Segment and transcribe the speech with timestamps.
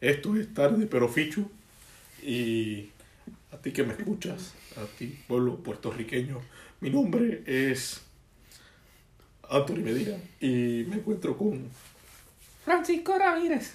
[0.00, 1.50] Esto es tarde, pero Fichu.
[2.22, 2.90] Y
[3.52, 6.40] a ti que me escuchas, a ti, pueblo puertorriqueño,
[6.80, 8.00] mi nombre es
[9.48, 11.68] Anthony Medina y me encuentro con.
[12.64, 13.74] Francisco Ramírez.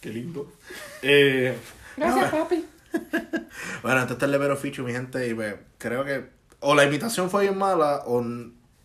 [0.00, 0.52] Qué lindo.
[1.02, 1.56] Eh,
[1.96, 2.64] Gracias, papi.
[3.82, 7.30] Bueno, este es el Pero Fichu, mi gente, y pues, creo que o la imitación
[7.30, 8.22] fue bien mala o...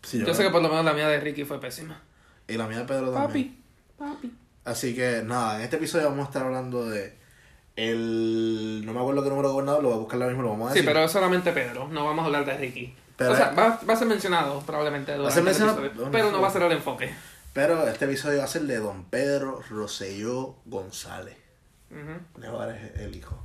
[0.02, 2.02] sí, Yo sé que por lo menos la mía de Ricky fue pésima.
[2.48, 3.58] Y la mía de Pedro también.
[3.98, 4.32] Papi, papi.
[4.66, 7.16] Así que nada, en este episodio vamos a estar hablando de
[7.76, 8.82] el...
[8.86, 10.70] No me acuerdo qué número de gobernador, lo voy a buscar ahora mismo, lo vamos
[10.70, 10.92] a Sí, decir.
[10.92, 12.96] pero es solamente Pedro, no vamos a hablar de Ricky.
[13.18, 16.32] Pero- o sea, va, va a ser mencionado probablemente durante ser el mencionado- episodio, pero
[16.32, 16.42] no sí.
[16.42, 17.14] va a ser el enfoque.
[17.54, 21.38] Pero este episodio va a ser de Don Pedro Rosselló González.
[22.38, 23.45] Nevar es el hijo.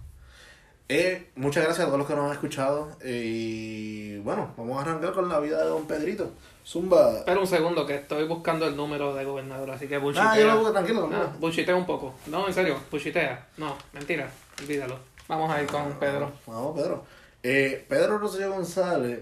[0.93, 2.89] Eh, muchas gracias a todos los que nos han escuchado.
[3.01, 6.33] eh, y bueno, vamos a arrancar con la vida de Don Pedrito.
[6.67, 7.19] Zumba.
[7.19, 10.33] Espera un segundo que estoy buscando el número de gobernador, así que buchitea.
[10.33, 12.15] Ah, yo lo busco, tranquilo, Ah, buchitea un poco.
[12.27, 13.47] No, en serio, buchitea.
[13.57, 14.29] No, mentira,
[14.61, 14.99] olvídalo.
[15.29, 16.33] Vamos a ir con Pedro.
[16.47, 17.05] Vamos, Pedro.
[17.43, 19.21] Eh, Pedro Rosselló González.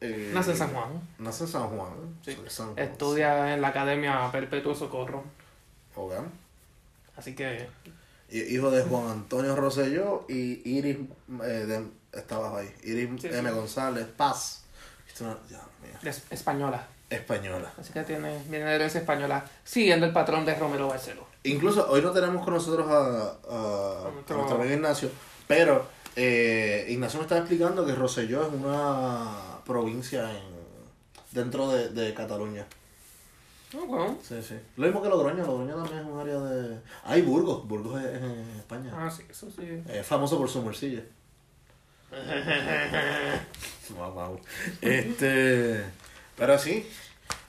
[0.00, 0.88] eh, Nace en San Juan.
[1.18, 1.92] Nace en San Juan.
[2.24, 2.36] Sí.
[2.48, 2.78] San Juan.
[2.78, 5.22] Estudia en la Academia Perpetuo Socorro.
[5.94, 6.14] Ok.
[7.16, 7.68] Así que
[8.38, 10.98] Hijo de Juan Antonio Rosselló y Iris.
[11.42, 11.86] Eh, de,
[12.18, 12.74] estabas ahí.
[12.84, 13.48] Iris Sí, M.
[13.50, 13.54] sí.
[13.54, 14.64] González Paz.
[15.20, 15.92] Mío.
[16.04, 16.86] es española.
[17.10, 17.70] Española.
[17.78, 21.26] Así que tiene, viene de herencia española, siguiendo el patrón de Romero Barceló.
[21.44, 25.10] Incluso hoy no tenemos con nosotros a, a, a nuestro- nuestro amigo Ignacio,
[25.46, 25.86] pero
[26.16, 30.42] eh, Ignacio me estaba explicando que Rosselló es una provincia en,
[31.32, 32.66] dentro de, de Cataluña.
[33.74, 34.18] Oh, bueno.
[34.22, 34.58] Sí, sí.
[34.76, 36.78] Lo mismo que Logroño, Logroño también es un área de...
[37.04, 38.92] Hay Burgos, Burgos es, es en España.
[38.94, 39.82] Ah, sí, eso sí.
[39.88, 41.02] Es famoso por su morcilla.
[43.96, 44.40] Wow, wow.
[44.80, 45.84] Este,
[46.36, 46.88] pero sí,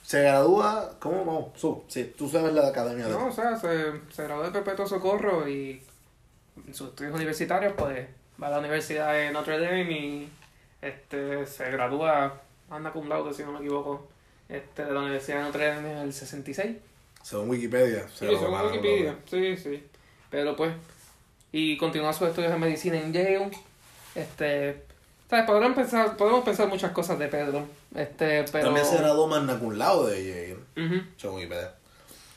[0.01, 1.53] se gradúa, ¿cómo no?
[1.57, 3.11] Su, sí, tú sabes la academia de...
[3.11, 5.81] No, o sea, se, se graduó de Perpetuo Socorro y
[6.67, 8.07] en sus estudios universitarios, pues
[8.41, 10.29] va a la Universidad de Notre Dame y
[10.81, 14.09] este, se gradúa, anda cum laude, si no me equivoco,
[14.53, 16.77] este, de la Universidad de Notre Dame en el 66.
[17.23, 18.07] Según Wikipedia.
[18.09, 19.83] se Sí, según Wikipedia, sí, sí.
[20.29, 20.73] Pero pues,
[21.51, 23.51] y continúa sus estudios de medicina en Yale.
[24.15, 24.83] Este,
[25.29, 25.45] ¿sabes?
[25.45, 27.65] Podemos pensar, podemos pensar muchas cosas de Pedro.
[27.95, 28.65] Este, pero.
[28.65, 30.25] También se graduó magna cum laude de
[30.75, 31.01] Yale, Ujú.
[31.17, 31.71] según Wikipedia.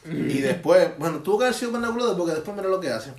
[0.04, 2.91] Y después, bueno, tuvo que haber sido magna cum laude porque después mira lo que
[2.91, 3.10] hace.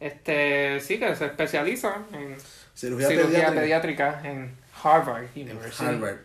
[0.00, 2.36] Este, sí, que se especializa en
[2.74, 3.60] Cirugía, cirugía pediátrica.
[3.60, 5.84] pediátrica en Harvard en University.
[5.84, 6.18] Harvard.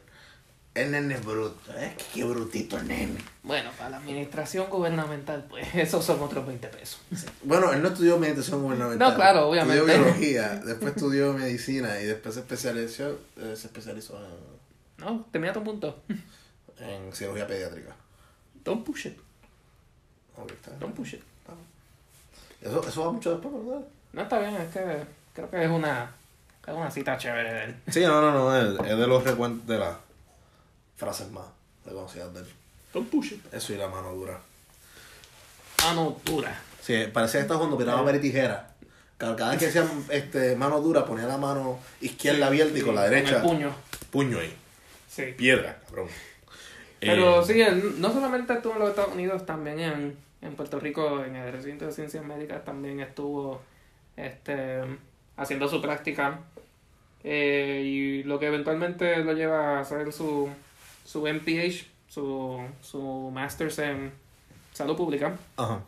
[0.75, 1.95] El nene es bruto, ¿eh?
[2.13, 3.19] Qué brutito el nene.
[3.43, 6.99] Bueno, para la administración gubernamental, pues esos son otros 20 pesos.
[7.43, 9.09] Bueno, él no estudió meditación gubernamental.
[9.09, 9.79] No, claro, obviamente.
[9.79, 15.37] Estudió biología, después estudió medicina y después se especializó, eh, se especializó en, No, te
[15.37, 16.01] mira tu punto.
[16.79, 17.95] en cirugía pediátrica.
[18.63, 19.19] Don't push it.
[20.49, 20.71] Está.
[20.79, 21.21] Don't push it.
[22.61, 23.85] Eso, eso va mucho después, ¿verdad?
[24.13, 26.15] No está bien, es que creo que es una,
[26.65, 27.75] es una cita chévere de él.
[27.89, 29.97] Sí, no, no, no, es, es de los recuentos de las
[31.03, 31.45] frases más
[31.85, 32.45] reconocidas de él.
[32.93, 33.53] Don't push it.
[33.53, 34.39] Eso y la mano dura.
[35.83, 36.59] Mano dura.
[36.81, 38.69] Sí, parecía que estaba jugando piraba y tijera.
[39.17, 42.95] Cada, cada vez que decía este, mano dura, ponía la mano izquierda abierta y con
[42.95, 43.37] la derecha.
[43.37, 43.75] el puño.
[44.11, 44.55] Puño ahí.
[45.09, 45.23] Sí.
[45.37, 46.07] Piedra, cabrón.
[46.99, 50.79] Pero Eh, sí, él no solamente estuvo en los Estados Unidos, también en, en Puerto
[50.79, 53.61] Rico, en el recinto de ciencias médicas, también estuvo
[54.15, 54.81] este,
[55.37, 56.39] haciendo su práctica.
[57.25, 60.49] eh, y lo que eventualmente lo lleva a hacer su,
[61.03, 64.11] su MPH, su, su Masters en
[64.73, 65.37] Salud Pública.
[65.57, 65.81] Ajá.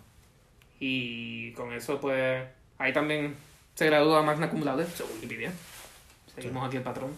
[0.80, 2.44] Y con eso, pues,
[2.78, 3.36] ahí también
[3.75, 5.52] se gradúa magna cum laude, según Wikipedia.
[6.34, 7.12] Seguimos aquí el patrón.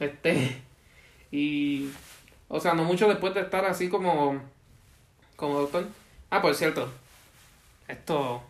[0.00, 0.60] Este,
[1.30, 1.90] y,
[2.48, 4.40] o sea, no mucho después de estar así como,
[5.36, 5.86] como doctor.
[6.30, 6.92] Ah, por cierto,
[7.86, 8.42] esto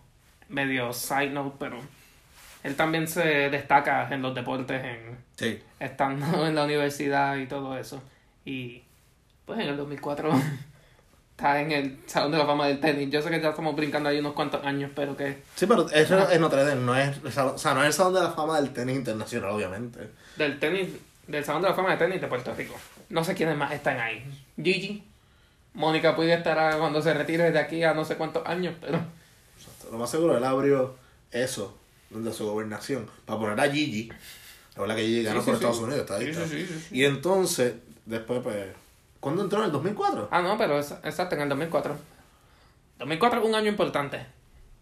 [0.48, 1.78] medio side note, pero
[2.64, 5.62] él también se destaca en los deportes, en Sí.
[5.78, 8.02] estando en la universidad y todo eso.
[8.48, 8.82] Y,
[9.44, 10.30] pues, en el 2004
[11.32, 13.10] está en el Salón de la Fama del Tenis.
[13.10, 16.30] Yo sé que ya estamos brincando ahí unos cuantos años, pero que Sí, pero eso
[16.30, 18.72] es Notre Dame, no es, o sea, no es el salón de la fama del
[18.72, 20.08] tenis internacional, obviamente.
[20.36, 20.88] del tenis,
[21.26, 22.74] del Salón de la Fama de Tenis de Puerto Rico.
[23.10, 24.24] No sé quiénes más están ahí.
[24.56, 25.04] Gigi.
[25.74, 28.98] Mónica puede estar cuando se retire de aquí a no sé cuántos años, pero...
[29.92, 30.96] Lo más seguro, él abrió
[31.30, 31.78] eso
[32.10, 34.10] de su gobernación para poner a Gigi.
[34.74, 35.78] La verdad que Gigi ganó Sí, por sí, Estados.
[35.80, 36.28] Unidos, está ahí.
[36.30, 36.46] Está.
[36.48, 36.96] sí, sí, sí.
[36.98, 37.74] Y entonces,
[38.08, 38.66] después, pues.
[39.20, 39.58] ¿Cuándo entró?
[39.60, 40.28] ¿En el 2004?
[40.30, 41.96] Ah, no, pero es- exacto, en el 2004.
[42.98, 44.24] 2004 es un año importante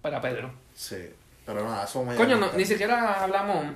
[0.02, 0.50] para Pedro.
[0.74, 0.96] Sí.
[1.44, 3.66] Pero nada, eso me Coño, no, ni siquiera hablamos,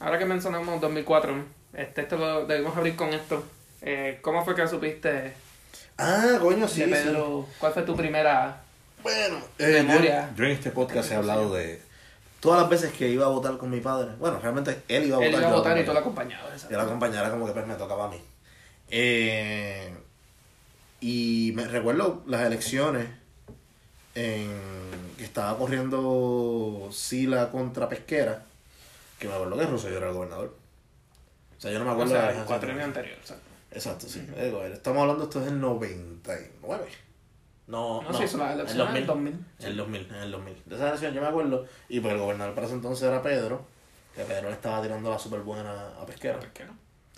[0.00, 1.44] ahora que mencionamos 2004,
[1.74, 3.44] este, esto lo debemos abrir con esto.
[3.82, 5.34] Eh, ¿Cómo fue que supiste
[5.98, 6.80] Ah, coño, sí.
[6.80, 6.92] de sí.
[6.92, 7.46] Pedro?
[7.58, 8.62] ¿Cuál fue tu primera
[9.02, 10.30] Bueno, eh, yo, Memoria.
[10.34, 11.80] yo en este podcast he hablado de
[12.40, 14.12] todas las veces que iba a votar con mi padre.
[14.18, 15.40] Bueno, realmente él iba a Él votar.
[15.40, 15.86] iba a yo votar y acompañaba.
[15.86, 16.52] tú la acompañabas.
[16.54, 16.70] exacto.
[16.72, 18.20] Yo la acompañara como que pues me tocaba a mí.
[18.90, 19.94] Eh,
[21.00, 23.08] y me recuerdo las elecciones
[24.14, 24.50] en
[25.16, 28.42] que estaba corriendo Sila contra Pesquera,
[29.18, 30.56] que me acuerdo que Rosselló era el gobernador.
[31.56, 33.10] O sea, yo no me O acuerdo sea, de el las cuatrienio elecciones.
[33.12, 33.18] anterior.
[33.20, 33.50] exacto.
[33.72, 34.26] Exacto, sí.
[34.72, 36.84] Estamos hablando, esto es el 99.
[37.68, 39.32] No, No, se hizo la elección en el 2000.
[39.60, 40.62] En el 2000, en el 2000.
[40.66, 41.66] De esa elección yo me acuerdo.
[41.88, 43.64] Y pues el gobernador para ese entonces era Pedro.
[44.16, 46.40] Que Pedro le estaba tirando la super buena a Pesquera.
[46.40, 46.72] Pesquera.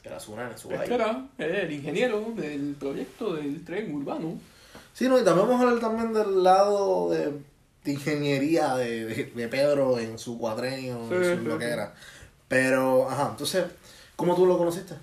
[0.05, 0.81] Era su nene, su gallo.
[0.81, 4.39] Pesquera, el ingeniero del proyecto del tren urbano.
[4.93, 7.33] Sí, no, y también vamos a hablar también del lado de,
[7.85, 11.67] de ingeniería de, de, de Pedro en su cuadrenio, Sí, en su sí, lo que
[11.67, 11.71] sí.
[11.71, 11.95] era.
[12.49, 13.65] Pero, ajá, entonces,
[14.17, 14.95] ¿cómo tú lo conociste?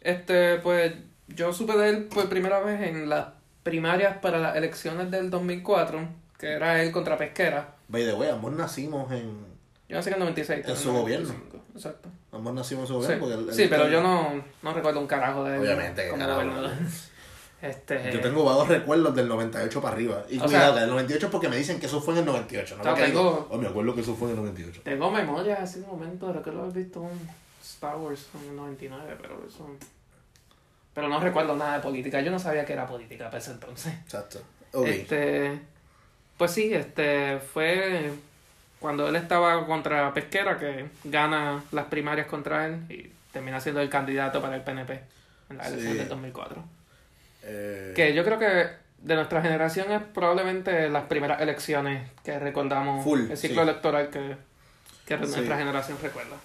[0.00, 0.92] Este, pues,
[1.28, 3.28] yo supe de él por primera vez en las
[3.62, 6.06] primarias para las elecciones del 2004,
[6.38, 7.74] que era él contra Pesquera.
[7.88, 9.54] By the way, ambos nacimos en.
[9.88, 10.64] Yo nací en el 96.
[10.64, 11.28] En en su el gobierno.
[11.28, 12.08] 95, Exacto.
[12.34, 15.44] Ambos nacimos en Sí, porque él- él Sí, pero yo no, no recuerdo un carajo
[15.44, 16.40] de él Obviamente, como carajo.
[16.40, 16.70] gobernador.
[17.62, 20.22] Este, Yo tengo vagos recuerdos del 98 para arriba.
[20.28, 22.74] Y O cuidado, del 98 es porque me dicen que eso fue en el 98.
[22.76, 24.82] No O sea, porque tengo- oh, me acuerdo que eso fue en el 98.
[24.84, 27.28] Tengo memorias así de momento de que lo he visto en
[27.62, 29.66] Star Wars en el 99, pero eso...
[30.92, 32.20] Pero no recuerdo nada de política.
[32.20, 33.94] Yo no sabía que era política para ese entonces.
[34.04, 34.40] Exacto.
[34.72, 34.86] Ok.
[34.86, 35.58] Este,
[36.36, 38.12] pues sí, este fue
[38.84, 43.88] cuando él estaba contra Pesquera que gana las primarias contra él y termina siendo el
[43.88, 45.00] candidato para el PNP
[45.48, 45.72] en la Sí.
[45.72, 46.62] elección del 2004.
[47.44, 53.02] Eh, Que yo creo que de nuestra generación es probablemente las primeras elecciones que recordamos,
[53.04, 53.68] Full, el ciclo sí.
[53.70, 54.36] electoral que,
[55.06, 55.30] que Sí.
[55.32, 56.36] nuestra generación recuerda.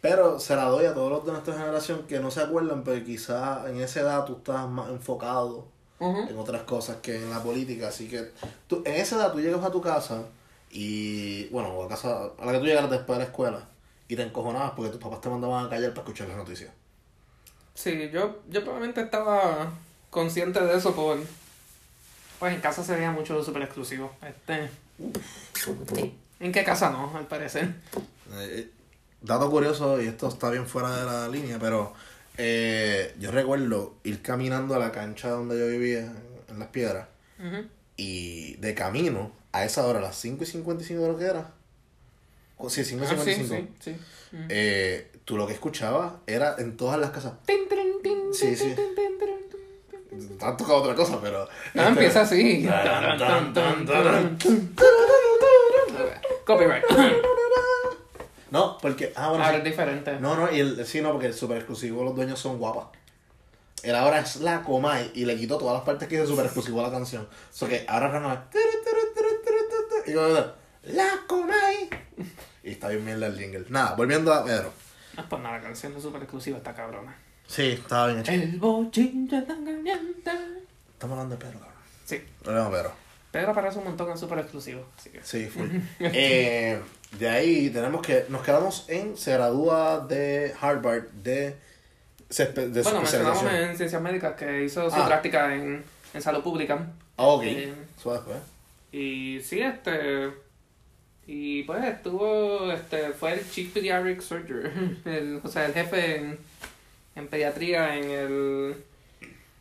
[0.00, 3.04] Pero se la doy a todos los de nuestra generación que no se acuerdan, pero
[3.04, 5.66] quizás en esa edad tú estás más enfocado
[6.00, 7.88] en otras cosas que en la política.
[7.88, 8.30] Así que
[8.66, 10.22] tú, en esa edad tú llegas a tu casa
[10.70, 13.68] y, bueno, o a casa a la que tú llegaras después de la escuela
[14.08, 16.70] y te encojonabas porque tus papás te mandaban a callar para escuchar las noticias.
[17.74, 19.72] Sí, yo, yo probablemente estaba
[20.10, 21.18] consciente de eso por...
[22.38, 24.12] Pues en casa se veía mucho super exclusivo.
[24.22, 24.68] Este...
[26.40, 27.72] ¿En qué casa no, al parecer?
[28.32, 28.68] Eh,
[29.22, 31.94] dato curioso, y esto está bien fuera de la línea, pero
[32.36, 36.12] eh, yo recuerdo ir caminando a la cancha donde yo vivía,
[36.48, 37.08] en, Las Piedras,
[37.96, 41.50] y de camino a esa hora, a las 5 y 55 de lo que era.
[42.58, 43.74] O- Sí, 5 y Ah, sí, 55.
[43.80, 44.36] sí, sí.
[44.36, 44.44] Ujú.
[44.48, 47.34] eh, tú lo que escuchabas era en todas las casas.
[47.46, 48.64] Tin, tin, tin, Sí, tin, sí.
[48.74, 50.38] tin, tin, tin, tin.
[50.40, 51.42] Han tocado otra cosa, pero.
[51.44, 52.66] Ah, este, empieza así.
[56.46, 56.84] Copyright.
[58.50, 59.12] No, porque.
[59.16, 59.44] Ah, bueno.
[59.44, 59.58] Ahora sí.
[59.58, 60.20] es diferente.
[60.20, 62.86] No, no, y el, sí, no, porque el super exclusivo los dueños son guapas.
[63.82, 66.80] Él ahora es la Comay y le quitó todas las partes que dice super exclusivo
[66.80, 67.22] a la canción.
[67.24, 68.38] O sea que ahora no es.
[70.06, 70.54] Y yo,
[70.84, 71.90] la Comay.
[72.62, 73.64] Y está bien mierda el jingle.
[73.68, 74.72] Nada, volviendo a Pedro.
[75.16, 77.16] No es por nada, la canción es súper exclusiva, está cabrona.
[77.46, 78.32] Sí, estaba bien hecho.
[78.32, 78.60] El
[79.46, 80.30] tan caliente.
[80.92, 81.76] Estamos hablando de Pedro, cabrón.
[82.04, 82.92] Sí, Hablemos de Pedro.
[83.30, 85.22] Pedro aparece un montón en súper exclusivo, así que...
[85.22, 85.68] Sí, full.
[86.00, 86.80] eh,
[87.18, 88.24] de ahí tenemos que.
[88.28, 89.16] Nos quedamos en.
[89.16, 91.56] Se gradúa de Harvard de.
[92.28, 95.06] De Bueno, mencionamos en ciencias médicas que hizo su Ah.
[95.06, 96.86] práctica en, en salud pública.
[97.16, 97.42] Ah, ok.
[97.44, 98.20] Eh, después.
[98.96, 100.30] Y sí, este.
[101.26, 102.72] Y pues estuvo.
[102.72, 104.98] Este, fue el Chief Pediatric Surgeon.
[105.04, 106.38] El, o sea, el jefe en,
[107.14, 108.76] en pediatría en el.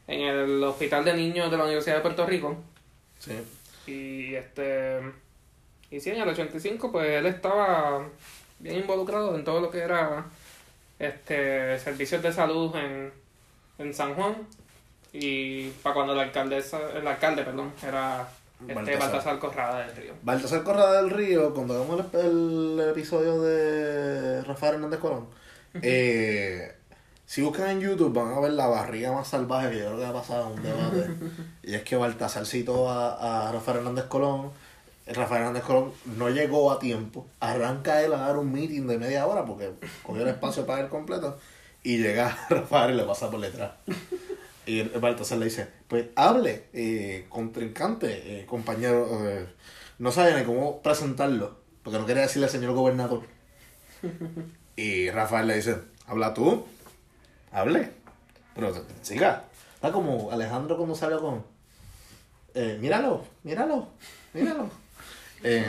[0.08, 2.56] En el Hospital de Niños de la Universidad de Puerto Rico.
[3.20, 3.34] Sí.
[3.88, 5.02] Y este.
[5.92, 8.08] Y sí, en el 85, pues él estaba
[8.60, 10.28] bien involucrado en todo lo que era.
[10.98, 11.78] Este.
[11.80, 13.12] Servicios de salud en,
[13.80, 14.48] en San Juan.
[15.12, 16.80] Y para cuando la alcaldesa.
[16.96, 18.30] El alcalde, perdón, era.
[18.62, 19.00] Este Baltasar.
[19.12, 20.14] Baltasar Corrada del Río.
[20.24, 25.28] Baltasar Corrada del Río, cuando hagamos el, el episodio de Rafael Hernández Colón,
[25.82, 26.74] eh,
[27.26, 30.06] si buscan en YouTube van a ver la barriga más salvaje que yo creo que
[30.06, 31.10] ha pasado en un debate.
[31.64, 34.52] y es que Baltasar citó a, a Rafael Hernández Colón.
[35.08, 37.28] Rafael Hernández Colón no llegó a tiempo.
[37.40, 39.72] Arranca él a dar un meeting de media hora porque
[40.02, 41.38] cogió el espacio para él completo.
[41.84, 43.72] Y llega Rafael y le pasa por detrás.
[44.66, 49.48] Y Baltasar le dice, pues hable, eh, contrincante, eh, compañero, eh,
[50.00, 53.24] no sabe ni cómo presentarlo, porque no quería decirle al señor gobernador.
[54.78, 56.66] Y Rafael le dice, habla tú,
[57.54, 57.92] hable,
[58.54, 59.46] pero siga.
[59.76, 61.46] Está como Alejandro cuando salió con,
[62.54, 63.90] eh, míralo, míralo,
[64.34, 64.70] míralo.
[65.44, 65.64] Eh,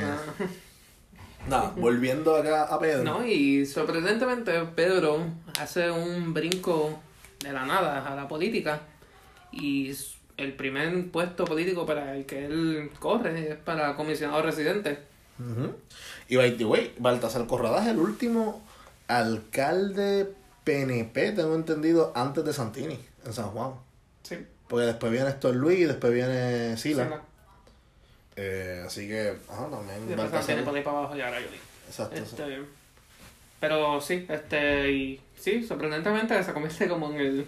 [1.48, 3.04] nada, volviendo acá a Pedro.
[3.04, 5.18] No, y sorprendentemente Pedro
[5.60, 6.98] hace un brinco
[7.40, 8.80] de la nada a la política
[9.52, 9.94] y
[10.36, 14.98] el primer puesto político para el que él corre es para comisionado residente.
[15.38, 15.74] Ujú.
[16.28, 18.62] Y by the way, Baltasar Corrada es el último
[19.08, 20.32] alcalde
[20.64, 23.74] PNP, tengo entendido, antes de Santini, en San Juan.
[24.22, 24.36] Sí.
[24.68, 27.04] Porque después viene Héctor Luis y después viene Sila.
[27.04, 27.22] Sila.
[28.34, 30.64] Eh, así que, ajá, también Y Baltasar.
[30.64, 31.46] para abajo y ahora yo
[31.86, 32.44] Exacto, exacto.
[32.46, 32.66] Este,
[33.60, 37.46] pero sí, este, y sí, sorprendentemente se convierte como en el,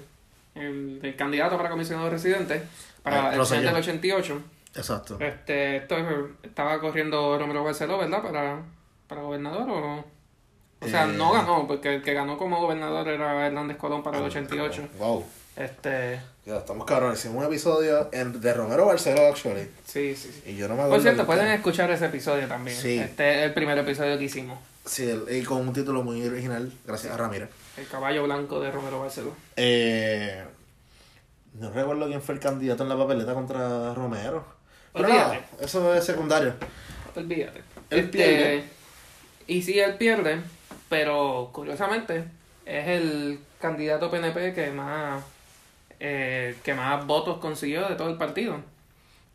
[1.02, 2.62] el candidato para comisionado residente
[3.02, 3.66] para Ah, el Rosselló.
[3.68, 4.42] del 88.
[4.74, 5.16] Exacto.
[5.20, 6.04] Este, esto es-
[6.42, 8.22] estaba corriendo Romero Barceló, ¿verdad?
[8.22, 8.62] Para,
[9.06, 10.04] para gobernador o no?
[10.80, 11.12] O sea, Eh.
[11.16, 14.88] no ganó, porque el que ganó como gobernador era Hernández Colón para el 88.
[14.98, 15.24] Wow.
[15.58, 17.18] Este, Ya, estamos cabrones.
[17.18, 19.68] Hicimos un episodio en- de Romero Barceló, actually.
[19.84, 20.50] sí, sí, sí.
[20.52, 20.94] Y yo no me acuerdo.
[20.94, 22.76] Por cierto, pueden escuchar ese episodio también.
[22.76, 22.98] Sí.
[22.98, 24.58] Este es el primer episodio que hicimos.
[24.86, 27.48] Sí, el- y con un título muy original, gracias a Ramírez.
[27.76, 29.34] El caballo blanco de Romero Barceló.
[29.56, 30.44] Eh,
[31.54, 34.44] no recuerdo quién fue el candidato en la papeleta contra Romero.
[34.92, 35.34] Pero Olvídate.
[35.34, 36.54] nada, eso es secundario.
[37.16, 37.62] Olvídate.
[37.90, 38.64] Él Este, pierde.
[39.48, 40.40] Y sí, él pierde,
[40.88, 42.24] pero curiosamente
[42.64, 45.22] es el candidato PNP que más
[46.00, 48.56] eh, que más votos consiguió de todo el partido.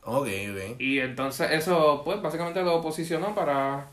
[0.04, 0.80] Ok, ok.
[0.80, 3.88] Y entonces eso, pues, básicamente lo posicionó para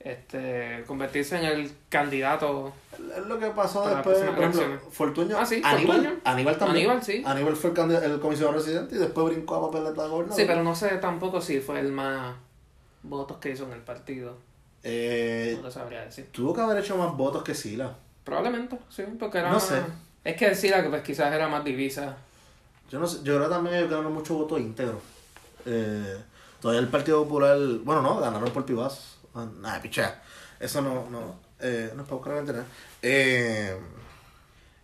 [0.00, 2.72] este convertirse en el candidato.
[3.16, 4.80] Es lo que pasó después, por ejemplo.
[4.90, 5.36] Fortuño.
[5.38, 6.20] Ah, sí, Aníbal, Fortuño.
[6.24, 6.86] Aníbal también.
[6.86, 7.22] Aníbal, sí.
[7.24, 10.36] Aníbal fue el, el comisionado residente y después brincó a papeleta de gobernador.
[10.40, 12.36] Sí, pero no sé tampoco si fue el más
[13.02, 14.36] votos que hizo en el partido.
[14.84, 16.28] Eh, No lo sabría decir.
[16.32, 17.96] tuvo que haber hecho más votos que Sila.
[18.24, 19.80] Probablemente, sí, porque era No sé.
[20.28, 22.14] Es que la que pues quizás era más divisa.
[22.90, 25.00] Yo no sé, yo creo que también ellos ganaron mucho voto íntegro.
[25.64, 26.18] Eh,
[26.60, 29.16] todavía el Partido Popular, bueno, no, ganaron por Pibas.
[29.34, 30.22] Ah, Nah, pichea.
[30.60, 32.66] Eso no, no, eh, no es para buscar en internet.
[33.00, 33.78] Eh,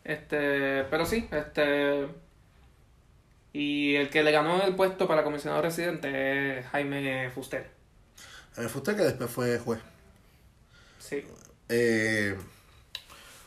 [0.03, 2.09] Este, pero sí, este.
[3.53, 7.71] Y el que le ganó el puesto para comisionado residente es Jaime Fuster.
[8.55, 9.81] fue usted que después fue juez.
[10.99, 11.23] Sí.
[11.69, 12.35] Eh,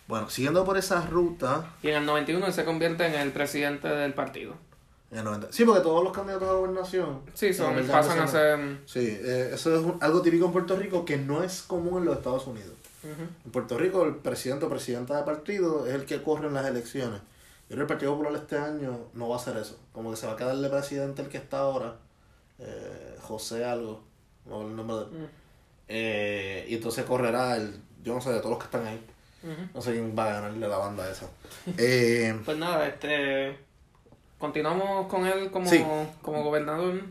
[0.07, 3.87] bueno, siguiendo por esa ruta, Y en el 91 él se convierte en el presidente
[3.87, 4.55] del partido.
[5.11, 5.51] en el 90.
[5.51, 7.21] Sí, porque todos los candidatos a gobernación.
[7.33, 8.77] Sí, son, el pasan a 90, ser.
[8.85, 12.05] Sí, eh, eso es un- algo típico en Puerto Rico que no es común en
[12.05, 12.73] los Estados Unidos.
[13.45, 16.65] En Puerto Rico, el presidente o presidenta de partido es el que corre en las
[16.65, 17.21] elecciones.
[17.69, 19.79] Yo creo que el Partido Popular este año no va a hacer eso.
[19.93, 21.95] Como que se va a quedar de presidente el que está ahora,
[22.59, 24.01] eh, José algo,
[24.45, 25.09] no el nombre de él.
[25.09, 25.25] Mm.
[25.89, 29.01] Eh, y entonces correrá el, yo no sé, de todos los que están ahí.
[29.73, 31.27] No sé quién va a ganarle la banda esa.
[31.77, 33.57] Eh, Pues nada, este.
[34.37, 35.83] Continuamos con él como, Sí.
[36.21, 37.01] como gobernador.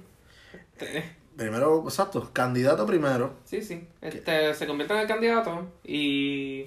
[0.78, 1.04] Este,
[1.37, 3.35] primero, exacto, candidato primero.
[3.45, 3.87] Sí, sí.
[4.00, 6.66] Este, se convierte en el candidato y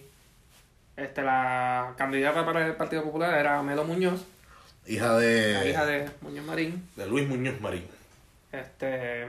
[0.98, 4.26] este, la candidata para el Partido Popular era Melo Muñoz,
[4.86, 6.88] Hija de, la hija de Muñoz Marín.
[6.96, 7.86] de Luis Muñoz Marín.
[8.52, 9.28] Este,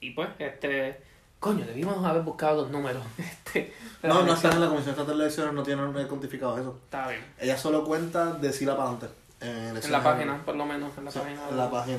[0.00, 1.00] y pues, este,
[1.40, 3.02] coño, debimos haber buscado los números.
[3.18, 6.60] Este, de No, la no están en la Comisión Estatal de Elecciones, no tienen cuantificados
[6.60, 6.78] eso.
[6.84, 7.20] Está bien.
[7.40, 9.08] Ella solo cuenta de Sila para adelante.
[9.42, 11.44] En, la página, por lo menos, en la Sí, página.
[11.44, 11.98] en de la página.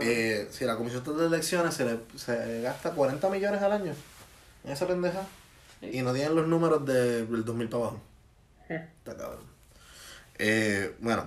[0.00, 3.94] Eh, si la Comisión Estatal de Elecciones se, le, se gasta 40 millones al año
[4.64, 5.22] en esa pendeja
[5.80, 5.90] Sí.
[5.92, 8.00] y no tienen los números de- del 2000 para abajo.
[8.68, 8.74] Sí.
[8.74, 9.44] Está cabrón.
[10.38, 11.26] Eh, bueno,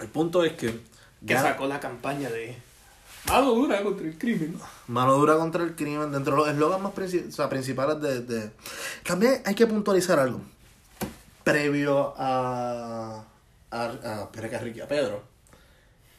[0.00, 0.80] el punto es que.
[1.26, 2.56] que sacó la campaña de
[3.28, 4.58] mano dura contra el crimen.
[4.88, 8.20] Mano dura contra el crimen, dentro de los eslogans más princi- o sea, principales de,
[8.22, 8.50] de...
[9.04, 10.40] También hay que puntualizar algo.
[11.44, 13.24] Previo a...
[13.70, 15.22] a, a, a Ricky, a Pedro.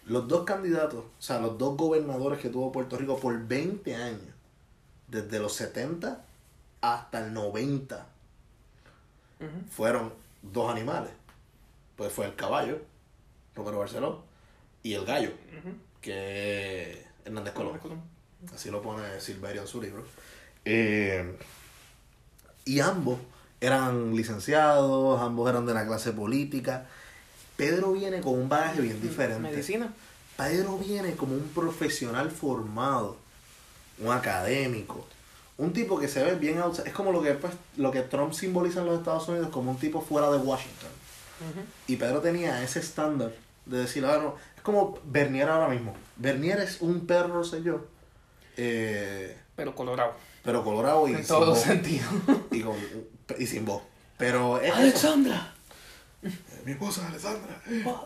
[0.06, 4.22] Los dos candidatos, o sea, los dos gobernadores que tuvo Puerto Rico por 20 años,
[5.08, 6.24] desde los 70
[6.82, 8.06] hasta el 90,
[9.40, 9.50] Ujú.
[9.70, 11.12] fueron dos animales.
[11.98, 12.80] Pues fue el caballo,
[13.56, 14.24] Romero Barceló,
[14.84, 15.76] y el gallo, Ujú.
[16.08, 17.78] Que Hernández Colón.
[18.56, 20.06] Así lo pone Silverio en su libro.
[20.64, 21.38] Eh,
[22.64, 23.20] y ambos
[23.60, 26.86] eran licenciados, ambos eran de la clase política.
[27.58, 29.50] Pedro viene con un bagaje bien diferente.
[29.50, 29.94] Medicina.
[30.38, 33.18] Pedro viene como un profesional formado,
[34.00, 35.06] un académico,
[35.58, 36.88] un tipo que se ve bien outside.
[36.88, 39.78] Es como lo que, pues, lo que Trump simboliza en los Estados Unidos como un
[39.78, 40.92] tipo fuera de Washington.
[41.86, 43.34] Y Pedro tenía ese estándar
[43.70, 45.94] de decir, ah, no, es como Bernier ahora mismo.
[46.16, 47.86] Bernier es un perro, sé yo,
[48.56, 50.14] eh, Pero colorado.
[50.44, 52.08] pero colorado y en sin, todos los voz, sentidos.
[52.52, 52.76] y, con-
[53.38, 53.84] y sin voz.
[54.18, 55.54] Pero es Alexandra.
[56.66, 57.62] Mi esposa Alessandra.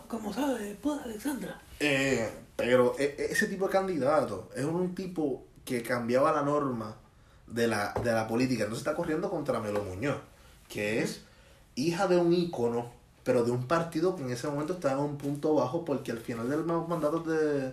[0.08, 0.76] ¿Cómo sabes?
[0.80, 1.60] Pues Alexandra.
[1.80, 6.96] Eh, pero e- e- ese tipo de candidato es un tipo que cambiaba la norma
[7.46, 8.64] de la, de la política.
[8.64, 10.18] Entonces está corriendo contra Melo Muñoz,
[10.68, 11.22] que es
[11.74, 12.92] hija de un ícono
[13.24, 16.18] pero de un partido que en ese momento estaba en un punto bajo porque al
[16.18, 17.72] final de los mandatos de,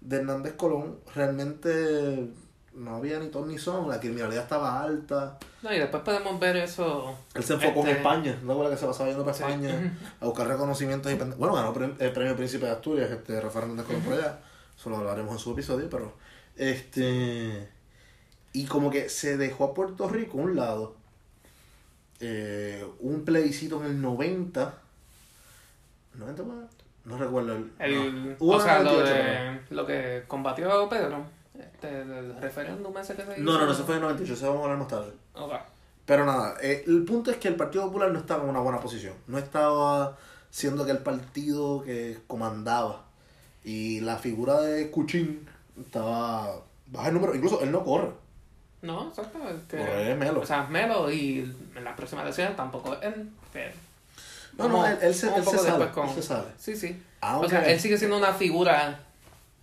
[0.00, 2.30] de Hernández Colón realmente
[2.74, 5.36] no había ni ton ni son, la criminalidad estaba alta.
[5.62, 7.12] No, y después podemos ver eso.
[7.34, 9.42] Él se enfocó en Este- España, ¿no acuerdas que se pasaba yendo para Sí.
[9.42, 13.86] España a buscar reconocimientos y Bueno, ganó el premio Príncipe de Asturias, este Rafael Hernández
[13.86, 14.38] Colón por allá,
[14.78, 16.12] eso lo hablaremos en su episodio, pero
[16.56, 17.68] este
[18.52, 20.94] y como que se dejó a Puerto Rico a un lado.
[22.20, 24.74] Eh, un plebiscito en el 90
[26.18, 26.54] 90 fue?
[27.04, 28.36] no recuerdo el, El, no.
[28.38, 31.24] Hubo o sea, lo, 98, de, lo que combatió Pedro.
[31.58, 33.42] Este, el referéndum ese que se hizo.
[33.42, 35.12] no, no, no, eso fue en el 98, eso vamos a hablar más tarde.
[35.34, 35.52] Ok.
[36.04, 38.80] Pero nada, eh, el punto es que el Partido Popular no estaba en una buena
[38.80, 39.14] posición.
[39.26, 40.16] No estaba
[40.50, 43.04] siendo que el partido que comandaba.
[43.64, 45.46] Y la figura de Cuchín
[45.78, 47.34] estaba baja el número.
[47.34, 48.10] Incluso él no corre.
[48.80, 49.38] No, exacto.
[49.48, 50.40] es que- Corre Melo.
[50.40, 53.30] O sea, es Melo y en las próximas elecciones tampoco es él.
[53.52, 53.74] pero
[54.58, 56.48] No, no, él, él se, él se después con- él se sale.
[56.58, 57.02] Sí, sí.
[57.20, 59.00] Aunque- O sea, él sigue siendo una figura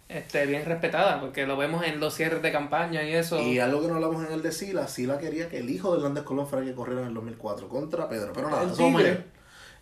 [0.07, 3.41] este, bien respetada, porque lo vemos en los cierres de campaña y eso.
[3.41, 5.97] Y algo que no hablamos en el de Sila, Sila quería que el hijo de
[5.97, 8.31] Hernández Colón fuera el que corriera en el 2004 contra Pedro.
[8.33, 8.63] Pero nada,
[9.09, 9.25] El.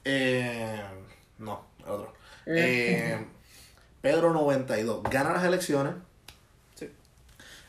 [0.05, 0.81] Eh,
[1.39, 2.13] no, el otro.
[2.45, 3.25] Eh,
[4.01, 5.03] Pedro 92.
[5.03, 5.93] Gana las elecciones.
[6.75, 6.89] Sí.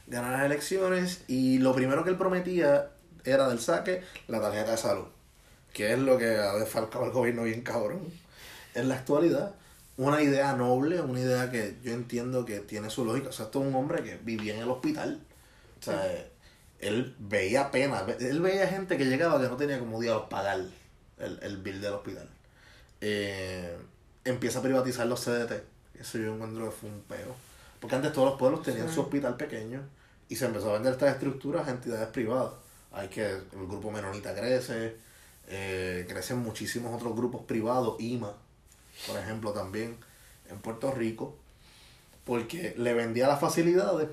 [0.06, 2.90] Gana las elecciones y lo primero que él prometía
[3.24, 5.06] era del saque la tarjeta de salud.
[5.74, 8.00] Que es lo que ha desfalcado al gobierno bien cabrón.
[8.74, 9.54] En la actualidad,
[9.98, 13.28] una idea noble, una idea que yo entiendo que tiene su lógica.
[13.28, 15.20] O sea, esto es un hombre que vivía en el hospital.
[15.80, 16.02] O sea,
[16.78, 18.06] él veía pena.
[18.18, 20.60] Él veía gente que llegaba que no tenía como diablos pagar
[21.18, 22.28] el, el bill del hospital.
[23.00, 23.76] Eh,
[24.24, 25.52] empieza a privatizar los CDT.
[26.00, 27.34] Eso yo encuentro que fue un peo.
[27.80, 28.94] Porque antes todos los pueblos tenían Sí.
[28.94, 29.82] su hospital pequeño
[30.28, 32.52] y se empezó a vender estas estructuras a entidades privadas.
[32.92, 34.96] Hay que el grupo menonita crece,
[36.04, 38.32] eh, crecen muchísimos otros grupos privados, IMA,
[39.06, 39.96] por ejemplo, también
[40.50, 41.36] en Puerto Rico,
[42.24, 44.08] porque le vendía las facilidades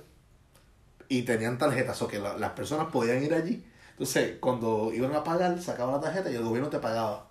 [1.07, 3.63] y tenían tarjetas, o que la- las personas podían ir allí.
[3.91, 7.27] Entonces, cuando iban a pagar, sacaban la tarjeta y el gobierno te pagaba.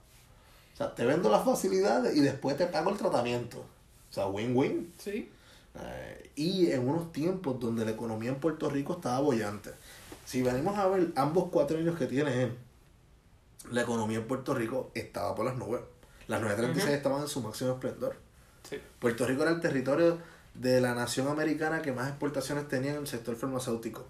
[0.74, 3.58] O sea, te vendo las facilidades y después te pago el tratamiento.
[3.58, 4.92] O sea, win-win.
[4.98, 5.30] Sí.
[5.78, 9.70] Eh, y en unos tiempos donde la economía en Puerto Rico estaba bollante.
[10.24, 12.56] Si venimos a ver ambos cuatro años que tiene él,
[13.70, 15.80] la economía en Puerto Rico estaba por las nubes.
[16.28, 16.96] Las 936 Ujú.
[16.96, 18.16] estaban en su máximo esplendor.
[18.68, 18.78] Sí.
[18.98, 20.18] Puerto Rico era el territorio
[20.54, 24.06] de la nación americana que más exportaciones tenía en el sector farmacéutico.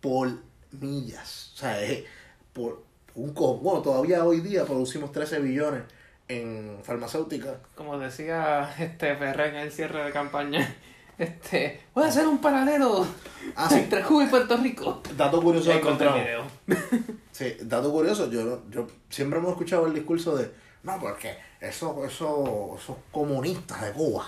[0.00, 0.30] Por
[0.72, 1.52] millas.
[1.54, 2.04] O sea, es
[2.52, 2.82] por
[3.14, 3.62] un cojón.
[3.62, 5.82] Bueno, todavía hoy día producimos 13 billones
[6.28, 7.60] en farmacéutica.
[7.74, 10.74] Como decía este Ferrer en el cierre de campaña,
[11.18, 13.06] este, voy a hacer un paralelo
[13.54, 13.76] Ah, sí.
[13.76, 15.02] entre Cuba y Puerto Rico.
[15.16, 15.80] Dato curioso Y
[17.36, 20.50] Sí, dato curioso, yo, yo siempre hemos escuchado el discurso de,
[20.84, 24.26] no, porque eso, eso, esos comunistas de Cuba.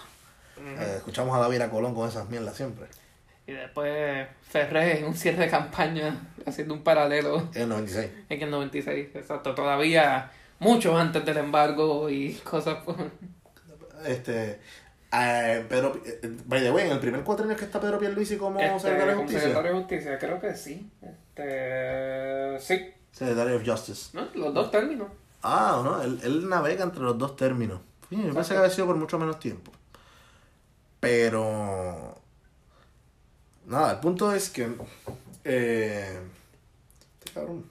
[0.58, 2.84] Eh, escuchamos a David Colón con esas mierdas siempre.
[3.46, 8.10] Y después Ferrer en un cierre de campaña haciendo un paralelo En el 96.
[8.28, 12.96] en el 96, exacto, todavía mucho antes del embargo y cosas por...
[14.04, 14.60] Este,
[15.14, 18.60] eh, Pedro, eh, by the way, en el primer cuatrenio que está Pedro Pierluisi como
[18.60, 19.40] Este, secretario de justicia.
[19.40, 20.90] secretario de justicia, creo que sí.
[21.00, 24.10] Este, sí, Secretario of Justice.
[24.16, 24.28] ¿no?
[24.34, 25.08] Los dos términos.
[25.42, 27.80] Ah, no, él, él navega entre los dos términos.
[28.10, 29.70] Yo pensé que había sido por mucho menos tiempo.
[31.00, 32.14] Pero.
[33.66, 34.68] Nada, el punto es que.
[35.44, 36.20] Eh,
[37.18, 37.64] este cabrón.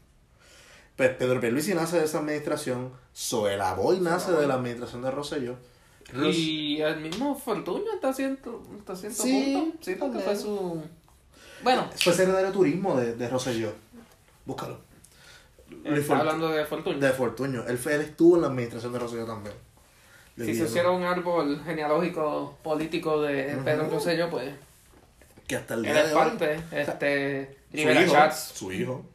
[0.96, 2.92] Pues Pedro Pierluisi nace de esa administración.
[3.16, 5.56] Zoela Boy nace de la administración de Rosselló.
[6.14, 9.78] Ros- Y el mismo Fortuño está haciendo, está haciendo Sí, punto.
[9.82, 10.82] Sí, porque fue su...
[11.64, 13.74] Bueno, Fue secretario de turismo de, de Rosselló.
[14.46, 14.80] Búscalo.
[15.84, 17.00] Está hablando de Fortuño.
[17.00, 17.66] De Fortuño.
[17.68, 19.56] Él, fue- él estuvo en la administración de Rosselló también.
[20.38, 23.58] Si se hiciera un árbol genealógico político de.
[23.66, 24.54] Pedro Rosselló, pues
[25.48, 26.20] Que hasta el día él es de hoy.
[26.22, 26.60] parte.
[26.72, 28.38] Este, Su Rivera hijo, Chats.
[28.56, 29.06] Su hijo.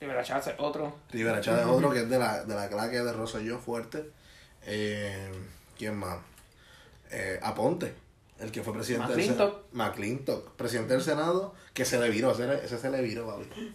[0.00, 0.94] Rivera Chats es otro.
[1.10, 4.10] Rivera Chávez es otro que es de la, de la claque de Rosselló fuerte.
[4.66, 5.30] Eh,
[5.76, 6.18] ¿Quién más?
[7.10, 7.92] Eh, Aponte,
[8.38, 9.48] el que fue presidente del McClintock.
[9.50, 9.64] Senado.
[9.72, 13.74] McClintock, presidente del Senado, que se le viró, ese, ese se le viró, papi.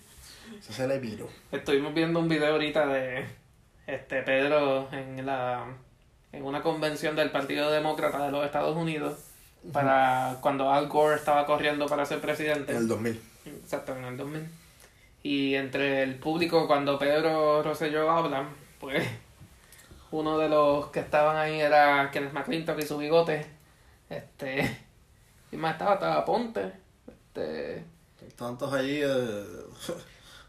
[0.60, 1.30] Ese se le viró.
[1.52, 3.26] Estuvimos viendo un video ahorita de
[3.88, 5.66] este Pedro en la
[6.32, 9.18] en una convención del Partido Demócrata de los Estados Unidos
[9.72, 12.72] para cuando Al Gore estaba corriendo para ser presidente.
[12.74, 13.22] En el 2000.
[13.46, 14.48] Exacto, en el 2000.
[15.24, 19.08] Y entre el público, cuando Pedro Rosselló habla, pues
[20.12, 23.46] uno de los que estaban ahí era Kenneth McClintock y su bigote.
[24.10, 24.86] Este.
[25.52, 26.74] Y más estaba, estaba Ponte.
[27.08, 27.84] Este.
[28.36, 29.02] Tantos allí.
[29.02, 29.44] eh,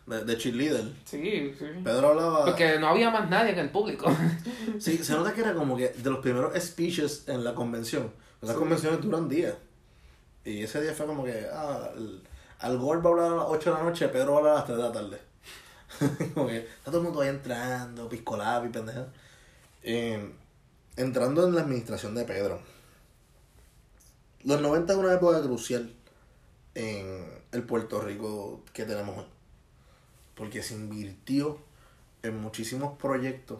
[0.06, 0.92] de, de cheerleader.
[1.04, 1.64] Sí, sí.
[1.84, 2.44] Pedro hablaba.
[2.44, 4.06] Porque no había más nadie en el público.
[4.78, 8.10] Sí, se nota que era como que de los primeros speeches en la convención.
[8.42, 8.52] Sí.
[8.54, 9.54] convenciones duran días.
[10.44, 12.22] Y ese día fue como que, ah, el-
[12.60, 14.52] Al Gore va a hablar a las 8 de la noche, Pedro va a hablar
[14.52, 15.20] a las 3 de la tarde.
[16.34, 19.06] como que está todo el mundo ahí entrando, piscolado y pendeja.
[19.82, 20.32] Eh,
[20.96, 22.60] entrando en la administración de Pedro.
[24.44, 25.92] Los 90 es una época crucial
[26.74, 29.24] en el Puerto Rico que tenemos hoy.
[30.36, 31.58] Porque se invirtió
[32.22, 33.58] en muchísimos proyectos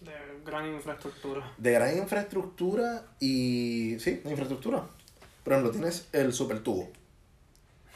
[0.00, 0.12] De
[0.44, 1.52] gran infraestructura.
[1.58, 3.96] de gran infraestructura y.
[3.98, 4.84] Sí, de infraestructura.
[5.42, 6.88] Por ejemplo, tienes el supertubo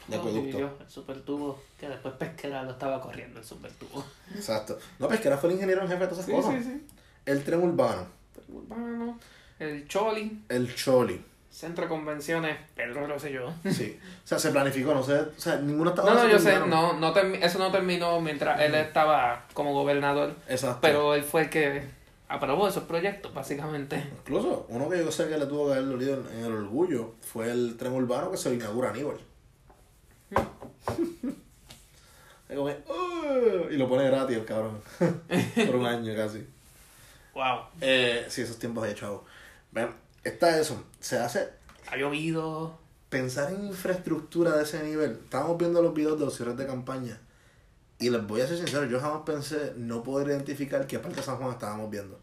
[0.07, 0.59] de acueducto.
[0.59, 4.03] yo, el supertubo, que después Pesquera lo estaba corriendo el supertubo.
[4.35, 4.79] Exacto.
[4.97, 6.63] No, Pesquera fue el ingeniero en jefe de todas esas Sí, cosas.
[6.63, 6.87] sí, sí.
[7.25, 8.07] El tren urbano,
[8.47, 9.19] El urbano,
[9.59, 11.23] el Choli, el Choli.
[11.59, 13.51] Centro de Convenciones, Pedro Rosselló.
[13.69, 13.99] Sí.
[14.23, 15.19] O sea, se planificó, no sé.
[15.19, 16.13] O sea, ninguno estaba.
[16.13, 20.79] No, no, yo sé, no, no eso no terminó mientras él estaba como gobernador, Exacto.
[20.81, 21.83] pero él fue el que
[22.29, 24.01] aprobó esos proyectos, básicamente.
[24.19, 27.15] Incluso, uno que yo sé que le tuvo que haber dolido en, en el orgullo
[27.19, 29.17] fue el tren urbano que se inaugura a Aníbal.
[32.49, 34.81] Y lo pone gratis el cabrón.
[35.67, 36.47] Por un año casi.
[37.35, 37.59] Wow.
[37.79, 39.23] Eh, sí, esos tiempos de chavo.
[39.71, 39.89] Ven,
[40.29, 40.83] está eso.
[40.99, 41.49] Se hace
[41.91, 42.77] Ha llovido.
[43.09, 45.19] pensar en infraestructura de ese nivel.
[45.23, 47.19] Estábamos viendo los videos de los cierres de campaña.
[47.99, 51.23] Y les voy a ser sincero, yo jamás pensé no poder identificar qué parte de
[51.23, 52.19] San Juan estábamos viendo.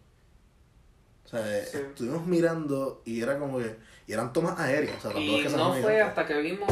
[1.24, 1.78] O sea, eh, Sí.
[1.78, 3.76] estuvimos mirando y era como que.
[4.06, 4.96] Y eran tomas aéreas.
[4.98, 6.70] O sea, tampoco es Y que no fue hasta que vimos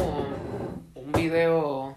[0.95, 1.95] un video,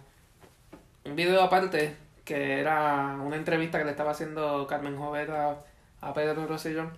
[1.04, 5.64] un video aparte, que era una entrevista que le estaba haciendo Carmen Joveta
[6.00, 6.90] a Pedro Rosselló,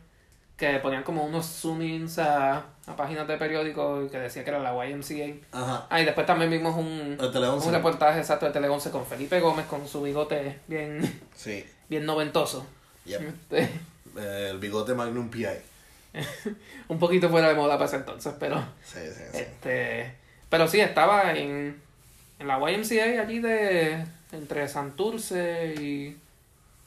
[0.61, 4.75] que ponían como unos zoom-ins a, a páginas de periódicos que decía que era la
[4.87, 5.35] YMCA.
[5.53, 5.87] Ajá.
[5.89, 7.67] Ah, y después también vimos un, El Tele 11.
[7.69, 11.65] un reportaje exacto de Tele 11 con Felipe Gómez con su bigote bien, Sí.
[11.89, 12.67] bien noventoso.
[13.07, 13.21] Yep.
[13.23, 13.63] Este,
[14.19, 15.47] Eh, el bigote Magnum PI.
[16.89, 18.61] un poquito fuera de moda para ese entonces, pero...
[18.85, 19.39] Sí, sí, sí.
[19.39, 20.15] Este,
[20.51, 21.81] pero sí, estaba en,
[22.39, 26.19] en la YMCA allí de entre Santurce y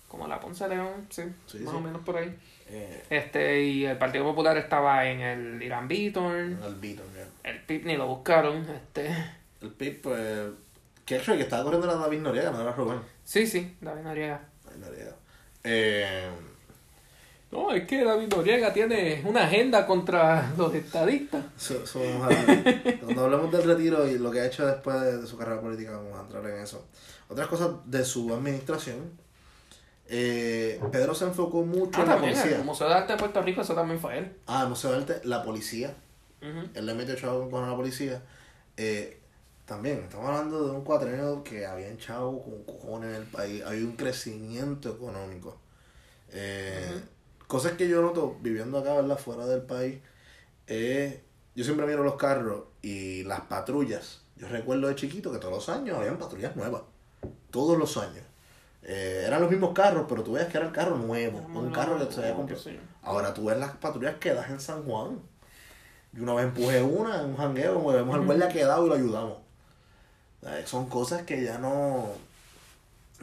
[0.08, 1.78] como la Ponce de León, sí, Sí, más sí.
[1.78, 2.38] o menos por ahí.
[2.70, 7.50] Eh, Este, y el Partido Popular estaba en el Irán Beaton, el Beaton, ya.
[7.50, 9.08] el PIB ni lo buscaron, este,
[9.62, 10.50] El PIP, pues.
[11.06, 13.00] Que hecho, el que estaba corriendo era David Noriega, no era Rubén.
[13.26, 14.42] sí, sí, David Noriega.
[14.66, 15.16] David Noriega.
[15.66, 16.30] Eh.
[17.52, 21.44] No, es que David Noriega tiene una agenda contra los estadistas.
[21.56, 22.00] So- so
[23.04, 25.92] cuando hablemos del retiro y lo que ha hecho después de, de su carrera política,
[25.92, 26.88] vamos a entrar en eso.
[27.30, 29.12] Otras cosas de su administración.
[30.08, 32.58] Eh, Pedro se enfocó mucho Ah, en la policía.
[32.58, 34.36] el Museo de Arte de Puerto Rico, eso también fue él.
[34.48, 35.96] Ah, el Museo de Arte, la policía.
[36.42, 38.22] Él le metió chavo con la policía.
[38.76, 39.20] Eh,
[39.66, 43.64] también, estamos hablando de un cuatrenio que había chavo con cojones en el país.
[43.66, 45.58] Hay un crecimiento económico.
[46.32, 47.02] Eh,
[47.48, 49.18] Cosas que yo noto viviendo acá, ¿verdad?
[49.18, 50.00] Fuera del país.
[50.68, 51.16] es
[51.56, 54.22] yo siempre miro los carros y las patrullas.
[54.36, 56.82] Yo recuerdo de chiquito que todos los años habían patrullas nuevas.
[57.52, 58.24] Todos los años.
[58.86, 61.40] Eh, eran los mismos carros, pero tú veías que era el carro nuevo.
[61.40, 62.62] un carro que se había comprado.
[63.02, 65.20] Ahora tú ves las patrullas quedadas en San Juan.
[66.12, 68.96] Yo una vez empujé una en un jangueo, como vemos al guardia quedado y lo
[68.96, 69.38] ayudamos.
[70.66, 72.10] Son cosas que ya no,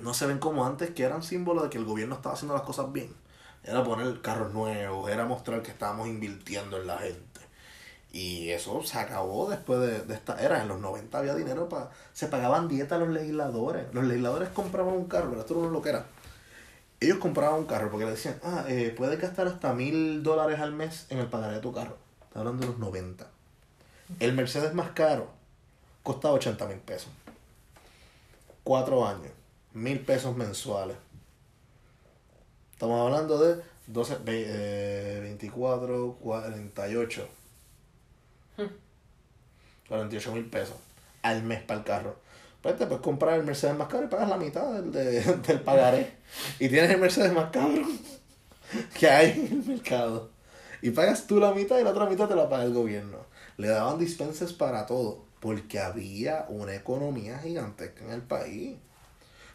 [0.01, 2.65] no se ven como antes, que eran símbolos de que el gobierno estaba haciendo las
[2.65, 3.15] cosas bien.
[3.63, 7.30] Era poner carros nuevos, era mostrar que estábamos invirtiendo en la gente.
[8.13, 10.61] Y eso se acabó después de, de esta era.
[10.63, 11.91] En los 90 había dinero para...
[12.13, 13.87] Se pagaban dieta a los legisladores.
[13.95, 16.07] Los legisladores compraban un carro, pero esto no es lo que era.
[16.99, 20.73] Ellos compraban un carro porque le decían, ah, eh, puedes gastar hasta mil dólares al
[20.73, 21.97] mes en el pagaré de tu carro.
[22.25, 23.27] Está hablando de los 90.
[24.19, 25.29] El Mercedes más caro
[26.03, 27.11] costaba 80 mil pesos.
[28.65, 29.31] Cuatro años.
[29.73, 30.97] Mil pesos mensuales.
[32.73, 37.29] Estamos hablando de 12, ve- eh, 24, 48.
[39.91, 40.77] 48 mil pesos
[41.23, 42.17] al mes para el carro.
[42.63, 45.61] Pues te puedes comprar el Mercedes más caro y pagas la mitad del, de- del
[45.61, 46.15] pagaré.
[46.59, 47.73] Y tienes el Mercedes más caro
[48.99, 50.31] que hay en el mercado.
[50.83, 53.19] Y pagas tú la mitad y la otra mitad te la paga el gobierno.
[53.59, 55.25] Le daban dispensas para todo.
[55.41, 58.77] Porque había una economía gigantesca en el país.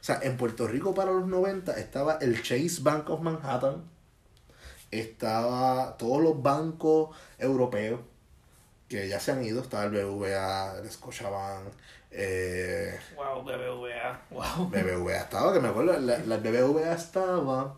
[0.02, 3.84] O sea, en Puerto Rico para los 90 estaba el Chase Bank of Manhattan.
[4.91, 8.00] Estaba todos los bancos europeos
[8.89, 9.62] que ya se han ido.
[9.62, 11.67] Estaba el BBVA, el Scotiabank,
[12.12, 14.69] eh, Wow, BBVA, wow.
[14.69, 17.76] BBVA estaba, que me acuerdo, la, la BBVA estaba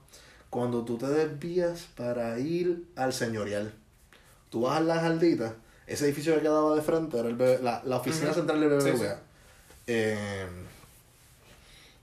[0.50, 3.74] cuando tú te desvías para ir al señorial.
[4.50, 5.54] Tú vas a las jarditas,
[5.88, 8.82] ese edificio que quedaba de frente era el la, la oficina central del BBVA.
[8.82, 9.06] Sí, sí.
[9.88, 10.48] Eh,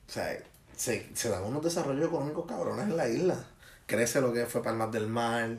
[0.08, 0.36] O sea,
[0.76, 3.44] se, se dan unos desarrollos económicos cabrones en la isla.
[3.86, 5.50] Crece lo que fue Palmas del Mar,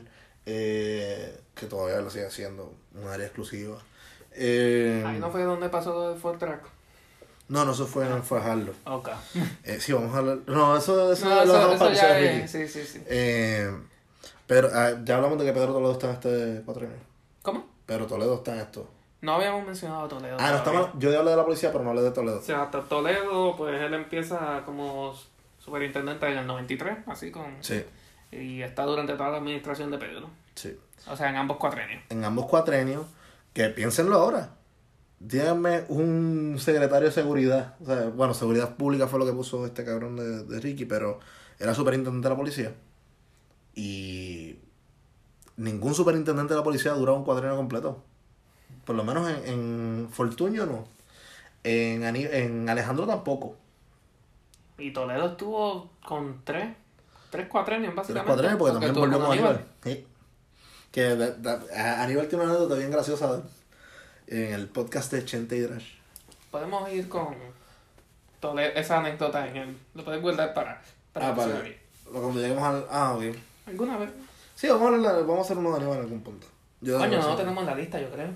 [0.46, 3.78] eh, que todavía lo sigue siendo un área exclusiva.
[4.32, 6.60] Eh, Ahí no fue donde pasó lo del Ford Track.
[7.48, 8.72] no, no, eso fue en Fajardo.
[8.84, 9.08] Ok.
[9.64, 10.38] Eh, sí, vamos a hablar.
[10.46, 12.68] No, eso, eso, No, lo eso, dejamos eso para el ya de es, Ricky.
[12.68, 13.02] sí, sí, sí.
[13.08, 13.74] Eh,
[14.46, 16.98] pero ah, ya hablamos de que Pedro Toledo está en este cuatro años.
[17.42, 17.66] ¿Cómo?
[17.86, 18.88] Pero Toledo está en esto.
[19.22, 20.36] No habíamos mencionado a Toledo.
[20.38, 22.38] Ah, no, estamos, yo hablé de la policía, pero no hablé de Toledo.
[22.38, 25.14] O sea, hasta Toledo, pues él empieza como
[25.58, 27.56] superintendente en el 93, así con...
[27.60, 27.82] Sí,
[28.30, 30.28] Y está durante toda la administración de Pedro.
[30.54, 30.78] sí.
[31.08, 32.02] O sea, en ambos cuatrenios.
[32.08, 33.06] En ambos cuatrenios,
[33.52, 34.50] que piénsenlo ahora.
[35.18, 37.74] Díganme un secretario de seguridad.
[37.82, 41.20] O sea, bueno, seguridad pública fue lo que puso este cabrón de, de Ricky, pero
[41.58, 42.74] era superintendente de la policía.
[43.74, 44.56] Y
[45.56, 48.02] ningún superintendente de la policía ha durado un cuatrenio completo.
[48.84, 50.86] Por lo menos en, en Fortuño no.
[51.64, 53.56] En, en Alejandro tampoco.
[54.78, 56.68] Y Toledo estuvo con tres,
[57.30, 58.26] tres cuatrenios, Tres básicamente.
[58.26, 59.32] cuatrenios porque también Aníbal.
[59.32, 59.64] Aníbal.
[59.82, 60.06] Sí.
[60.96, 63.42] Que de- de- a- Aníbal tiene una anécdota bien graciosa él.
[64.28, 65.84] en el podcast de Chente y Drash.
[66.50, 67.36] Podemos ir con
[68.40, 69.76] Toledo, esa anécdota en el...
[69.94, 70.80] Lo puedes guardar para...
[71.12, 71.78] para Ah, vale.
[72.10, 72.86] Cuando lleguemos al.
[72.90, 73.24] Ah, ok.
[73.66, 74.08] ¿Alguna vez?
[74.54, 76.46] Sí, vamos a, hablar- vamos a hacer uno de Aníbal en algún punto.
[76.80, 78.30] Yo Coño, no lo tenemos en la lista, yo creo.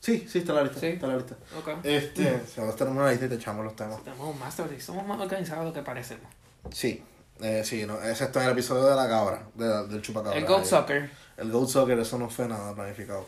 [0.00, 0.80] Sí, sí, está la lista.
[0.80, 0.86] Sí.
[0.88, 1.34] Está la lista.
[1.58, 1.68] Ok.
[1.82, 4.04] Este, si ahora tenemos una lista y te echamos los temas.
[4.04, 6.26] Tenemos un master y somos más organizados de lo que parecemos.
[6.72, 7.02] Sí,
[7.40, 10.38] eh, sí, no, excepto en el episodio de la cabra, de del chupacabra.
[10.38, 11.10] el Goat Ahí.
[11.36, 13.26] El Goat Soccer, eso no fue nada planificado.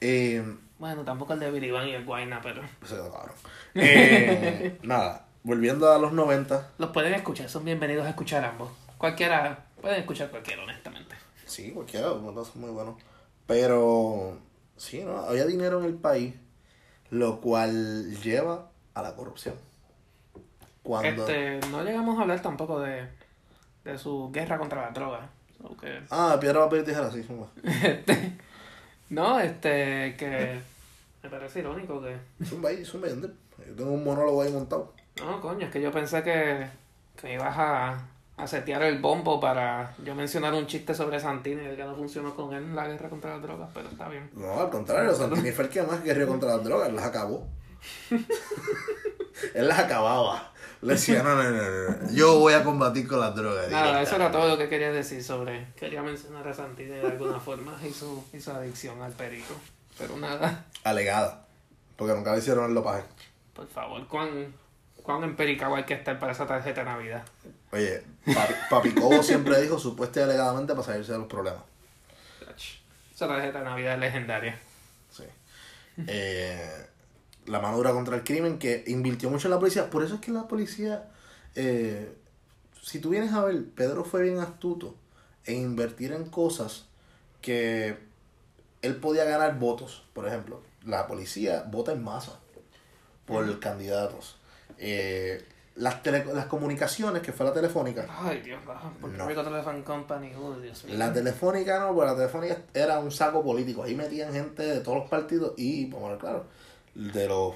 [0.00, 0.44] Eh,
[0.78, 2.62] Bueno, tampoco el de Van y el Guayna, pero...
[2.84, 3.34] se quedó cabrón.
[3.74, 6.72] Eh, nada, volviendo a los 90.
[6.78, 8.70] Los pueden escuchar, son bienvenidos a escuchar ambos.
[8.98, 11.14] Cualquiera, pueden escuchar cualquiera, honestamente.
[11.46, 12.96] Sí, cualquiera, son muy buenos.
[13.46, 14.38] Pero,
[14.76, 15.18] sí, ¿no?
[15.18, 16.34] Había dinero en el país,
[17.10, 19.54] lo cual lleva a la corrupción.
[20.82, 21.26] Cuando...
[21.26, 23.08] Este, no llegamos a hablar tampoco de,
[23.84, 25.35] de su guerra contra las drogas.
[25.80, 27.24] Que- Ah, piedra, papel y tijera, sí,
[27.64, 28.32] este,
[29.10, 30.60] no, este, que
[31.22, 32.16] me parece irónico que...
[32.44, 34.92] Zumba ahí, zumba ahí, Yo tengo un monólogo ahí montado.
[35.20, 36.66] No, coño, es que yo pensé que,
[37.20, 37.98] que ibas a,
[38.36, 42.34] a setear el bombo para yo mencionar un chiste sobre Santini de que no funcionó
[42.36, 44.30] con él en la guerra contra las drogas, pero está bien.
[44.34, 47.46] No, al contrario, Santini fue el que más guerrió contra las drogas, las acabó.
[49.54, 50.52] él las acababa.
[50.82, 53.68] Le decía, no, no, no, no, yo voy a combatir con las drogas.
[53.70, 54.38] Nada, eso era directamente".
[54.38, 55.72] todo lo que quería decir sobre...
[55.74, 59.54] Quería mencionar a Santini de alguna forma y su, y su adicción al perico.
[59.98, 61.46] Pero nada, Alegada,
[61.96, 63.02] porque nunca le hicieron el dopaje.
[63.54, 64.54] por favor, ¿cuán,
[65.02, 67.24] cuán empericado hay que estar para esa tarjeta de Navidad?
[67.72, 68.02] Oye,
[68.34, 71.62] papi, papi Cobo siempre dijo supuesta y alegadamente para salirse de los problemas.
[73.14, 74.58] Esa tarjeta de Navidad es legendaria.
[75.10, 75.24] Sí.
[76.06, 76.86] Eh,
[77.46, 79.90] la mano dura contra el crimen que invirtió mucho en la policía.
[79.90, 81.08] Por eso es que la policía,
[81.54, 82.12] eh,
[82.82, 84.94] si tú vienes a ver, Pedro fue bien astuto
[85.44, 86.86] en invertir en cosas
[87.40, 87.98] que
[88.82, 90.04] él podía ganar votos.
[90.12, 92.38] Por ejemplo, la policía vota en masa
[93.26, 94.36] por candidatos.
[94.78, 95.44] Eh,
[95.76, 98.60] las, tele- las comunicaciones, que fue la telefónica, Ay, Dios.
[99.00, 99.44] Puerto No.
[99.44, 100.96] Telephone Company, oh, Dios mío.
[100.96, 103.82] La telefónica no, porque la telefónica era un saco político.
[103.82, 106.44] Ahí metían gente de todos los partidos y, vamos a ver, claro,
[106.96, 107.54] de los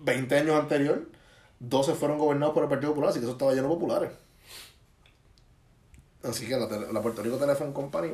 [0.00, 1.04] 20 años anteriores,
[1.60, 4.10] 12 fueron gobernados por el Partido Popular, así que eso estaba lleno de populares.
[6.22, 8.12] Así que la, Puerto Rico Telephone Company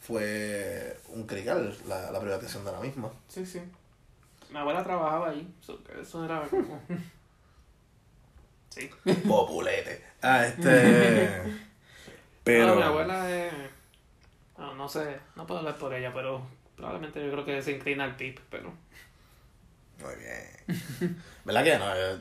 [0.00, 3.10] fue un crical, la, la privatización de la misma.
[3.28, 3.60] Sí, sí.
[4.50, 5.48] Mi abuela trabajaba ahí,
[6.00, 6.80] eso era como...
[8.70, 8.90] sí.
[9.26, 10.04] Populete.
[10.22, 11.42] Ah, este.
[12.44, 12.66] Pero.
[12.66, 13.52] No, mi abuela es...
[14.56, 16.42] No, no sé, no puedo hablar por ella, pero
[16.74, 18.72] probablemente yo creo que se inclina al PIB, pero...
[20.02, 21.22] Muy bien.
[21.44, 21.94] ¿Verdad que no?
[21.96, 22.18] Yo,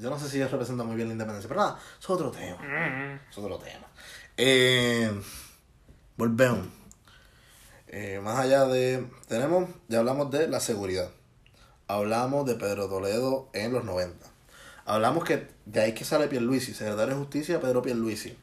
[0.00, 2.30] yo no sé si ellos representan muy bien la independencia, pero nada, eso es otro
[2.30, 2.56] tema.
[2.56, 3.86] Mm, Es otro tema.
[4.36, 5.10] Eh,
[6.16, 6.66] volvemos.
[7.88, 9.06] Eh, más allá de.
[9.28, 9.68] Tenemos.
[9.88, 11.10] Ya hablamos de la seguridad.
[11.88, 14.26] Hablamos de Pedro Toledo en los 90.
[14.84, 18.36] Hablamos que de ahí que sale Pierluisi, secretario de Justicia Pedro Pierluisi.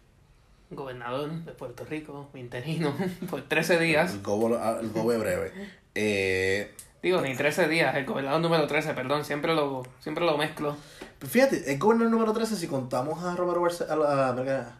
[0.71, 2.95] Gobernador de Puerto Rico, interino,
[3.29, 4.13] por 13 días.
[4.13, 5.51] El gobo, el gobe breve.
[5.95, 10.75] Eh, Digo, ni 13 días, el gobernador número 13, perdón, siempre lo, siempre lo mezclo.
[11.21, 14.75] fíjate, el gobernador número 13 si contamos a Romero Barce- a,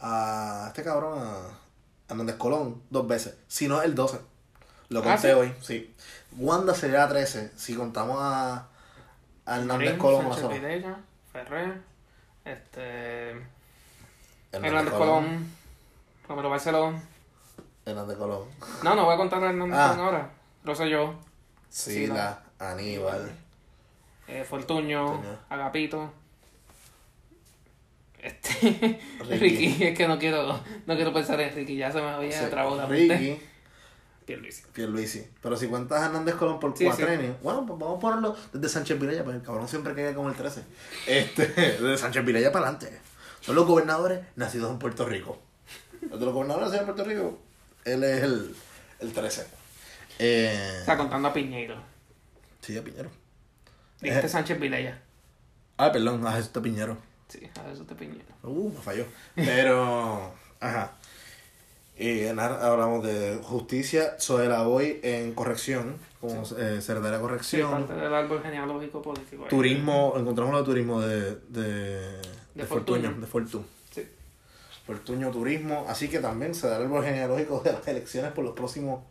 [0.00, 1.58] a este cabrón, a
[2.08, 3.36] Hernández Colón, dos veces.
[3.48, 4.20] Si no, el 12.
[4.90, 5.34] Lo Ah, conté ¿sí?
[5.34, 5.94] hoy, sí.
[6.36, 8.66] Wanda sería 13 si contamos a,
[9.46, 10.26] a Hernández Colón.
[10.50, 10.98] Videla,
[11.32, 11.80] Ferrer,
[12.44, 13.30] este...
[14.52, 15.50] Hernández Hernández Colón,
[16.28, 16.94] Romero Barceló.
[17.86, 18.44] Hernández Colón.
[18.82, 19.90] No, no voy a contar a Hernández Ah.
[19.92, 20.30] Colón ahora.
[20.64, 21.14] Rosselló,
[21.70, 23.30] Sila, Aníbal.
[24.28, 25.38] eh, Fortuño, Fortuño.
[25.48, 26.12] Agapito,
[28.18, 29.38] Este, Ricky.
[29.38, 29.84] Ricky.
[29.84, 32.86] es que no quiero, no quiero pensar en Ricky, ya se me había Sí, trabado.
[32.86, 33.40] Ricky,
[34.26, 34.62] Pierluisi.
[34.72, 35.26] Pierluisi.
[35.42, 38.68] Pero si cuentas a Hernández Colón por Sí, cuatrenio, bueno, pues vamos a ponerlo desde
[38.68, 40.62] Sánchez Vilella, pues el cabrón siempre cae como el 13.
[41.06, 43.00] Este, desde Sánchez Vilella para adelante.
[43.40, 45.38] Son los gobernadores nacidos en Puerto Rico.
[46.10, 47.38] Los de los gobernadores nacidos en Puerto Rico,
[47.84, 48.54] él es el,
[49.00, 49.46] el 13.
[50.22, 51.76] Eh, Está contando a Piñeiro.
[52.60, 53.08] sí, a Piñero.
[54.00, 54.28] Dijiste Eh.
[54.30, 55.00] Sánchez Vilella.
[55.78, 56.96] Ah, perdón, a Jesús de Piñero.
[57.28, 58.24] Sí, a eso te Piñeiro.
[58.42, 59.04] Uh, me falló.
[59.34, 60.92] Pero, ajá.
[61.98, 67.20] Y nada, hablamos de justicia, sobre la voy en corrección, como eh, secretaria de Sí,
[67.22, 67.70] corrección.
[67.70, 69.44] parte del árbol genealógico político.
[69.44, 69.48] ahí.
[69.50, 72.00] Turismo, encontramos lo de turismo de, de,
[72.54, 73.02] de Fortuño.
[73.10, 73.64] Fortuño, de Fortu.
[73.94, 74.08] Sí.
[74.86, 78.54] Fortuño Turismo, así que también se da el árbol genealógico de las elecciones por los
[78.54, 79.02] próximos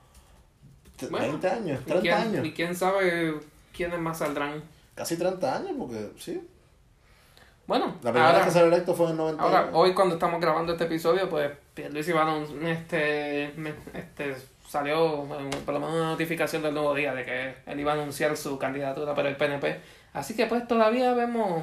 [1.07, 2.45] Bueno, 20 años, ¿Y 30 quién, años.
[2.45, 3.35] y quién sabe
[3.75, 4.61] quiénes más saldrán?
[4.95, 6.41] Casi 30 años, porque sí.
[7.67, 9.43] Bueno, La primera vez ahora, que salió electo fue en el 90.
[9.43, 13.45] ahora, hoy cuando estamos grabando este episodio, pues Pierluisi anun- este,
[13.93, 14.35] este,
[14.67, 15.25] salió
[15.65, 18.57] por lo menos una notificación del nuevo día de que él iba a anunciar su
[18.57, 19.79] candidatura para el PNP.
[20.13, 21.61] Así que pues todavía vemos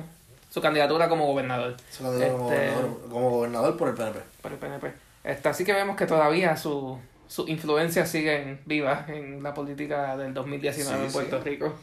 [0.48, 1.76] su candidatura como gobernador.
[1.90, 4.20] Se candidató como, Este- gobernador, como gobernador por el PNP.
[4.42, 4.92] Por el PNP.
[5.24, 10.34] Este, así que vemos que todavía su, su influencia sigue viva en la política del
[10.34, 11.48] 2019 Sí, en Puerto sí.
[11.50, 11.74] Rico.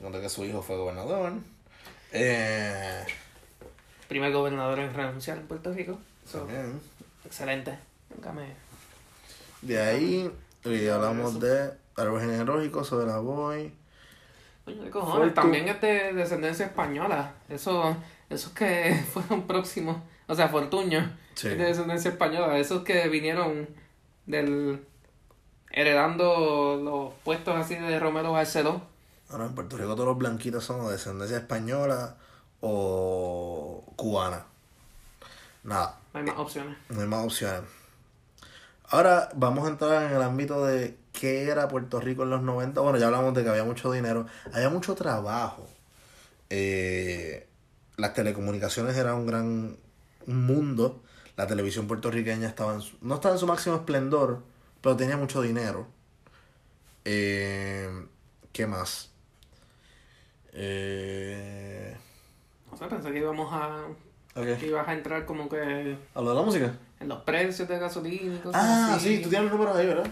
[0.00, 1.32] Cuando que su hijo fue gobernador.
[2.12, 3.04] Eh,
[4.08, 5.98] Primer gobernador en renunciar en Puerto Rico.
[6.26, 6.46] So,
[7.24, 7.78] excelente.
[8.14, 8.46] Nunca me...
[9.62, 10.30] De ahí
[10.64, 13.72] y hablamos de árbol genealógico, sobre la voy.
[14.64, 15.34] Coño, qué cojones.
[15.34, 17.34] También es de descendencia española.
[17.48, 17.96] Eso,
[18.30, 19.96] esos que fueron próximos.
[20.28, 21.16] O sea, Fortuño.
[21.34, 21.48] Sí.
[21.48, 22.58] Es de descendencia española.
[22.58, 23.68] Esos que vinieron
[24.26, 24.84] del.
[25.72, 28.82] Heredando los puestos así de Romero Barceló.
[29.30, 32.16] Ahora en Puerto Rico todos los blanquitos son de descendencia española
[32.60, 34.44] o cubana.
[35.64, 36.76] Nada, No hay más opciones.
[36.90, 37.62] no hay más opciones.
[38.88, 42.80] Ahora vamos a entrar en el ámbito de qué era Puerto Rico en los 90.
[42.82, 45.66] Bueno, ya hablamos de que había mucho dinero, había mucho trabajo.
[46.50, 47.46] Eh,
[47.96, 49.76] las telecomunicaciones eran un gran
[50.26, 51.00] un mundo.
[51.36, 54.40] La televisión puertorriqueña estaba en su- no estaba en su máximo esplendor,
[54.82, 55.86] pero tenía mucho dinero.
[57.04, 57.88] Eh,
[58.52, 59.10] ¿Qué más?
[60.52, 61.96] Eh,
[62.70, 63.86] No sé, pensé que íbamos a.
[64.34, 64.58] ok.
[64.58, 66.72] que ibas a entrar como que ¿Hablo de la música?
[67.00, 69.16] en los precios de gasolina y cosas Ah, así.
[69.16, 70.06] sí, tú tienes los números ahí, ¿verdad?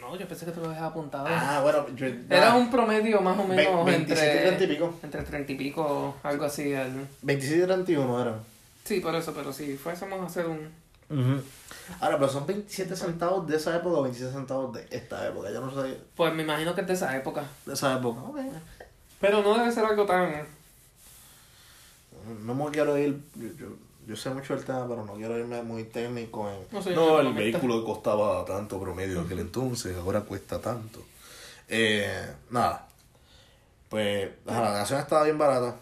[0.00, 1.26] No, yo pensé que te lo habías apuntado.
[1.30, 4.66] Ah, bueno, yo, Era un promedio más o menos Ve- 27 y 30 y entre.
[4.66, 4.94] pico.
[5.02, 6.72] Entre 30 y pico, algo así.
[6.72, 8.34] el- 27 y 31 eran.
[8.84, 10.68] Sí, por eso, pero si fuésemos a hacer un.
[12.00, 15.50] Ahora, pero son 27 centavos de esa época o 27 centavos de esta época.
[15.50, 17.44] Ya no sé Pues me imagino que es de esa época.
[17.66, 18.20] de esa época.
[19.20, 20.46] Pero no debe ser algo tan.
[22.42, 23.20] No me quiero ir.
[23.34, 23.66] Yo, yo,
[24.06, 26.58] yo sé mucho del tema, pero no quiero irme muy técnico en.
[26.72, 31.04] No sé, no, el vehículo costaba tanto promedio en aquel entonces, ahora cuesta tanto.
[31.68, 32.86] Eh, nada.
[33.88, 35.76] Pues ajá, la canción estaba bien barata.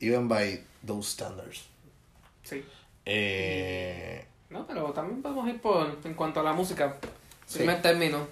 [0.00, 1.62] Even by those standards.
[2.42, 2.64] Sí.
[3.04, 5.96] Eh, No, pero también podemos ir por.
[6.04, 6.96] En cuanto a la música.
[7.46, 7.58] Sí.
[7.58, 8.26] Primer término.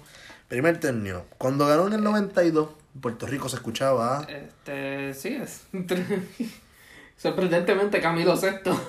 [0.47, 1.23] primer término.
[1.37, 2.69] Cuando ganó en el 92,
[3.01, 4.25] Puerto Rico se escuchaba.
[4.29, 5.13] Este.
[5.13, 5.63] Sí, es.
[7.17, 8.79] Sorprendentemente Camilo Sexto.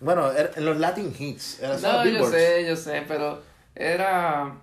[0.00, 1.60] Bueno, era- en los Latin Hits.
[1.60, 3.42] Era No, yo sé, yo sé, pero
[3.74, 4.54] era.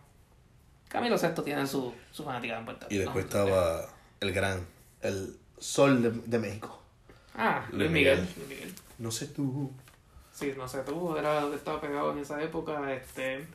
[0.90, 3.04] Camilo Sexto tiene su, su fanática en Puerto Y Rico.
[3.14, 3.88] después estaba
[4.20, 4.64] el gran,
[5.02, 6.80] el sol de, de México.
[7.36, 8.28] Ah, Luis Miguel.
[8.48, 8.72] Miguel.
[9.00, 9.72] No sé tú.
[10.34, 12.92] Sí, no sé, tú era, estaba pegado en esa época.
[12.94, 13.46] Este,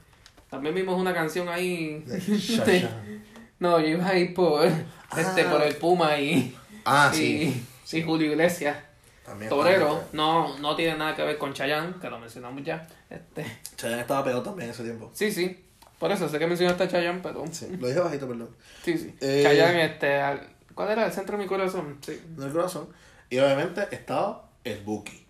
[0.49, 2.05] también vimos una canción ahí.
[2.07, 2.91] Shasha.
[3.59, 5.51] no, yo iba a ir por, este, Ah.
[5.51, 7.99] por el Puma y, Ah, y, sí.
[7.99, 8.77] y Julio Iglesias.
[9.25, 12.87] También Torero, no, no tiene nada que ver con Chayanne, que lo mencionamos ya.
[13.11, 13.45] Este,
[13.77, 15.11] Chayanne estaba pegado también en ese tiempo.
[15.13, 15.65] sí, sí.
[15.99, 18.51] Por eso sé que mencionaste a Chayanne, pero Sí, lo dije bajito, perdón.
[18.85, 19.15] sí, sí.
[19.21, 19.41] Eh.
[19.43, 21.99] Chayanne, este, al- ¿cuál era el centro de mi corazón?
[22.03, 22.23] Sí.
[22.37, 22.89] En el corazón.
[23.29, 25.27] Y obviamente estaba el Buki.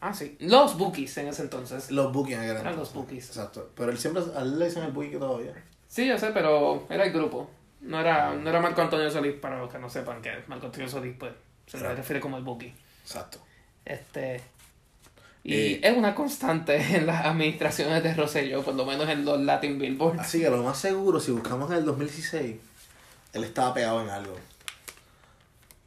[0.00, 0.36] Ah, sí.
[0.40, 1.90] Los Bookies en ese entonces.
[1.90, 2.94] Los Buki en aquel Eran entonces.
[2.94, 3.28] los Bookies.
[3.28, 3.70] Exacto.
[3.76, 5.52] Pero él siempre, a él le dicen el Buki todavía.
[5.88, 7.50] Sí, yo sé, pero era el grupo.
[7.82, 10.88] No era, no era Marco Antonio Solís, para los que no sepan que Marco Antonio
[10.88, 11.32] Solís, pues,
[11.66, 12.72] se le refiere como el Buki.
[13.02, 13.38] Exacto.
[13.84, 14.40] Este.
[15.42, 15.80] Y Eh.
[15.82, 20.20] es una constante en las administraciones de Rosselló, por lo menos en los Latin Billboards.
[20.20, 22.56] Así que lo más seguro, si buscamos en el 2016,
[23.32, 24.36] él estaba pegado en algo.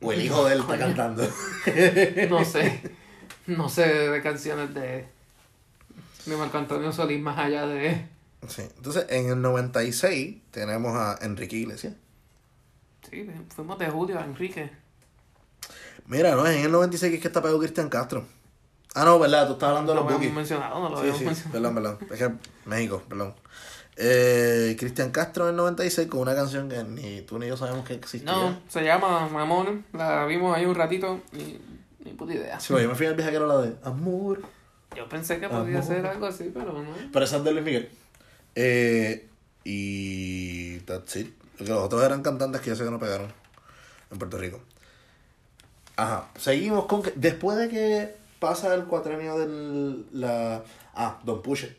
[0.02, 1.24] O el hijo de él está cantando.
[2.30, 2.82] No sé.
[3.48, 5.06] No sé de canciones de,
[6.26, 8.08] de Marco Antonio Solís más allá de.
[8.48, 8.62] Sí.
[8.78, 11.94] Entonces, en el 96 tenemos a Enrique Iglesias.
[13.10, 14.72] Sí, fuimos de Julio a Enrique.
[16.08, 18.26] Mira, no, es en el 96 que es que está pegado Cristian Castro.
[18.96, 20.32] Ah, no, verdad, tú estás hablando de No los lo bookies.
[20.32, 21.74] habíamos mencionado, no lo Sí, habíamos sí, mencionado.
[21.74, 22.12] perdón, perdón.
[22.12, 23.34] Es que México, perdón.
[23.96, 27.86] Eh, Cristian Castro en el 96 con una canción que ni tú ni yo sabemos
[27.88, 28.32] que existía.
[28.32, 31.60] No, se llama Mamón, la vimos ahí un ratito y
[32.04, 32.60] ni puta idea.
[32.60, 34.42] Sí, yo me fui al viaje que era la de Amor.
[34.96, 35.84] Yo pensé que podía Amor.
[35.84, 36.86] ser algo así, pero no.
[37.12, 37.90] Pero esa es de Luis Miguel.
[38.56, 39.28] Eh,
[39.64, 41.34] y that's it.
[41.60, 43.32] Los otros eran cantantes que yo sé que no pegaron
[44.12, 44.60] en Puerto Rico.
[45.96, 50.64] Ajá, seguimos con que después de que pasa el cuatrenio del la
[50.96, 51.78] ah, Don Pusher.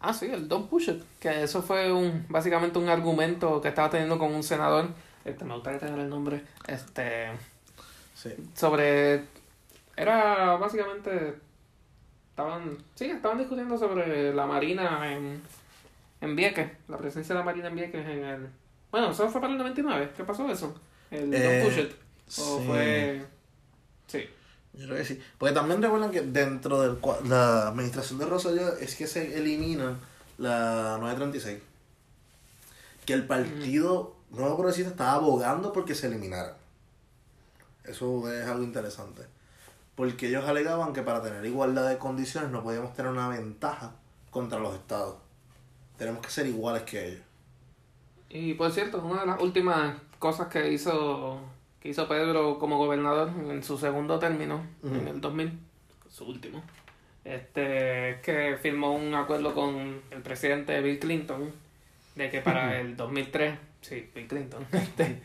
[0.00, 3.88] Ah, sí, el Don't Push It, que eso fue un básicamente un argumento que estaba
[3.88, 4.90] teniendo con un senador,
[5.24, 7.30] este, me gustaría tener el nombre, este,
[8.24, 8.34] Sí.
[8.54, 9.24] sobre,
[9.96, 11.34] era básicamente,
[12.30, 15.40] estaban, sí, estaban discutiendo sobre la marina en,
[16.20, 18.48] en Vieques, la presencia de la marina en Vieques en el,
[18.90, 20.74] bueno, eso fue para el 99, ¿qué pasó eso?
[21.10, 21.92] El Eh, Don't Push It,
[22.38, 22.64] o sí.
[22.66, 23.24] fue,
[24.06, 24.28] sí,
[24.72, 25.20] Yo creo que sí.
[25.38, 29.98] Porque también recuerdan que dentro de la administración de Rosselló es que se elimina
[30.38, 31.60] la 936.
[33.04, 36.56] Que el partido Nuevo Progresista estaba abogando porque se eliminara.
[37.84, 39.22] Eso es algo interesante.
[39.94, 43.92] Porque ellos alegaban que para tener igualdad de condiciones no podíamos tener una ventaja
[44.30, 45.16] contra los estados.
[45.96, 47.22] Tenemos que ser iguales que ellos.
[48.28, 51.40] Y por cierto, una de las últimas cosas que hizo
[51.84, 55.52] que hizo Pedro como gobernador en su segundo término, en el 2000,
[56.08, 56.62] su último,
[57.24, 61.52] este es que firmó un acuerdo con el presidente Bill Clinton
[62.14, 65.20] de que para el 2003, sí, Bill Clinton, este,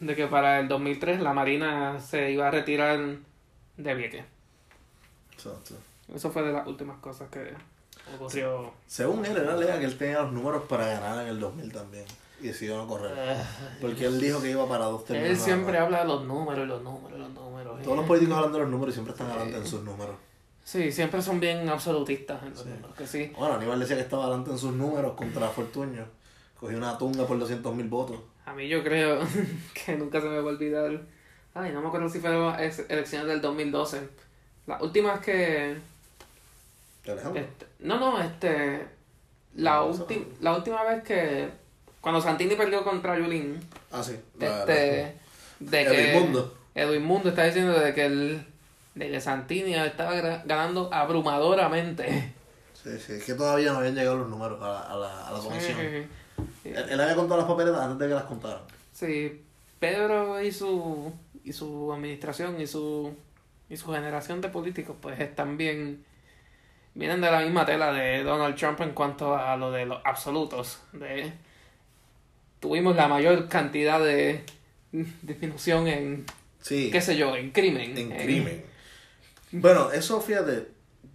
[0.00, 2.98] de que para el 2003 la Marina se iba a retirar
[3.76, 4.24] de Vieques.
[5.32, 5.74] Exacto.
[6.14, 7.52] Eso fue de las últimas cosas que
[8.14, 8.72] ocurrió.
[8.86, 12.04] Según él, era legal que él tenía los números para ganar en el 2000 también.
[12.40, 13.12] Y decidió no correr.
[13.80, 15.30] Porque él dijo que iba para dos términos.
[15.30, 17.82] Él siempre habla de los números, los números, los números.
[17.82, 20.14] Todos los políticos hablan de los números y siempre están adelante en sus números.
[20.62, 22.68] Sí, siempre son bien absolutistas en los Sí.
[22.68, 23.32] números, que sí.
[23.38, 26.04] Bueno, Aníbal decía que estaba adelante en sus números contra Fortuño.
[26.60, 28.18] Cogió una tunga por 200 mil votos.
[28.46, 29.20] A mí yo creo
[29.86, 31.00] que nunca se me va a olvidar.
[31.54, 34.08] Ay, no me acuerdo si fueron elecciones del 2012.
[34.66, 35.76] Las últimas que...
[37.04, 38.86] Este, no, no, este...
[39.54, 40.06] La, eso
[40.40, 41.48] la última vez que...
[42.00, 43.58] Cuando Santini perdió contra Yulín,
[43.90, 44.16] Ah, sí.
[44.38, 45.16] la- este...
[45.60, 46.20] De Edwin que...
[46.20, 46.58] Mundo.
[46.74, 48.46] Edwin Mundo está diciendo de que el...
[48.94, 52.32] De que Santini estaba ganando abrumadoramente.
[52.74, 53.12] Sí, sí.
[53.14, 55.78] Es que todavía no habían llegado los números a la, a la, a la comisión.
[55.80, 56.06] Sí, sí.
[56.74, 58.62] Él, él había contado las papeletas antes de que las contaran.
[58.92, 59.42] Sí,
[59.78, 61.12] Pedro y su
[61.44, 63.14] y su administración y su
[63.68, 66.04] y su generación de políticos pues están bien
[66.94, 70.80] vienen de la misma tela de Donald Trump en cuanto a lo de los absolutos
[70.92, 71.32] de
[72.60, 74.44] tuvimos la mayor cantidad de
[74.92, 76.24] disminución en
[76.60, 76.90] Sí.
[76.90, 78.64] qué sé yo en crimen En crimen.
[79.52, 80.66] Bueno, eso fíjate,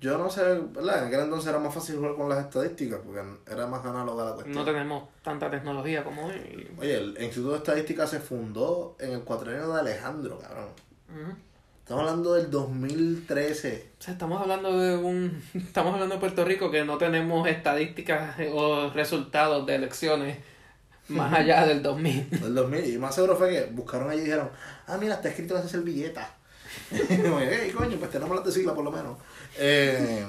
[0.02, 0.41] yo no sé,
[0.74, 0.99] ¿verdad?
[1.04, 4.32] En aquel entonces era más fácil jugar con las estadísticas porque era más análoga la
[4.34, 4.56] cuestión.
[4.58, 9.22] no tenemos tanta tecnología como hoy Oye, el Instituto de Estadística se fundó en el
[9.22, 10.70] cuatrenio de Alejandro, cabrón.
[11.08, 11.36] Ujú.
[11.84, 13.91] Estamos hablando del 2013.
[13.99, 18.36] O sea, estamos hablando de un estamos hablando de Puerto Rico que no tenemos estadísticas
[18.54, 20.38] o resultados de elecciones
[21.10, 22.30] más allá del 2000.
[22.41, 22.93] Del 2000.
[22.93, 24.49] Y más seguro fue que buscaron allí y dijeron,
[24.88, 26.34] ah, mira, está escrito en esa servilleta.
[26.91, 29.18] y yo, "Ey, coño, pues tenemos las de sigla por lo menos.
[29.64, 30.26] Eh,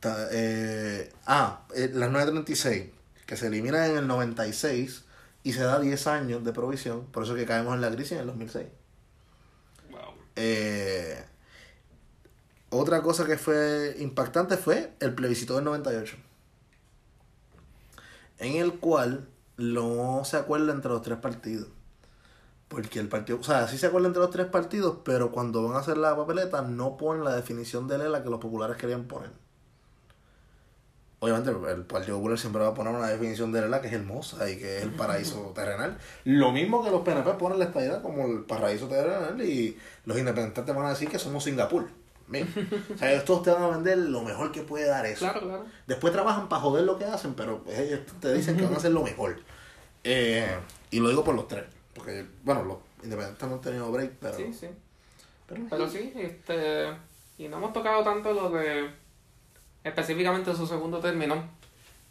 [0.00, 2.90] ta- eh, ah, eh, las 936,
[3.26, 5.04] que se eliminan en el 96
[5.44, 7.06] y se da 10 años de provisión.
[7.06, 8.66] Por eso que caemos en la crisis en el 2006.
[9.90, 10.00] Wow.
[10.36, 11.24] Eh,
[12.70, 16.16] otra cosa que fue impactante fue el plebiscito del 98.
[18.38, 21.68] En el cual no se acuerda entre los tres partidos.
[22.72, 25.76] Porque el partido, o sea, sí se acuerda entre los tres partidos, pero cuando van
[25.76, 29.28] a hacer la papeleta no ponen la definición de Lela que los populares querían poner.
[31.18, 34.48] Obviamente el Partido Popular siempre va a poner una definición de Lela que es hermosa
[34.50, 35.98] y que es el paraíso terrenal.
[36.24, 40.74] Lo mismo que los PNP ponen la estadidad como el paraíso terrenal y los independientes
[40.74, 41.90] van a decir que somos Singapur.
[42.26, 42.46] Mira.
[42.94, 45.26] O sea, ellos todos te van a vender lo mejor que puede dar eso.
[45.26, 45.66] Claro, claro.
[45.86, 48.92] Después trabajan para joder lo que hacen, pero ellos te dicen que van a hacer
[48.92, 49.40] lo mejor.
[50.04, 50.56] Eh,
[50.90, 51.64] y lo digo por los tres.
[51.94, 54.36] Porque, bueno, los independientes no han tenido break, pero.
[54.36, 54.66] Sí, sí.
[55.46, 56.88] pero- Pero sí, este.
[57.38, 58.90] Y no hemos tocado tanto lo de.
[59.84, 61.44] Específicamente su segundo término.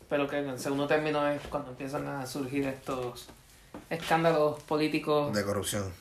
[0.10, 3.28] Pero que en el segundo término es cuando empiezan a surgir estos
[3.90, 5.34] escándalos políticos.
[5.34, 5.92] De corrupción.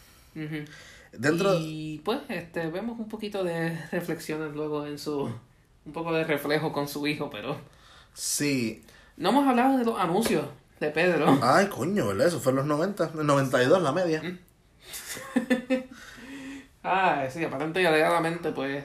[1.13, 1.55] Dentro.
[1.59, 5.33] Y pues, este, vemos un poquito de reflexiones luego en su.
[5.87, 7.57] Un poco de reflejo con su hijo, pero.
[8.15, 8.85] Sí.
[9.17, 10.45] No hemos hablado de los anuncios
[10.81, 11.39] de Pedro.
[11.43, 12.27] Ay, coño, ¿verdad?
[12.27, 13.11] Eso fue en los 90.
[13.15, 14.23] En 92, la media.
[16.83, 18.83] Ah, sí, aparente y alegadamente, pues,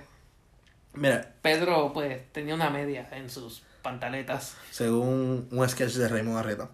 [0.95, 4.55] Mira, Pedro, pues, tenía una media en sus pantaletas.
[4.69, 6.69] según un sketch de Raymond Arreta.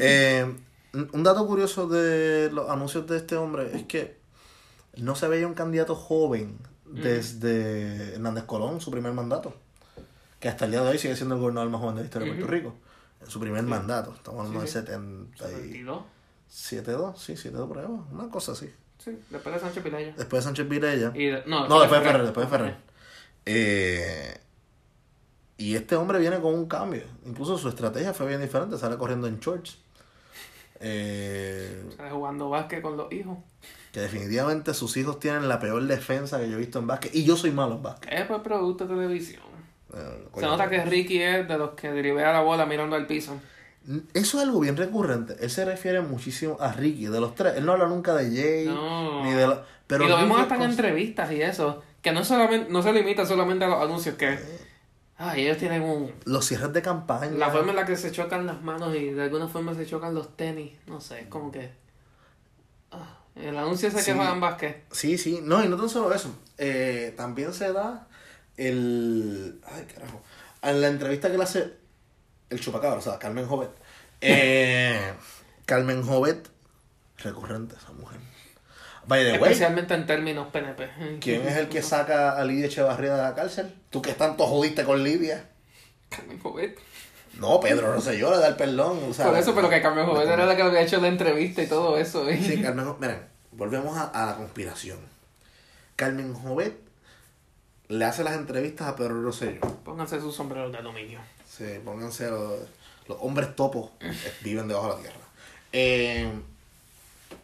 [0.00, 0.52] Eh,
[0.92, 4.16] un un dato curioso de los anuncios de este hombre es que
[4.96, 9.54] no se veía un candidato joven desde Hernández Colón, su primer mandato.
[10.40, 12.28] Que hasta el día de hoy sigue siendo el gobernador más joven de la historia
[12.28, 12.74] de Puerto Rico.
[13.24, 14.12] En su primer mandato.
[14.14, 14.78] Estamos hablando Sí, sí.
[14.80, 16.04] de 77, 72.
[16.84, 18.70] 2, sí, 7-2 por ahí, una cosa así.
[18.98, 20.14] Sí, después de Sánchez Pilaya.
[20.16, 21.12] Después de Sánchez Vilella.
[21.14, 22.76] Y de- no, No, después de Ferrer, después de Ferrer.
[23.46, 24.38] Eh,
[25.58, 27.02] y este hombre viene con un cambio.
[27.26, 28.78] Incluso su estrategia fue bien diferente.
[28.78, 29.78] Sale corriendo en shorts.
[30.80, 33.38] Eh, Sale jugando básquet con los hijos.
[33.92, 37.14] que definitivamente sus hijos tienen la peor defensa que yo he visto en básquet.
[37.14, 38.12] Y yo soy malo en básquet.
[38.12, 39.42] Es pues producto de televisión.
[39.92, 43.38] Eh, Se nota que Ricky es de los que drivea la bola mirando al piso.
[44.14, 45.36] Eso es algo bien recurrente.
[45.40, 47.54] Él se refiere muchísimo a Ricky, de los tres.
[47.56, 49.22] Él no habla nunca de Jay, No.
[49.24, 49.58] ni de los...
[49.86, 51.82] Pero y lo vemos hasta en entrevistas y eso.
[52.00, 54.38] Que no solamente no se limita solamente a los anuncios que...
[55.18, 56.10] Ay, ellos tienen un...
[56.24, 57.30] Los cierres de campaña.
[57.32, 60.14] La forma en la que se chocan las manos y de alguna forma se chocan
[60.14, 60.72] los tenis.
[60.86, 61.70] No sé, es como que...
[62.90, 64.06] Ah, el anuncio ese Sí.
[64.06, 64.84] que juegan básquet.
[64.90, 66.34] Sí, sí, no, y no tan solo eso.
[66.58, 68.08] Eh, también se da
[68.56, 69.60] el.
[69.66, 70.22] Ay, carajo.
[70.62, 71.72] En la entrevista que le hace
[72.50, 73.70] el chupacabra, o sea, Carmen Jovet.
[74.26, 75.12] Eh,
[75.66, 76.48] Carmen Jovet,
[77.18, 78.18] recurrente esa mujer.
[79.06, 81.18] By the way, Especialmente en términos PNP.
[81.20, 83.74] ¿quién es el que saca a Lidia Echevarría de la cárcel?
[83.90, 85.50] Tú que tanto jodiste con Lidia.
[86.08, 86.78] Carmen Jovet.
[87.38, 88.98] No, Pedro, no sé yo, le da el perdón.
[89.10, 91.62] o sea, Por eso, pero que Carmen Jovet era la que había hecho la entrevista
[91.62, 92.26] y todo eso.
[92.30, 92.40] ¿eh?
[92.42, 94.98] Sí, Carmen Jo- Miren, volvemos a, a la conspiración.
[95.96, 96.78] Carmen Jovet
[97.88, 99.60] le hace las entrevistas a Pedro Rosselló.
[99.84, 101.20] Pónganse sus sombreros de aluminio.
[101.48, 102.52] Sí, pónganse los,
[103.08, 103.90] los hombres topos
[104.42, 105.18] viven debajo de la tierra.
[105.72, 106.30] Eh,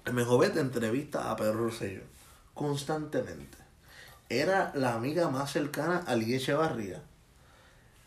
[0.04, 2.02] Carmen Jovet entrevista a Pedro Rosselló
[2.54, 3.58] constantemente.
[4.28, 7.02] Era la amiga más cercana a Lidia Echevarría.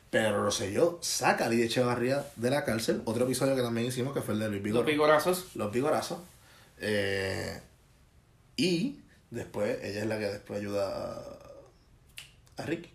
[0.09, 3.01] Pedro Rosselló saca a Lidia Echevarría de la cárcel.
[3.05, 4.85] Otro episodio que también hicimos que fue el de Luis Los Vigor.
[4.85, 5.55] vigorazos.
[5.55, 6.19] Los vigorazos.
[6.79, 7.59] Eh,
[8.55, 8.99] y
[9.31, 11.21] después, ella es la que después ayuda
[12.57, 12.93] a, Ricky.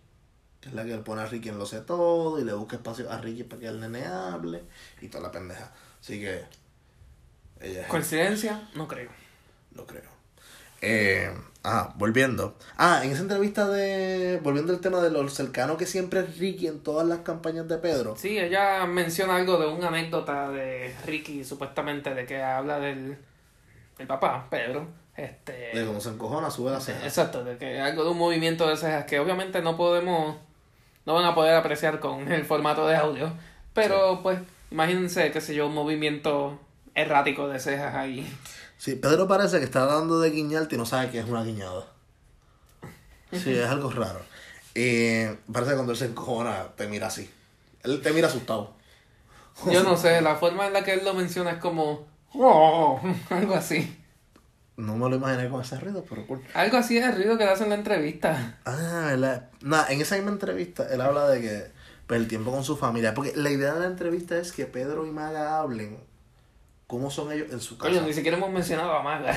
[0.61, 2.75] Que es la que le pone a Ricky en lo sé todo y le busca
[2.75, 4.63] espacio a Ricky para que el nene hable
[5.01, 5.71] y toda la pendeja.
[6.01, 6.43] Así que
[7.61, 8.69] ella es ¿Coincidencia?
[8.75, 9.09] No creo.
[9.71, 10.19] no creo.
[10.81, 11.29] Eh,
[11.63, 12.55] ah, volviendo.
[12.77, 14.39] Ah, en esa entrevista de.
[14.41, 17.77] Volviendo al tema de lo cercano que siempre es Ricky en todas las campañas de
[17.77, 18.15] Pedro.
[18.17, 23.17] Sí, ella menciona algo de una anécdota de Ricky, supuestamente, de que habla del,
[23.97, 24.87] del papá, Pedro.
[25.23, 27.03] Este, De cómo se encojona, sube la ceja.
[27.05, 30.37] Exacto, de que algo de un movimiento de cejas que obviamente no podemos,
[31.05, 33.31] no van a poder apreciar con el formato de audio,
[33.73, 34.39] pero pues
[34.71, 36.59] imagínense, qué sé yo, un movimiento
[36.95, 38.31] errático de cejas ahí.
[38.77, 41.85] Sí, Pedro parece que está dando de guiñarte y no sabe que es una guiñada.
[43.31, 44.21] Sí, es algo raro.
[44.73, 47.29] Eh, parece que cuando él se encojona, te mira así.
[47.83, 48.73] Él te mira asustado.
[49.69, 52.99] Yo no sé, la forma en la que él lo menciona es como, "Oh",
[53.29, 53.98] algo así.
[54.79, 56.41] No me lo imaginé con ese ruido, pero cool.
[56.53, 58.57] Algo así es el ruido que le hacen en la entrevista.
[58.65, 59.49] Ah, ¿verdad?
[59.61, 61.71] Nada, en esa misma entrevista él habla de que
[62.07, 63.13] pues, el tiempo con su familia.
[63.13, 65.99] Porque la idea de la entrevista es que Pedro y Maga hablen
[66.87, 67.91] cómo son ellos en su casa.
[67.91, 69.33] Coño, ni siquiera hemos mencionado a Maga.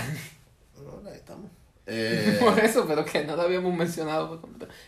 [0.76, 1.50] No, ahí estamos.
[1.84, 4.40] Eh, Por eso, pero que no lo habíamos mencionado.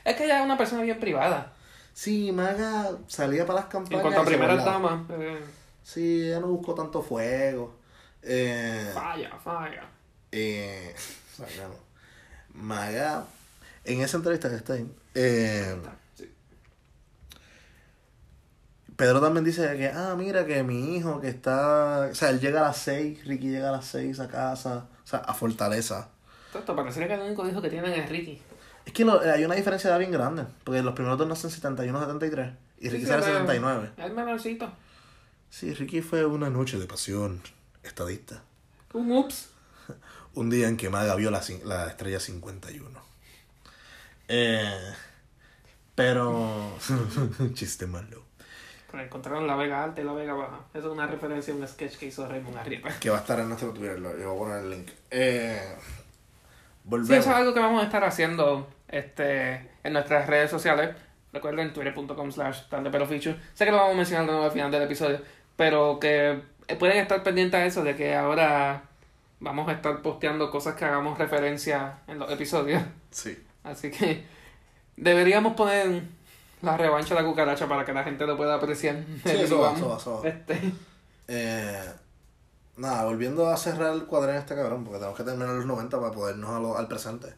[0.04, 1.52] Es que ella es una persona bien privada.
[1.92, 4.00] sí, Maga salía para las En campañas.
[4.02, 4.64] cuanto a guardaba.
[4.64, 5.40] damas, eh,
[5.82, 7.74] Sí, ella no buscó tanto fuego.
[8.22, 9.82] Eh, falla, falla.
[10.36, 10.94] Eh.
[12.54, 13.24] Maga,
[13.84, 15.76] en esa entrevista que está ahí, eh,
[16.16, 16.30] Sí.
[18.96, 22.60] Pedro también dice que, ah, mira que mi hijo que está, o sea, él llega
[22.60, 26.08] a las 6, Ricky llega a las 6 a casa, o sea, a Fortaleza.
[26.56, 28.40] Esto parecería que el único hijo que tienen es Ricky.
[28.86, 31.50] Es que lo- hay una diferencia de edad bien grande, porque los primeros dos nacen
[31.50, 33.90] 71, 73, y Ricky Sí, sí, 79.
[33.96, 34.72] Es menorcito.
[35.50, 37.42] Sí, Ricky fue una noche de pasión,
[37.82, 38.42] estadista.
[38.92, 39.48] Un ups.
[40.34, 43.00] Un día en que Maga vio la, la estrella 51.
[44.28, 44.92] Eh,
[45.94, 46.76] pero.
[47.54, 48.22] Chiste malo.
[48.90, 50.60] Pero encontraron la Vega Alta y la Vega Baja.
[50.72, 52.88] Eso es una referencia a un sketch que hizo Raymond Arrieta.
[53.00, 54.90] Que va a estar en nuestro Twitter, lo- yo voy a poner el link.
[55.10, 57.10] Eh, Sí, volvemos.
[57.18, 60.94] eso es algo que vamos a estar haciendo este, en nuestras redes sociales.
[61.32, 63.36] Recuerden twitter.com slash feature.
[63.54, 65.20] Sé que lo vamos a mencionar de nuevo al final del episodio.
[65.56, 68.84] Pero que eh, pueden estar pendientes a eso de que ahora
[69.40, 72.82] vamos a estar posteando cosas que hagamos referencia en los episodios.
[73.10, 73.36] Sí.
[73.62, 74.24] Así que
[74.96, 76.02] deberíamos poner
[76.62, 79.04] la revancha de la cucaracha para que la gente lo pueda apreciar.
[79.24, 80.28] Sí, eso va, eso va, eso va.
[80.28, 80.72] Este,
[81.28, 81.90] Eh,
[82.76, 86.12] nada, volviendo a cerrar el cuadrón este cabrón, porque tenemos que terminar los 90 para
[86.12, 87.28] podernos a lo- al presente.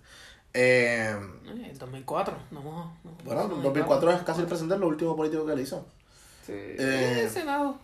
[0.54, 2.34] Eh, Eh, El 2004.
[2.50, 5.60] No, no, no, bueno, no, 2004 es casi el presente, lo último político que él
[5.60, 5.86] hizo.
[6.46, 6.52] Sí.
[6.54, 6.76] Eh,
[7.26, 7.78] Eh, Senado.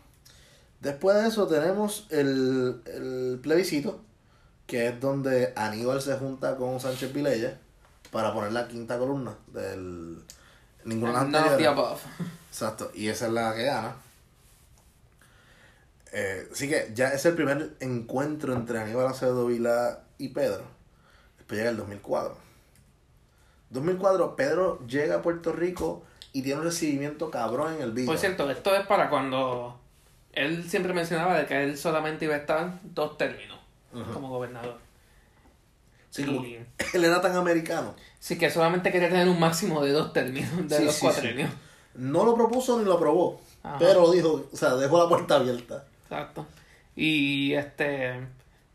[0.83, 4.01] Después de eso tenemos el, el plebiscito,
[4.67, 7.57] que es donde Aníbal se junta con Sánchez Vilella
[8.11, 10.21] para poner la quinta columna del...
[10.85, 11.71] Ninguna de.
[12.49, 13.95] Exacto, y esa es la que gana.
[16.13, 20.65] Eh, así que ya es el primer encuentro entre Aníbal Acevedo Vila y Pedro.
[21.39, 22.37] Después llega el 2004.
[23.71, 26.03] 2004, Pedro llega a Puerto Rico
[26.33, 28.07] y tiene un recibimiento cabrón en el video.
[28.07, 29.82] Por cierto, esto es para cuando
[30.33, 33.59] él siempre mencionaba de que él solamente iba a estar dos términos
[34.15, 34.79] como gobernador.
[36.11, 36.67] Sí, y-
[36.97, 37.95] él era tan americano.
[38.19, 41.51] Sí, que solamente quería tener un máximo de dos términos, de Sí, dos sí, cuatrenios.
[41.95, 43.41] No lo propuso ni lo aprobó.
[43.63, 43.77] Ajá.
[43.79, 45.85] Pero dijo, o sea, dejó la puerta abierta.
[46.05, 46.47] Exacto.
[46.97, 48.27] Y este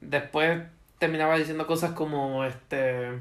[0.02, 0.64] después
[1.00, 3.20] terminaba diciendo cosas como este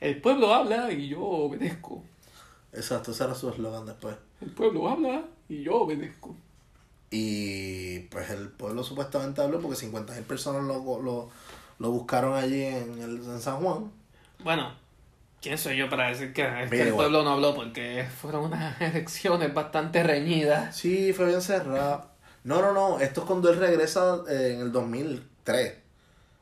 [0.00, 2.02] el pueblo habla y yo obedezco.
[2.72, 4.16] Exacto, ese era su eslogan después.
[4.40, 6.34] El pueblo habla y yo obedezco.
[7.10, 11.28] Y pues el pueblo supuestamente habló porque 50.000 personas lo, lo,
[11.78, 13.90] lo buscaron allí en, el, en San Juan.
[14.44, 14.72] Bueno,
[15.42, 16.92] ¿quién soy yo para decir que, el igual.
[16.92, 17.54] pueblo no habló?
[17.54, 20.76] Porque fueron unas elecciones bastante reñidas.
[20.76, 22.08] Sí, fue bien cerrado.
[22.44, 23.00] No, no, no.
[23.00, 25.74] Esto es cuando él regresa eh, en el 2003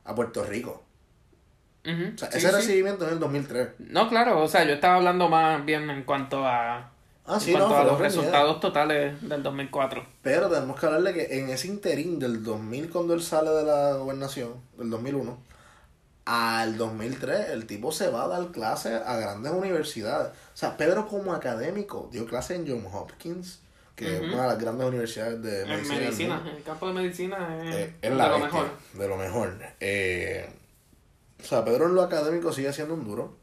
[0.05, 0.83] a Puerto Rico.
[1.85, 2.55] Ujú, O sea, sí, ese sí.
[2.55, 3.69] recibimiento es en el 2003.
[3.79, 6.91] No, claro, o sea, yo estaba hablando más bien en cuanto a,
[7.31, 10.03] Ah, sí, en no, a los resultados totales del 2004.
[10.23, 13.93] Pero tenemos que hablarle que en ese interín del 2000 cuando él sale de la
[13.93, 15.37] gobernación, del 2001,
[16.25, 20.29] al 2003 el tipo se va a dar clases a grandes universidades.
[20.29, 23.59] O sea, Pedro como académico dio clases en Johns Hopkins,
[23.95, 25.95] que es una de las grandes universidades de En medicina.
[25.95, 28.69] del medicina, en el campo de medicina es, Eh, es de la lo bestia, mejor.
[28.93, 29.59] De lo mejor.
[29.79, 30.49] Eh,
[31.41, 33.38] o sea, Pedro en lo académico sigue siendo un duro.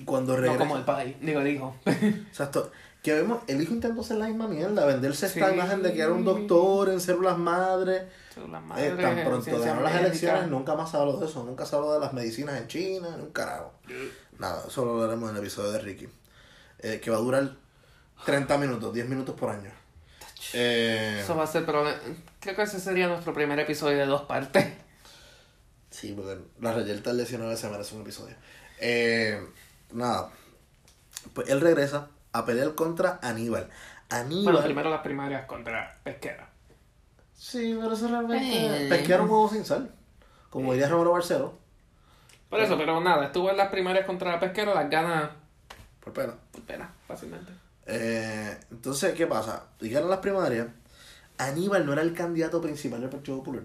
[0.00, 0.58] Y cuando No regresa...
[0.58, 1.76] como el país, digo el hijo.
[1.84, 2.72] Exacto.
[3.02, 5.54] Que vemos, el hijo intentó hacer la misma mierda, venderse esta Sí.
[5.54, 8.02] imagen de que era un doctor en células madres.
[8.34, 11.42] Son las Eh, madres, tan pronto ganó las elecciones, nunca más se habló de eso.
[11.44, 13.72] Nunca se habló de las medicinas en China, ni un carajo.
[14.38, 16.08] Nada, eso lo hablaremos en el episodio de Ricky.
[16.80, 17.50] Eh, que va a durar
[18.26, 19.70] 30 minutos, 10 minutos por año.
[20.54, 21.84] Eh, Eso va a ser, pero
[22.40, 24.66] creo que ese sería nuestro primer episodio de dos partes.
[25.90, 28.34] sí, porque la reyerta del 19 se merece un episodio.
[28.78, 29.38] Eh,
[29.92, 30.30] nada,
[31.34, 33.68] pues él regresa a pelear contra Aníbal.
[34.08, 34.44] Aníbal.
[34.54, 36.48] Bueno, primero las primarias contra Pesquera.
[37.34, 38.86] Sí, pero eso realmente.
[38.86, 38.88] Eh.
[38.88, 39.94] Pesquear un huevo sin sal.
[40.50, 41.58] Como diría Romero Barcelo.
[42.48, 45.36] Por eso, pero nada, estuvo en las primarias contra Pesquera, las gana
[46.02, 46.34] Por pena.
[46.50, 47.52] por pena, fácilmente.
[47.86, 49.66] Eh, entonces, ¿qué pasa?
[49.80, 50.66] Llegaron las primarias.
[51.38, 53.62] Aníbal no era el candidato principal del Partido Popular.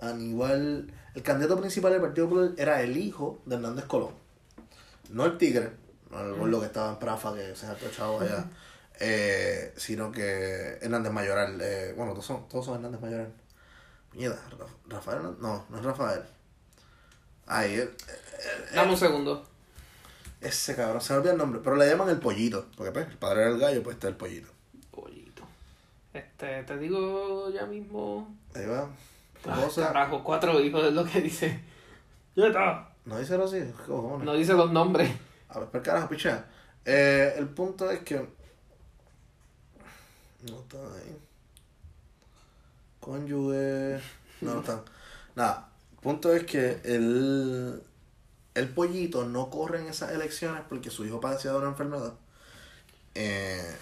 [0.00, 0.92] Aníbal.
[1.14, 4.12] El candidato principal del Partido Popular era el hijo de Hernández Colón.
[5.08, 5.70] No el tigre,
[6.10, 8.44] no el gordo que estaba en Prafa, que se ha echado allá.
[9.00, 11.58] eh, sino que Hernández Mayoral.
[11.60, 13.32] eh, bueno, todos son, todos son Hernández Mayoral.
[14.12, 15.22] Mierda, Ra- Rafael.
[15.40, 16.22] No, no es Rafael.
[17.46, 17.94] Ay, él-
[18.74, 19.46] Dame un segundo.
[20.40, 23.16] ese cabrón, se me olvida el nombre, pero le llaman el pollito, porque pues el
[23.18, 24.48] padre era el gallo, pues está el pollito.
[24.90, 25.42] Pollito.
[26.12, 28.36] Este, te digo ya mismo.
[28.54, 28.88] Ahí va.
[29.42, 29.86] ¿Qué Ay, cosa?
[29.88, 31.60] carajo, cuatro hijos es lo que dice.
[32.36, 32.87] Ya está.
[33.04, 34.24] No dice así, ¿qué cojones?
[34.24, 35.10] No dice los nombres.
[35.48, 36.44] A ver, pero carajo, picha.
[36.84, 38.16] Eh, el punto es que.
[40.48, 41.18] No está ahí.
[43.00, 44.00] Cónyuge.
[44.40, 44.82] No, no están.
[45.34, 45.68] Nada.
[45.92, 47.82] El punto es que el.
[48.54, 52.14] El pollito no corre en esas elecciones porque su hijo padecía de una enfermedad.
[53.14, 53.76] Eh.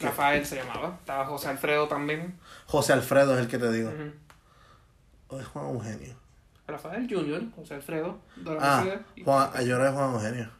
[0.00, 0.96] Rafael se llamaba.
[1.00, 2.38] Estaba José Alfredo también.
[2.66, 3.92] José Alfredo es el que te digo.
[5.28, 6.23] O es Juan Eugenio.
[6.66, 8.18] Rafael Junior, José Alfredo.
[8.36, 10.50] de la Ah, Mercedes, y- Juan, yo era de Juan Eugenio.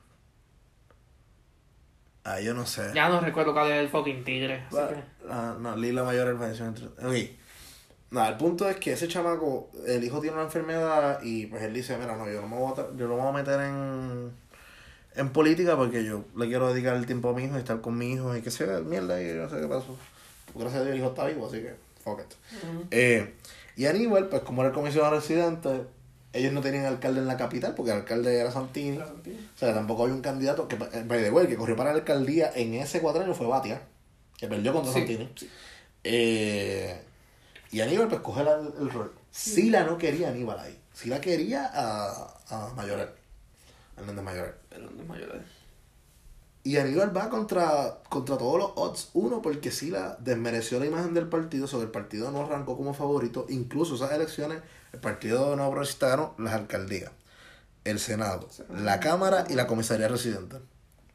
[2.25, 2.91] Ah, yo no sé.
[2.95, 4.65] Ya no recuerdo cuál es el fucking tigre.
[4.67, 6.87] así La- que- la- no, Lila Mayor es falleció entre.
[6.87, 7.31] Ok.
[8.11, 11.75] Nada, el punto es que ese chamaco, el hijo tiene una enfermedad y pues él
[11.75, 14.31] dice, mira, no, yo no me voy a, yo no me voy a meter en,
[15.17, 17.99] en política porque yo le quiero dedicar el tiempo a mi hijo y estar con
[17.99, 19.97] mi hijo y que sea mierda y no sé qué pasó.
[20.55, 21.75] Gracias a Dios el hijo está vivo, así que
[22.05, 22.35] fuck it.
[22.93, 23.35] Eh,
[23.77, 25.83] y Aníbal, pues como era el comisionado residente,
[26.33, 28.99] ellos no tenían alcalde en la capital porque el alcalde era Santini.
[28.99, 31.99] O sea, tampoco había un candidato que, eh, by the way, que corrió para la
[31.99, 33.83] alcaldía en ese cuatrienio fue Batia,
[34.37, 35.29] que perdió contra Sí, Santini.
[35.37, 35.49] sí.
[36.03, 37.01] Eh,
[37.71, 39.13] y Aníbal pues coge la- el rol.
[39.31, 40.79] Sila no quería a Aníbal ahí.
[40.93, 43.11] Sila quería a, a Mayoral.
[43.97, 44.55] Hernández Mayoral.
[44.71, 45.43] Pero no es mayor.
[46.67, 49.11] Y Aníbal va contra, contra todos los odds.
[49.13, 53.45] Uno, porque Sila desmereció la imagen del partido, sobre el partido no arrancó como favorito.
[53.51, 54.63] Incluso esas elecciones,
[54.93, 57.13] el partido no progresista ganó las alcaldías.
[57.85, 60.57] el Senado, la Cámara y la Comisaría Residente.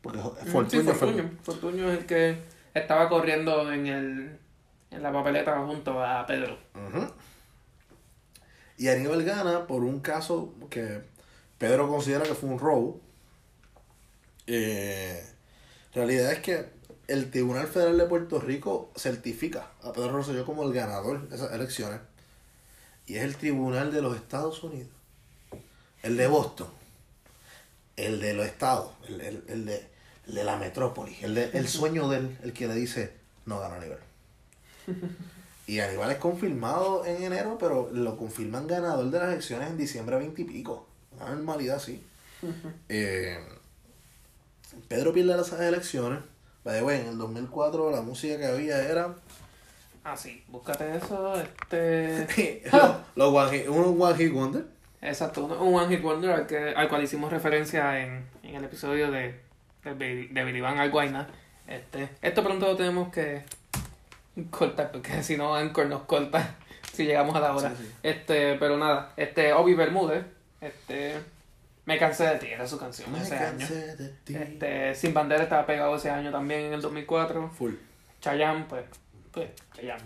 [0.04, 1.32] Porque Fortuño, Sí, fue- Fortuño.
[1.42, 2.44] Fortuño es el que
[2.76, 4.40] estaba corriendo en el
[4.92, 6.58] en la papeleta junto a Pedro.
[6.76, 7.08] Ujú.
[8.78, 11.02] Y Aníbal gana por un caso que
[11.58, 13.02] Pedro considera que fue un robo.
[14.48, 15.24] Eh,
[15.94, 16.66] realidad es que
[17.08, 21.52] el Tribunal Federal de Puerto Rico certifica a Pedro Rosselló como el ganador de esas
[21.54, 22.00] elecciones.
[23.08, 24.90] Y es el Tribunal de los Estados Unidos.
[26.04, 26.68] El de Boston.
[27.96, 28.92] El de los estados.
[29.08, 29.88] El, el- el de,
[30.28, 31.16] el de la metrópoli.
[31.22, 33.14] El, de, el sueño del el que le dice
[33.46, 34.00] no gana Aníbal.
[35.68, 40.18] Y Aníbal es confirmado en enero, pero lo confirman ganador de las elecciones en diciembre
[40.18, 40.88] 20 y pico.
[41.16, 42.04] Una normalidad así.
[42.90, 43.40] Eh,
[44.88, 46.20] Pedro pierde las elecciones.
[46.64, 49.16] By the way, en el 2004 la música que había era
[50.04, 51.36] Ah, sí, búscate eso.
[51.40, 52.64] Este.
[53.16, 54.66] los, one hit, un one hit wonder.
[55.02, 59.10] Exacto, un- One Hit Wonder al, que, al cual hicimos referencia en, en el episodio
[59.12, 59.40] de,
[59.86, 61.30] de, de Billy Van Alguaina.
[61.68, 63.44] Este, esto pronto lo tenemos que
[64.50, 66.56] cortar porque si no Anchor nos corta
[66.94, 67.70] si llegamos a la hora.
[67.70, 67.92] Sí, sí.
[68.04, 70.26] Este, pero nada, este Obi Bermúdez,
[70.60, 71.16] este
[71.90, 73.58] Me cansé de ti, era su canción Me ese año.
[73.58, 74.36] cansé de ti.
[74.36, 77.50] Este, Sin Bandera estaba pegado ese año también en el 2004.
[77.50, 77.74] Full.
[78.22, 78.86] Chayanne, pues,
[79.32, 80.04] pues, Chayanne.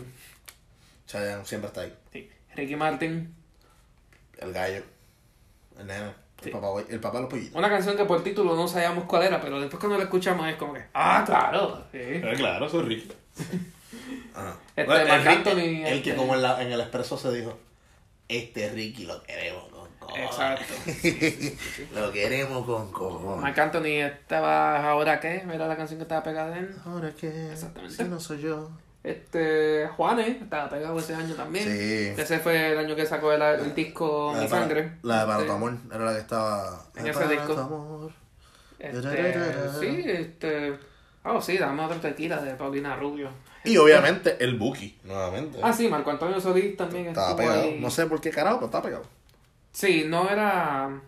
[1.08, 1.94] Chayanne siempre está ahí.
[2.14, 2.30] Sí.
[2.56, 3.36] Ricky Martin,
[4.38, 4.82] El gallo.
[5.78, 6.12] El nene.
[6.42, 6.50] Sí.
[6.50, 7.56] El, papá, el papá de los pollitos.
[7.56, 10.56] Una canción que por título no sabíamos cuál era, pero después cuando la escuchamos es
[10.56, 11.98] como que, ah, claro, sí.
[12.02, 13.12] Eh, claro, soy Ricky.
[14.36, 14.56] Ajá.
[14.76, 17.18] Este, Bueno, Marc el, Ricky- Anthony, el este- que como en, la- en el expreso
[17.18, 17.58] se dijo,
[18.30, 19.72] este Ricky lo queremos
[20.04, 20.26] cojones.
[20.26, 20.74] Exacto.
[21.96, 23.42] lo queremos con cojones.
[23.42, 25.44] Marc Anthony estaba, ¿ahora qué?
[25.52, 26.76] Era la canción que estaba pegada de él.
[26.86, 27.96] Ahora que Exactamente.
[27.96, 28.70] si no soy yo.
[29.04, 31.66] Este, Juanes estaba pegado ese año también.
[31.66, 32.22] Sí.
[32.22, 34.92] Ese fue el año que sacó el, el disco La Mi para- Sangre.
[35.02, 35.46] La de Para Sí.
[35.46, 36.86] tu amor era la que estaba.
[36.96, 37.54] En ese Para disco.
[37.54, 38.12] tu amor.
[38.80, 40.74] Este, sí, este.
[41.26, 43.30] Oh, sí, dame otra tequila de Paulina Rubio.
[43.66, 45.58] Y obviamente el Buki, nuevamente.
[45.64, 47.62] Ah, sí, Marco Antonio Solís también estaba pegado.
[47.64, 47.80] ahí.
[47.80, 49.04] No sé por qué carajo, pero estaba pegado.
[49.74, 51.02] Sí, no era.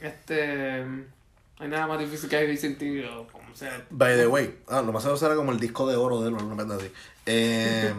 [0.00, 0.84] Este.
[0.84, 3.86] No hay nada más difícil que vivir sin ti, o como sea.
[3.90, 6.34] By the way, ah, lo más seguro será como el disco de oro de él,
[6.34, 6.90] o una mierda así.
[7.26, 7.92] Eh,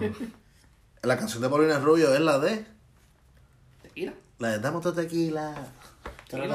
[1.03, 2.66] la canción de Paulina Rubio es la de.
[3.84, 4.14] Tequila.
[4.39, 5.55] La de Dame tu tequila.
[6.32, 6.47] Pero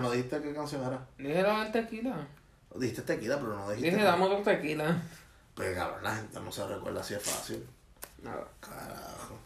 [0.00, 1.06] no dijiste qué canción era.
[1.16, 2.26] Dije la tequila.
[2.74, 3.90] Dijiste tequila, pero no dijiste.
[3.90, 5.02] Dije, dame otra tequila.
[5.54, 7.64] Pues cabrón, la gente no se recuerda así es fácil.
[8.22, 8.46] Nada.
[8.60, 9.38] Carajo.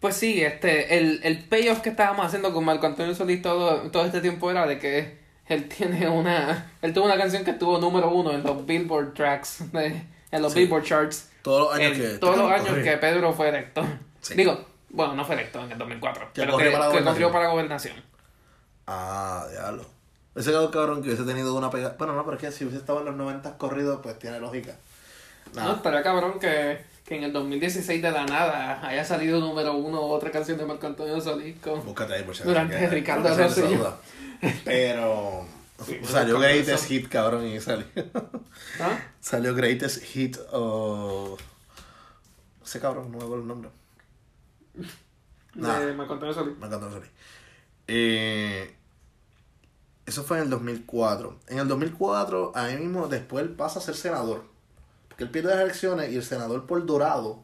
[0.00, 4.04] Pues sí, este, el, el payoff que estábamos haciendo con Marco Antonio Solís todo, todo
[4.04, 6.70] este tiempo era de que él tiene una.
[6.82, 10.52] Él tuvo una canción que estuvo número uno en los Billboard Tracks, de- en los
[10.52, 10.60] Sí.
[10.60, 11.30] Billboard Charts.
[11.42, 12.18] Todos los años que.
[12.18, 13.82] todos los años que Pedro fue electo.
[14.20, 14.34] Sí.
[14.34, 16.98] Digo, bueno, no fue electo en el 2004, Que pero corrió que, para la que
[16.98, 17.14] gobernación.
[17.14, 17.96] corrió para gobernación.
[18.86, 19.84] Ah, diablo.
[20.34, 21.94] Ese cabrón, cabrón que hubiese tenido una pega.
[21.98, 24.76] Bueno, no, pero es que si hubiese estado en los 90 corridos, pues tiene lógica.
[25.54, 26.78] No, estaría cabrón que,
[27.08, 30.86] que en el 2016 de la nada haya salido número uno otra canción de Marco
[30.86, 31.82] Antonio Solís con...
[31.82, 33.94] Búscate ahí por si Durante que- Ricardo Rosselló.
[34.64, 35.46] Pero.
[35.86, 36.86] Sí, salió con Greatest.
[36.86, 37.86] Hit, cabrón, y salió.
[38.80, 38.98] ¿Ah?
[39.20, 41.38] salió Greatest Hit o.
[42.64, 43.70] Ese cabrón, no me acuerdo el nombre.
[45.54, 46.58] De Marco Antonio Solís.
[46.58, 47.08] Me encantó salir.
[47.86, 48.74] Eh,
[50.04, 51.38] eso fue en el 2004.
[51.46, 54.42] En el 2004, ahí mismo, después él pasa a ser senador.
[55.18, 57.42] Porque él pierde las elecciones y el senador por Dorado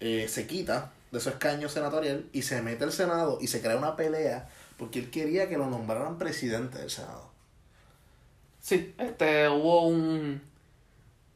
[0.00, 3.76] eh, se quita de su escaño senatorial y se mete al Senado y se crea
[3.76, 7.30] una pelea porque él quería que lo nombraran presidente del Senado.
[8.60, 10.42] Sí, este, hubo un...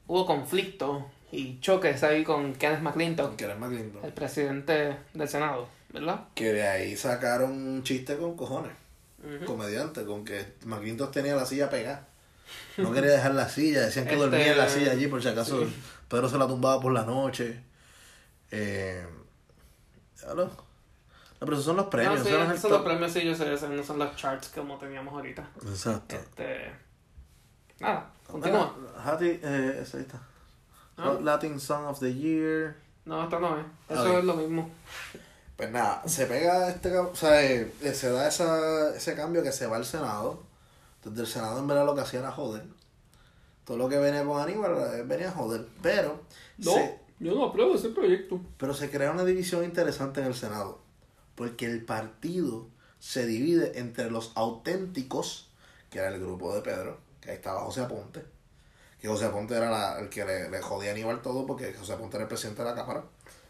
[0.09, 4.05] Hubo conflicto y choques ahí con Kenneth McClintock, Que era McClinton.
[4.05, 6.25] el presidente del Senado, ¿verdad?
[6.35, 8.73] Que de ahí sacaron un chiste con cojones.
[9.45, 12.09] Comediante, con que McClintock tenía la silla pegada.
[12.79, 15.29] No quería dejar la silla, decían que Este- dormía en la silla allí por si
[15.29, 15.83] acaso Sí.
[16.09, 17.61] Pedro se la tumbaba por la noche.
[18.51, 19.05] Eh,
[20.35, 20.51] No,
[21.41, 22.19] pero esos son los premios.
[22.21, 24.79] no, sí, esos son los premios, sí, yo sé, esos no son los charts como
[24.79, 25.47] teníamos ahorita.
[25.67, 26.17] Exacto.
[26.17, 26.73] Este...
[27.79, 28.75] Nada, continúa.
[28.97, 30.19] Ah, Hati- eh, ahí está.
[30.97, 31.15] ¿Ah?
[31.23, 32.75] Latin Song of the Year.
[33.05, 33.67] No, esto no es.
[33.91, 34.19] Eso Ok.
[34.19, 34.71] es lo mismo.
[35.57, 39.53] Pues nada, se pega este o sea, eh, eh, se da esa, ese cambio que
[39.53, 40.43] se va al Senado.
[41.11, 42.65] Desde el Senado en verdad lo que hacía era joder.
[43.65, 45.67] Todo lo que venía con Aníbal eh, venía a joder.
[45.83, 46.21] Pero
[46.75, 48.41] se, yo no apruebo ese proyecto.
[48.59, 50.81] pero se crea una división interesante en el Senado.
[51.35, 55.49] Porque el partido se divide entre los auténticos,
[55.91, 58.25] que era el grupo de Pedro, que ahí estaba José Aponte.
[59.01, 61.93] Que José Aponte era la- el que le, le jodía a Aníbal todo porque José
[61.93, 63.01] Aponte era el presidente de la Cámara.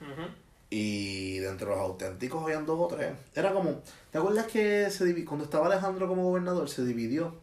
[0.01, 0.29] Ujú.
[0.69, 3.15] Y dentro de los auténticos habían dos o tres.
[3.35, 7.35] Era como, ¿te acuerdas que se divi- cuando estaba Alejandro como gobernador se dividió?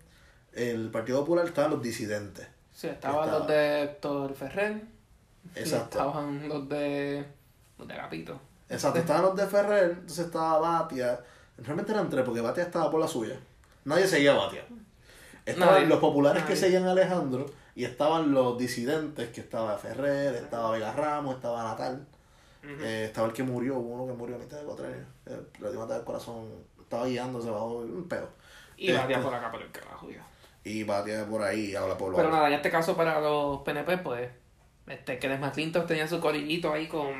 [0.56, 2.48] El Partido Popular estaban los disidentes.
[2.72, 3.40] Sí, estaban Estaba.
[3.40, 4.82] los de Héctor Ferrer.
[5.56, 6.00] y Exacto.
[6.00, 7.26] Estaban los de.
[7.78, 8.40] los de Gapito.
[8.70, 11.20] Exacto, estaban los de Ferrer, entonces estaba Batia.
[11.58, 13.36] Realmente eran tres, porque Batia estaba por la suya.
[13.86, 14.64] Nadie seguía a Batia.
[15.46, 15.88] Estaban Nadie.
[15.88, 17.46] los populares que seguían a Alejandro
[17.76, 22.06] y estaban los disidentes, que estaba Ferrer, estaba Vega Ramos, estaba Natal.
[22.64, 25.06] eh, estaba el que murió, uno que murió a mitad de cuatrenio.
[25.26, 26.48] Eh, Le dio matar el corazón,
[26.82, 28.30] estaba guiándose bajo un pedo.
[28.78, 29.26] Y Batia Este.
[29.26, 30.26] por acá por el carajo, ya.
[30.64, 33.98] Y Batia por ahí, habla por lo Pero nada, en este caso para los PNP,
[33.98, 34.30] pues.
[34.88, 37.14] Este, que McClintock tenía su corillito ahí con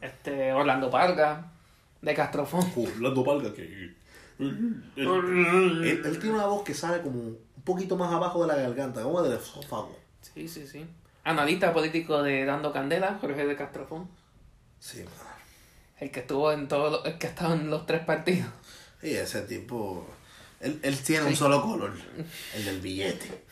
[0.00, 1.52] este Orlando Parga,
[2.00, 2.64] de Castrofón.
[2.76, 3.94] Orlando Palga que...
[4.38, 9.02] él, él tiene una voz que sale como un poquito más abajo de la garganta,
[9.02, 9.98] como del esófago.
[10.20, 10.86] Sí, sí, sí.
[11.24, 14.08] Analista político de Dando Candela, Jorge de Castrofón.
[14.78, 15.36] Sí, man.
[15.98, 18.50] El que estuvo en todos los, el que estaba en los tres partidos.
[19.02, 20.06] Y ese tipo,
[20.60, 21.92] él, él tiene un solo color,
[22.54, 23.42] el del billete.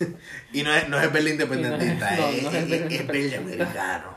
[0.52, 2.94] y no es, no es verde independentista, no es- es, no, no es es- verde
[2.96, 4.16] es verde americano.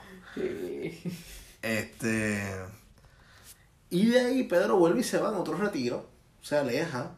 [1.61, 2.43] Este.
[3.89, 6.09] Y de ahí Pedro vuelve y se va en otro retiro,
[6.41, 7.11] se aleja,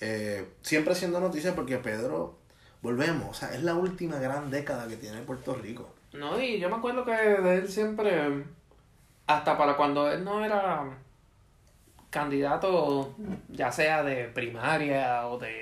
[0.00, 2.38] eh, siempre haciendo noticias porque Pedro,
[2.82, 5.94] volvemos, o sea, es la última gran década que tiene Puerto Rico.
[6.12, 8.44] No, y yo me acuerdo que de él siempre,
[9.26, 10.84] hasta para cuando él no era
[12.10, 13.14] candidato,
[13.48, 15.54] ya sea de primaria o de,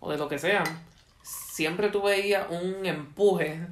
[0.00, 0.64] o de lo que sea,
[1.22, 3.66] siempre tú veías un empuje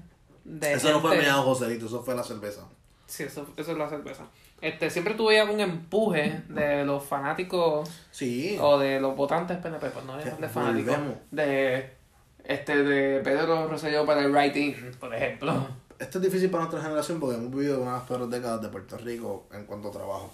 [0.45, 2.67] de Eso no fue meado Joselito, eso fue la cerveza.
[3.07, 4.25] Sí, eso, eso es la cerveza.
[4.61, 8.59] Este, siempre veías un empuje de los fanáticos Sí.
[8.61, 10.97] o de los votantes PNP, pues no de fanáticos,
[11.31, 11.91] de
[12.45, 15.67] este de Pedro Rosselló para el writing, por ejemplo.
[15.99, 18.69] Esto es difícil para nuestra generación porque hemos vivido una de las peores décadas de
[18.69, 20.33] Puerto Rico en cuanto a trabajo.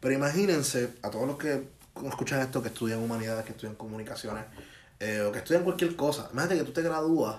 [0.00, 1.68] Pero imagínense a todos los que
[2.06, 4.44] escuchan esto, que estudian humanidades, que estudian comunicaciones,
[5.00, 6.28] eh, o que estudian cualquier cosa.
[6.32, 7.36] Imagínate que tú te gradúas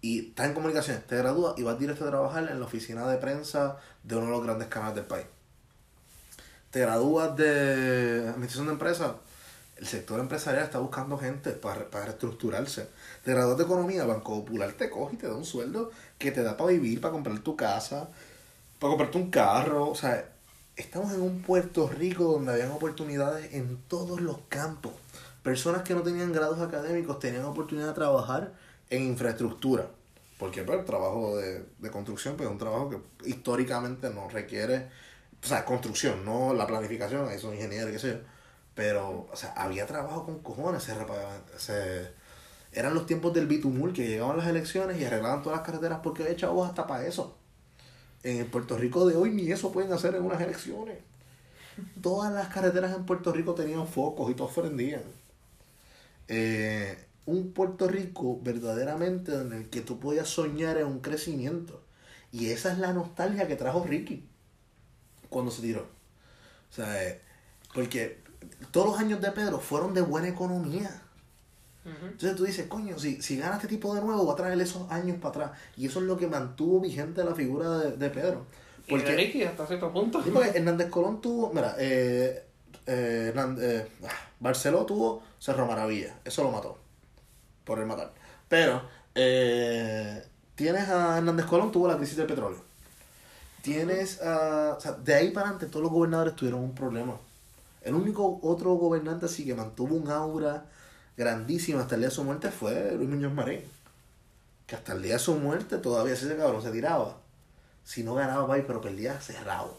[0.00, 3.18] y estás en comunicaciones, te gradúas y vas directo a trabajar en la oficina de
[3.18, 5.26] prensa de uno de los grandes canales del país.
[6.70, 9.12] Te gradúas de administración de empresas,
[9.76, 12.88] el sector empresarial está buscando gente para, para reestructurarse.
[13.24, 16.42] Te gradúas de economía, Banco Popular te coge y te da un sueldo que te
[16.42, 18.08] da para vivir, para comprar tu casa,
[18.78, 19.88] para comprarte un carro.
[19.88, 20.28] O sea,
[20.78, 24.92] estamos en un Puerto Rico donde habían oportunidades en todos los campos.
[25.42, 28.52] Personas que no tenían grados académicos tenían oportunidad de trabajar
[28.88, 29.88] en infraestructura.
[30.38, 34.88] Porque pues, el trabajo de, de construcción pues, es un trabajo que históricamente no requiere,
[35.42, 38.18] o sea, construcción, no la planificación, ahí son ingenieros, qué sé yo.
[38.74, 42.12] Pero, o sea, había trabajo con cojones, se repagaban, se,
[42.70, 46.22] eran los tiempos del bitumul que llegaban las elecciones y arreglaban todas las carreteras porque
[46.22, 47.37] había chavos hasta para eso.
[48.22, 50.98] En el Puerto Rico de hoy ni eso pueden hacer en unas elecciones.
[52.02, 55.02] Todas las carreteras en Puerto Rico tenían focos y todos prendían.
[56.26, 61.82] Eh, un Puerto Rico verdaderamente en el que tú podías soñar en un crecimiento.
[62.32, 64.28] Y esa es la nostalgia que trajo Ricky
[65.28, 65.82] cuando se tiró.
[66.70, 67.20] O sea, eh,
[67.74, 68.22] porque
[68.70, 71.02] todos los años de Pedro fueron de buena economía.
[72.12, 74.90] Entonces tú dices, coño, si, si gana este tipo de nuevo, va a traer esos
[74.90, 75.50] años para atrás.
[75.76, 78.46] Y eso es lo que mantuvo vigente la figura de, de Pedro.
[78.86, 80.22] Y de Porque, Ricky hasta cierto punto.
[80.22, 82.44] sí, porque Hernández Colón tuvo, mira, eh,
[82.86, 84.08] eh, eh, ah,
[84.40, 86.18] Barceló tuvo Cerro Maravilla.
[86.24, 86.78] Eso lo mató.
[87.64, 88.12] Por el matar.
[88.48, 88.82] Pero,
[89.14, 90.24] eh,
[90.54, 92.62] tienes a Hernández Colón, tuvo la crisis del petróleo.
[93.62, 94.74] Tienes a.
[94.76, 97.16] O sea, de ahí para adelante todos los gobernadores tuvieron un problema.
[97.82, 100.64] El único otro gobernante así que mantuvo un aura
[101.18, 103.60] grandísima hasta el día de su muerte fue Luis Muñoz Marín.
[104.66, 107.18] Que hasta el día de su muerte todavía ese cabrón se tiraba.
[107.84, 109.76] Si no ganaba, bye, pero perdía cerrado.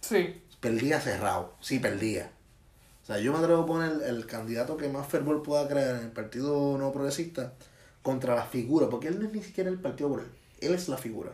[0.00, 0.42] Sí.
[0.60, 1.54] Perdía cerrado.
[1.60, 2.30] Sí, perdía.
[3.02, 5.96] O sea, yo me atrevo a poner el, el candidato que más fervor pueda crear
[5.96, 7.52] en el Partido No Progresista
[8.02, 10.28] contra la figura, porque él no es ni siquiera el Partido por él.
[10.60, 11.30] Él es la figura.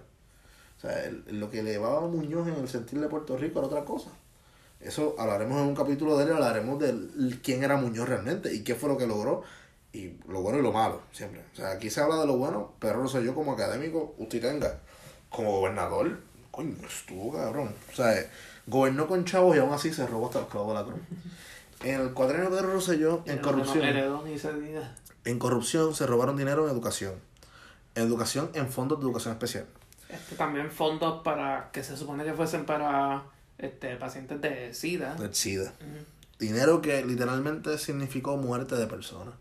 [0.76, 3.68] O sea, el- lo que elevaba a Muñoz en el sentir de Puerto Rico era
[3.68, 4.10] otra cosa.
[4.80, 8.74] Eso hablaremos en un capítulo de él, hablaremos de quién era Muñoz realmente y qué
[8.74, 9.42] fue lo que logró.
[9.92, 11.42] Y lo bueno y lo malo, siempre.
[11.52, 14.40] O sea, aquí se habla de lo bueno, pero no sé yo como académico, usted
[14.40, 14.78] tenga.
[15.30, 16.20] Como gobernador,
[16.50, 17.74] coño, estuvo cabrón.
[17.90, 18.14] O sea,
[18.66, 21.00] gobernó con chavos y aún así se robó hasta el clavo de la cruz.
[21.82, 23.84] En el cuadrenio de Rosselló, en corrupción.
[24.10, 24.22] No.
[25.24, 27.14] En corrupción se robaron dinero en educación.
[27.94, 29.66] En educación, en fondos de educación especial.
[30.08, 33.24] Este, también fondos para que se supone que fuesen para
[33.58, 35.14] este pacientes de SIDA.
[35.14, 35.72] Del SIDA.
[36.38, 39.34] Dinero que literalmente significó muerte de personas.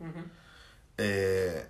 [0.97, 1.68] Eh,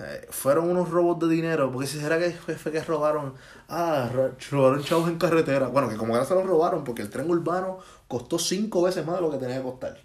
[0.00, 3.34] Eh, fueron unos robos de dinero, porque si será que fue que robaron,
[3.68, 5.66] ah, ro- robaron chavos en carretera.
[5.66, 9.16] Bueno, que como que se los robaron, porque el tren urbano costó cinco veces más
[9.16, 9.98] de lo que tenía que costar.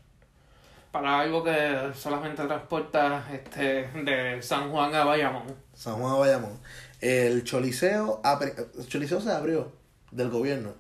[0.92, 5.44] Para algo que solamente transporta este, de San Juan a Bayamón.
[5.76, 6.60] San Juan de Bayamón.
[7.00, 8.20] El Choliseo,
[8.80, 9.72] el Choliseo se abrió
[10.10, 10.74] del gobierno.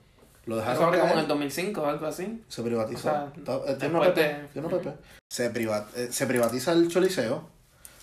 [0.45, 2.43] Lo dejaron como en el 2005 o algo así.
[2.47, 3.09] se privatizó.
[3.09, 4.93] o sea, eh, PP, de- tiene una PP.
[5.29, 7.35] Se, priva- eh, se privatiza el Choliseo.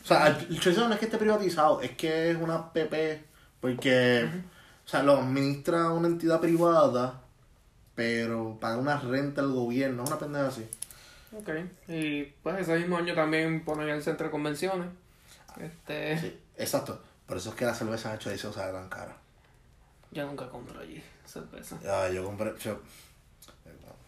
[0.02, 3.22] O sea, el, el Choliseo no es que esté privatizado, es que es una PP,
[3.60, 4.26] porque,
[4.86, 7.20] o sea, lo administra una entidad privada,
[7.94, 10.66] pero paga una renta al gobierno, es una pendeja así.
[11.36, 11.50] Ok.
[11.88, 14.88] Y pues ese mismo año también ponen el centro de convenciones.
[15.60, 17.00] Este, Sí, exacto.
[17.26, 19.16] Por eso es que la cerveza en el Choliseo sale tan cara.
[20.12, 21.76] Yo nunca compro allí cerveza.
[21.88, 22.52] Ah, yo compré.
[22.62, 22.80] yo-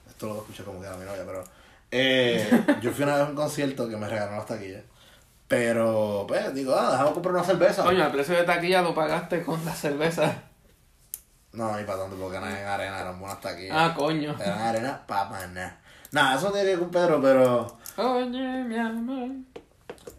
[0.09, 1.45] esto lo escuché como que era mi novia, pero.
[1.91, 4.83] eh, yo fui una vez a un concierto que me regalaron las taquillas.
[5.49, 7.83] Pero, pues, digo, ah, déjame comprar una cerveza.
[7.83, 10.43] Coño, el precio de taquilla lo pagaste con la cerveza.
[11.53, 13.77] No, y para tanto, porque eran en arena, eran buenas taquillas.
[13.79, 14.35] Ah, coño.
[14.41, 15.79] Eran en arena, pa' nada.
[16.11, 17.79] Nada, eso tiene que ver con Pedro, pero.
[17.99, 19.29] Oye, mi amor.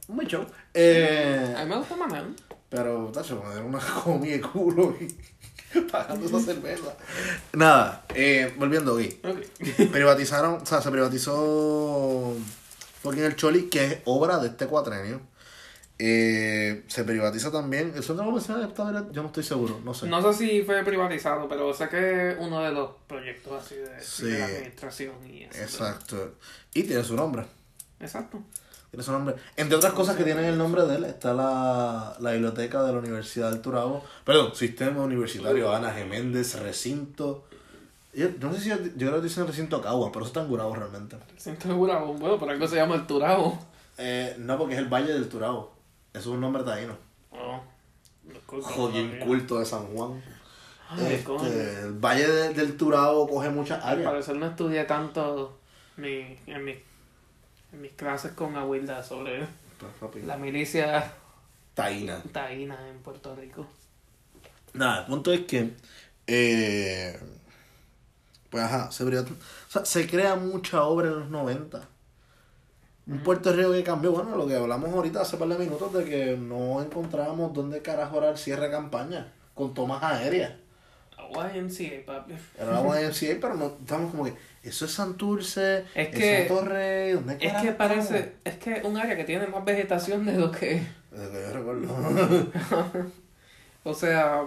[0.10, 0.46] Muy show.
[0.74, 2.36] Eh, A mí me gusta Manuel.
[2.70, 5.08] pero, tacho, me dieron una comida de culo y.
[5.92, 6.96] pagando esa cerveza.
[7.54, 9.20] Nada, eh, volviendo aquí.
[9.24, 9.90] Ok.
[9.92, 12.36] privatizaron, o sea, se privatizó
[13.02, 15.22] fucking el Choli, que es obra de este cuatrenio.
[16.00, 17.94] Eh, se privatiza también.
[17.96, 19.12] ¿El centro comercial está abierto?
[19.14, 20.08] Yo no estoy seguro, no sé.
[20.08, 24.00] No sé si fue privatizado, pero sé que es uno de los proyectos así de,
[24.02, 24.26] Sí.
[24.26, 25.62] de la administración y eso.
[25.62, 26.36] Exacto.
[26.74, 27.46] Y tiene su nombre.
[28.00, 28.42] Exacto.
[28.94, 29.34] Tiene su nombre.
[29.58, 33.00] Entre otras cosas que tienen el nombre de él, está la, la biblioteca de la
[33.00, 34.04] Universidad del Turabo.
[34.24, 37.44] Perdón, Sistema Universitario Ana Geméndez, recinto.
[38.14, 40.41] Yo, yo no sé si yo, yo creo que dicen recinto Cagua, pero eso está
[40.41, 41.18] en Gurabo realmente.
[41.38, 43.58] Siento que Burabo, bueno, por algo se llama el Turabo.
[43.98, 45.74] Eh, no, porque es el Valle del Turabo.
[46.14, 46.96] Eso es un nombre taíno.
[47.32, 47.62] Oh,
[48.48, 49.26] todavía.
[49.26, 50.22] culto de San Juan.
[50.89, 54.08] Ay, Este, el Valle de- del Turabo coge muchas áreas.
[54.08, 55.58] parecer no estudié tanto
[55.98, 56.76] mi, en, mi,
[57.74, 59.48] en mis clases con Aguilda sobre
[60.26, 61.12] la milicia
[61.74, 62.22] Taína.
[62.32, 63.66] taína en Puerto Rico.
[64.74, 65.74] Nada, el punto es que.
[66.28, 67.20] eh,
[68.50, 69.26] pues ajá, se, o
[69.68, 71.82] sea, se crea mucha obra en los 90.
[73.08, 76.06] Un Puerto Rico que cambió, bueno, lo que hablamos ahorita hace par de minutos de
[76.06, 80.54] que no encontrábamos dónde carajo era el cierre de campaña con tomas aéreas.
[81.34, 82.34] YMCA, papi.
[82.58, 86.48] Era la YMCA, pero no, estamos como que, eso es Santurce, Es eso que- es
[86.48, 87.76] Torrey, ¿dónde Es que estamos?
[87.76, 91.54] parece, es que un área que tiene más vegetación de lo que, De que yo
[91.54, 92.52] recuerdo.
[93.84, 94.44] o sea,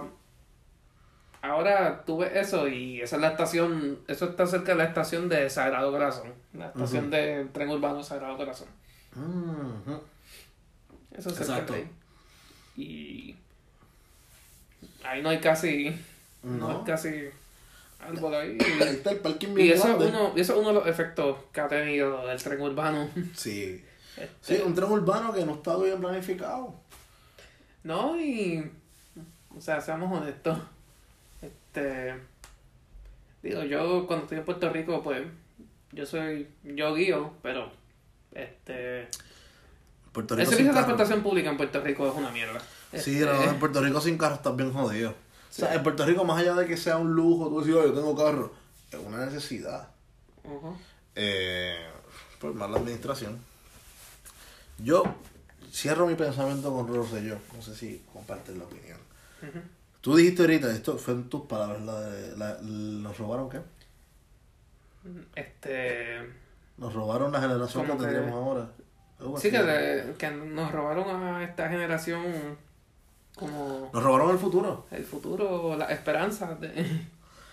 [1.41, 5.29] ahora tú ves eso y esa es la estación, eso está cerca de la estación
[5.29, 7.11] de Sagrado Corazón, la estación Ujú.
[7.15, 8.67] del tren urbano Sagrado Corazón.
[9.15, 10.01] Ujú.
[11.15, 11.73] Eso es cerca Exacto.
[11.73, 11.89] de ahí.
[12.77, 13.35] Y
[15.03, 15.95] ahí no hay casi,
[16.47, 17.29] no, hay casi
[17.99, 18.57] árbol ahí.
[18.81, 21.37] Ahí está el parking bien Y eso es, uno, eso es uno de los efectos
[21.51, 23.09] que ha tenido el tren urbano.
[23.35, 23.83] Sí.
[24.15, 26.73] Este, Sí, un tren urbano que no está bien planificado.
[27.83, 28.69] No, y.
[29.55, 30.57] O sea, seamos honestos.
[31.41, 32.15] Este.
[33.43, 35.23] Digo, yo cuando estoy en Puerto Rico, pues.
[35.91, 36.47] Yo soy.
[36.63, 37.71] Yo guío, pero.
[38.31, 39.07] Este.
[40.11, 42.59] Puerto El Rico servicio sin de transportación pública en Puerto Rico es una mierda.
[42.91, 45.13] Sí, Este, no, en Puerto Rico sin carro estás bien jodido.
[45.49, 47.85] O sea, en Puerto Rico, más allá de que sea un lujo, tú decís, "Oh,
[47.85, 48.53] yo tengo carro,
[48.91, 49.89] es una necesidad.
[50.43, 50.77] ujú.
[51.15, 51.77] Eh,
[52.39, 53.39] por mala administración.
[54.77, 55.03] Yo
[55.71, 57.37] cierro mi pensamiento con Rosselló.
[57.55, 58.97] No sé si compartes la opinión.
[60.01, 63.59] Tú dijiste ahorita, esto fue en tus palabras, la de, la- ¿nos robaron qué?
[65.35, 66.17] Este.
[66.77, 68.69] Nos robaron la generación que tendríamos ahora.
[69.39, 72.23] Sí, que, que nos robaron a esta generación
[73.37, 74.85] como Nos robaron el futuro.
[74.91, 77.07] el futuro, las esperanzas de...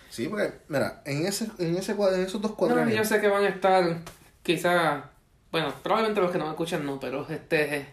[0.09, 2.89] Sí, porque, mira, en ese, en ese en esos dos No, cuadros.
[2.93, 3.99] yo sé que van a estar,
[4.43, 5.03] quizás,
[5.51, 7.85] bueno, probablemente los que no me escuchan no, pero este,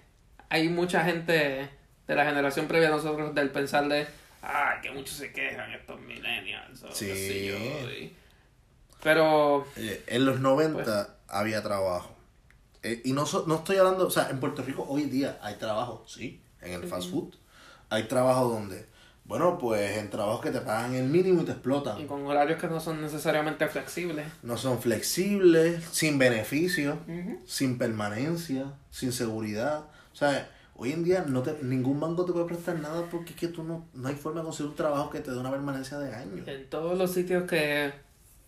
[0.49, 1.69] hay mucha gente
[2.07, 4.07] de la generación previa a nosotros del pensar de,
[4.43, 7.07] ah, que muchos se quejan estos millennials, o Sí.
[7.49, 8.15] yo, y-
[9.03, 11.07] Pero, en los 90 Pues.
[11.29, 12.15] había trabajo.
[12.85, 15.57] Eh, y no, so- no estoy hablando, o sea, en Puerto Rico hoy día hay
[15.57, 17.35] trabajo, sí, en el fast food.
[17.93, 18.87] Hay trabajo donde,
[19.25, 22.07] bueno, pues en trabajos que te pagan el mínimo y te y explotan.
[22.07, 24.27] con horarios que no son necesariamente flexibles.
[24.43, 26.99] No son flexibles, sin beneficio,
[27.45, 29.81] sin permanencia, sin seguridad.
[30.11, 33.37] O sea, hoy en día no te, ningún banco te puede prestar nada porque es
[33.37, 35.99] que tú no, no hay forma de conseguir un trabajo que te dé una permanencia
[35.99, 36.49] de años.
[36.49, 37.93] En todos los sitios que,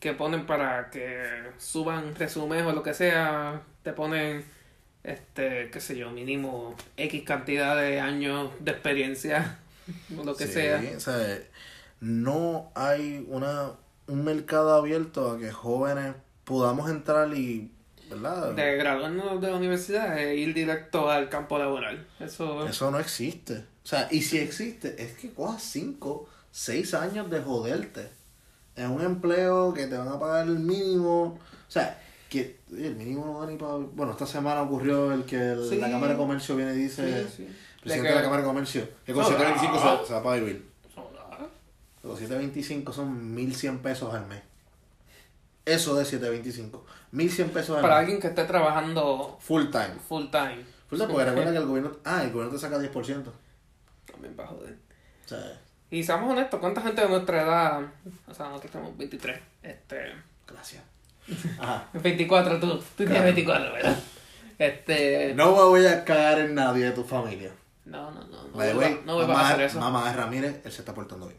[0.01, 1.22] que ponen para que
[1.59, 4.42] suban resúmenes o lo que sea, te ponen
[5.05, 9.59] este, qué sé yo, mínimo X cantidad de años de experiencia,
[10.18, 10.82] o lo que Sí, sea.
[10.96, 11.38] o sea,
[12.00, 13.72] no hay una
[14.07, 17.70] un mercado abierto a que jóvenes podamos entrar y,
[18.11, 18.52] ¿verdad?
[18.52, 22.07] De graduarnos de la universidad e ir directo al campo laboral.
[22.20, 23.64] Eso, Eso no existe.
[23.82, 28.09] O sea, y si existe, es que cojas 5, 6 años de joderte
[28.76, 31.38] en un empleo que te van a pagar el mínimo.
[31.38, 31.98] O sea,
[32.35, 33.74] que el mínimo no da ni para.
[33.74, 35.76] Bueno, esta semana ocurrió el que el- Sí.
[35.78, 37.24] la Cámara de Comercio viene y dice.
[37.28, 37.57] Sí, sí.
[37.80, 40.01] Presidente De la Cámara de Comercio, que con No, 725 no.
[40.01, 40.70] se, se va para vivir.
[40.97, 41.47] Hola.
[42.03, 44.43] Los 725 son 1100 pesos al mes.
[45.64, 46.85] Eso de 725.
[47.12, 48.01] 1100 pesos al Para mes.
[48.03, 49.95] alguien que esté trabajando Full time.
[50.09, 50.64] full time.
[50.89, 51.97] Full time, porque recuerda que el gobierno.
[52.05, 53.32] Ah, el gobierno te saca 10%.
[54.11, 54.76] También para joder.
[55.24, 55.61] O sea,
[55.91, 57.80] Y seamos honestos, ¿cuánta gente de nuestra edad,
[58.26, 60.12] o sea, nosotros tenemos 23, este,
[60.47, 60.82] gracias.
[61.58, 61.88] Ajá.
[61.94, 63.24] 24 tú, tú tienes Claro.
[63.24, 63.96] 24, ¿verdad?
[64.58, 67.50] Este, No me voy a cagar en nadie de tu familia.
[67.86, 69.80] no, no, no, no, By voy, way, a- no voy a mamá, hacer eso.
[69.80, 71.38] mamá de Ramírez, él se está portando bien.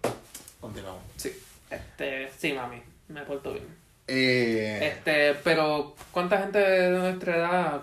[0.59, 1.01] Continuamos.
[1.17, 1.31] Sí,
[1.69, 3.65] este, sí, mami, me porto bien.
[4.07, 7.81] Eh, Este, pero ¿cuánta gente de nuestra edad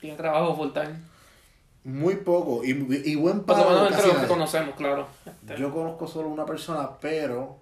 [0.00, 0.94] tiene trabajo full time?
[1.84, 2.64] muy poco.
[2.64, 2.70] Y,
[3.04, 3.74] y buen Por lo pago.
[3.84, 5.06] menos entre que conocemos, claro.
[5.26, 7.58] Este, Yo conozco solo una persona, pero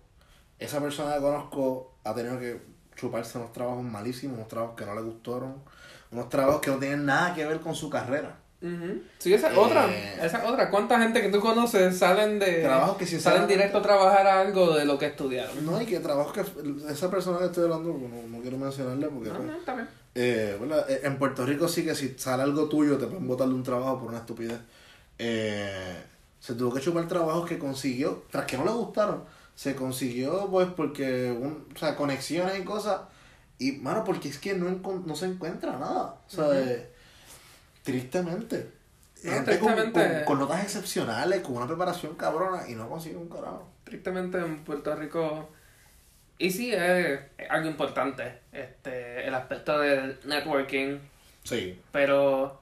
[0.61, 2.61] esa persona que conozco ha tenido que
[2.97, 5.55] chuparse unos trabajos malísimos, unos trabajos que no le gustaron,
[6.11, 8.37] unos trabajos que no tienen nada que ver con su carrera.
[8.63, 9.03] Ujú.
[9.19, 9.87] Sí, esa es Eh, otra.
[10.25, 10.71] Esa es otra.
[10.71, 12.63] ¿Cuánta gente que tú conoces salen de.
[12.63, 15.67] Trabajos que salen directo a trabajar a algo de lo que estudiaron?
[15.67, 16.45] No, y que trabajos que
[16.89, 19.89] esa persona que estoy hablando, no, no quiero mencionarle porque No, pues, no, está bien.
[20.15, 20.89] Eh, ¿verdad?
[20.89, 23.65] Eh, En Puerto Rico sí que si sale algo tuyo te pueden botar de un
[23.65, 24.61] trabajo por una estupidez.
[25.19, 25.97] Eh,
[26.39, 29.25] se tuvo que chupar trabajos que consiguió, tras que no le gustaron,
[29.55, 33.03] se consiguió pues porque, un, o sea, conexiones y cosas.
[33.59, 36.17] Y, mano, porque es que no, no se encuentra nada.
[36.27, 36.91] O sea, eh,
[37.83, 38.71] tristemente.
[39.23, 40.25] No, Gente con- tristemente.
[40.25, 43.69] Con, con notas excepcionales, con una preparación cabrona y no consigue un carajo.
[43.85, 45.49] Tristemente en Puerto Rico.
[46.39, 48.41] Y sí, es, es algo importante.
[48.51, 50.99] Este, el aspecto del networking.
[51.45, 51.81] Sí.
[51.93, 52.61] Pero.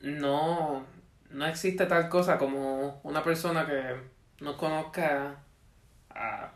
[0.00, 0.84] No.
[1.30, 3.94] No existe tal cosa como una persona que
[4.40, 5.36] no conozca
[6.20, 6.52] a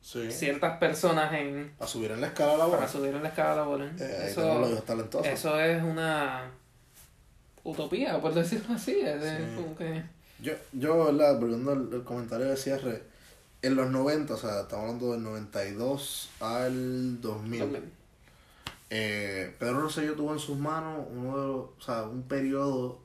[0.00, 0.30] Sí.
[0.32, 2.78] ciertas personas en A subir en la escala laboral.
[2.80, 3.94] para subir en la escala laboral.
[4.00, 4.80] Eh, eso,
[5.22, 6.50] eso es una
[7.64, 8.98] utopía, por decirlo así.
[9.00, 9.56] Es Sí.
[9.56, 10.02] como que...
[10.40, 11.38] Yo, yo ¿verdad?
[11.38, 13.02] volviendo al, al comentario de cierre,
[13.60, 17.82] en los 90, o sea, estamos hablando del 92 al 2000,
[18.88, 23.00] eh, Pedro Rosselló tuvo en sus manos uno de los- o sea, un periodo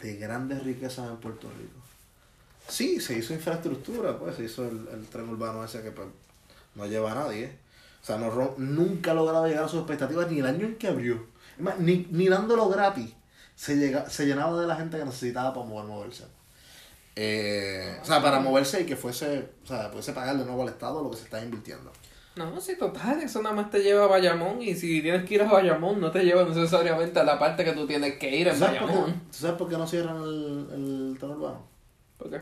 [0.00, 1.80] de grandes riquezas en Puerto Rico.
[2.68, 6.08] Sí, se hizo infraestructura, pues se hizo el, el tren urbano ese que pues,
[6.74, 7.56] no lleva a nadie.
[8.02, 10.88] O sea, no, nunca ha logrado llegar a sus expectativas ni el año en que
[10.88, 11.26] abrió.
[11.56, 13.12] Es más, ni, ni dándolo gratis
[13.54, 16.24] se, llega, se llenaba de la gente que necesitaba para mover, moverse.
[17.16, 20.68] Eh, o sea, para moverse y que fuese, o sea, pudiese pagar de nuevo al
[20.68, 21.92] Estado lo que se está invirtiendo.
[22.34, 25.42] No, sí, total, eso nada más te lleva a Bayamón y si tienes que ir
[25.42, 28.54] a Bayamón no te lleva necesariamente a la parte que tú tienes que ir ¿Tú
[28.54, 29.20] en sabes, por qué, Bayamón.
[29.30, 31.64] tú sabes por qué no cierran el, el tren urbano?
[32.18, 32.40] ¿Por qué?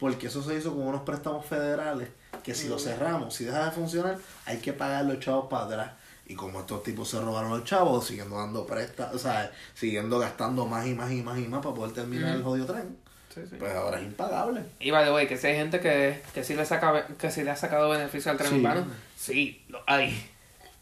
[0.00, 2.08] Porque eso se hizo con unos préstamos federales
[2.42, 5.90] que si lo cerramos, si deja de funcionar, hay que pagar los chavos para atrás.
[6.26, 10.64] Y como estos tipos se robaron los chavos, siguiendo dando préstamos, o sea, siguiendo gastando
[10.64, 12.96] más y más y más y más para poder terminar el jodido tren,
[13.34, 13.56] Sí, sí.
[13.58, 14.62] pues ahora es impagable.
[14.78, 17.42] Y by the way, que si hay gente que, que, sí le saca, que sí
[17.44, 18.56] le ha sacado beneficio al tren Sí.
[18.58, 18.86] urbano,
[19.16, 20.30] sí, lo hay.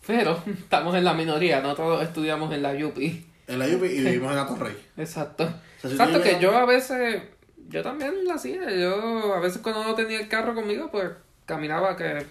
[0.06, 3.26] Pero estamos en la minoría, no todos estudiamos en la UPI.
[3.48, 4.76] En la UP y vivimos en Atorrey.
[4.98, 5.44] Exacto.
[5.80, 7.22] sea, si tú Exacto, que yo a veces,
[7.68, 8.70] yo también lo hacía.
[8.70, 11.10] Yo a veces cuando no tenía el carro conmigo, pues
[11.46, 12.26] caminaba que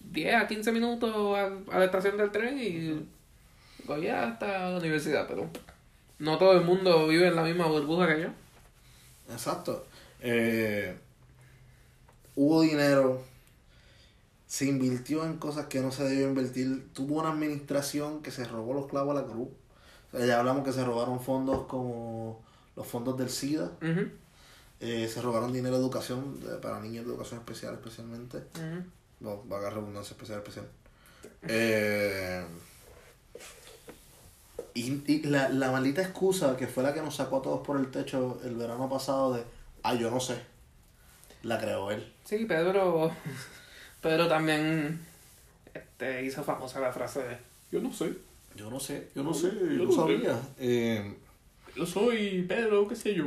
[0.00, 3.08] 10 a 15 minutos a, a la estación del tren y
[3.86, 5.26] cogía hasta la universidad.
[5.26, 5.48] Pero
[6.18, 8.28] no todo el mundo vive en la misma burbuja que yo.
[9.30, 9.86] Exacto.
[10.20, 10.96] Eh,
[12.34, 13.22] hubo dinero,
[14.46, 18.74] se invirtió en cosas que no se debió invertir, tuvo una administración que se robó
[18.74, 19.48] los clavos a la cruz.
[20.12, 22.42] O sea, ya hablamos que se robaron fondos como
[22.74, 24.10] los fondos del SIDA, Ujú,
[24.80, 28.38] eh, se robaron dinero de educación de- para niños de educación especial especialmente.
[28.38, 28.84] ujú.
[29.20, 30.66] No, va a agarrar redundancia especial especial.
[31.42, 32.44] Eh,
[34.74, 37.78] y y la, la maldita excusa que fue la que nos sacó a todos por
[37.78, 39.42] el techo el verano pasado de,
[39.82, 40.40] ah, yo no sé,
[41.42, 42.12] la creó él.
[42.24, 43.10] Sí, Pedro,
[44.00, 45.00] Pedro también
[45.74, 47.38] este, hizo famosa la frase de
[47.72, 48.12] Yo no sé.
[48.54, 50.40] Yo no sé, yo no sé, yo no sabía.
[50.58, 51.16] Eh,
[51.76, 53.26] Yo soy Pedro, qué sé yo.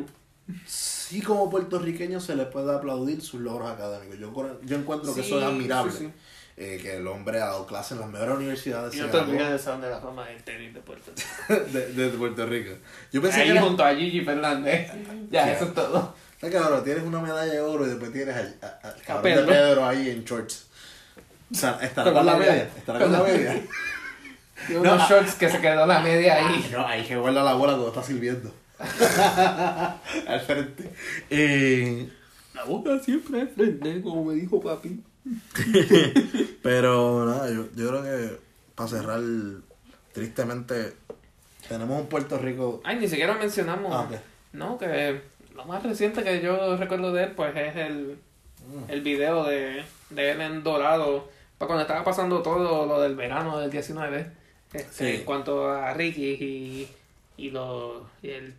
[0.65, 4.17] Sí como puertorriqueño se le puede aplaudir sus logros académicos.
[4.19, 5.91] Yo, yo encuentro que eso es admirable.
[5.91, 6.11] sí, sí.
[6.57, 8.93] Eh, que el hombre ha dado clases en las mejores universidades.
[8.93, 9.31] Y se no te graduó.
[9.33, 11.63] olvides de San de la fama del tenis de Puerto Rico.
[11.71, 12.71] de, de Puerto Rico.
[13.11, 13.61] Yo pensé Ahí que era...
[13.61, 14.91] junto a Gigi Fernández.
[15.31, 16.13] Ya, eso es todo.
[16.39, 18.59] Está cabrón, tienes una medalla de oro y después tienes al
[19.05, 19.41] cabrón Pedro.
[19.43, 20.67] de Pedro ahí en shorts.
[21.51, 22.63] O sea, estará Con la media.
[22.77, 23.61] Estará con la media.
[24.77, 26.69] Unos shorts que se quedó la media ahí.
[26.71, 28.53] No, ahí que guarda la bola cuando está sirviendo.
[30.27, 30.91] al frente.
[31.29, 32.09] Eh,
[32.53, 35.01] La boca siempre al frente, como me dijo papi.
[36.61, 38.39] pero nada, yo, yo creo que
[38.75, 39.21] para cerrar,
[40.13, 40.93] tristemente,
[41.67, 42.81] tenemos un Puerto Rico.
[42.83, 43.91] Ay, ni siquiera mencionamos.
[43.93, 44.07] Ah.
[44.53, 45.21] No, que
[45.55, 48.17] lo más reciente que yo recuerdo de él, pues es el,
[48.87, 51.29] el video de, de él en Dorado.
[51.57, 54.31] Para cuando estaba pasando todo lo del verano del 19.
[54.73, 55.19] Este, Sí.
[55.19, 56.87] En cuanto a Ricky y,
[57.37, 58.55] y, lo, y, el,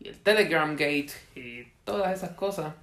[0.00, 2.74] y el Telegram Gate y todas esas cosas.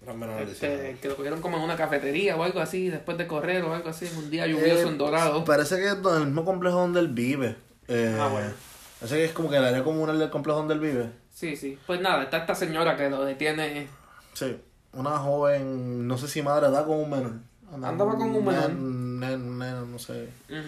[0.00, 3.26] Gran menor Este, que lo cogieron como en una cafetería o algo así, después de
[3.28, 5.44] correr o algo así, un día lluvioso Eh, en Dorado.
[5.44, 7.56] Parece que es el mismo complejo donde él vive.
[7.88, 8.50] Eh, Ah, bueno.
[8.98, 11.10] Parece que es como que el área comunal del complejo donde él vive.
[11.32, 11.78] Sí, sí.
[11.86, 13.88] Pues nada, está esta señora que lo detiene.
[14.34, 14.56] Sí.
[14.92, 17.32] Una joven, no sé si madre edad con un menor.
[17.72, 18.70] Andaba con un menor.
[18.70, 20.28] Nen- nen- nen- no sé.
[20.48, 20.58] Ujú.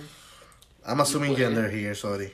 [0.87, 1.45] I'm assuming Puede.
[1.47, 2.33] gender here, sorry.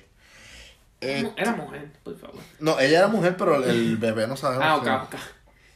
[1.00, 2.36] Eh, Era mujer, por favor.
[2.58, 4.64] no, ella era mujer, pero el, bebé no sabemos.
[4.66, 5.22] Ah, ok, si- ok.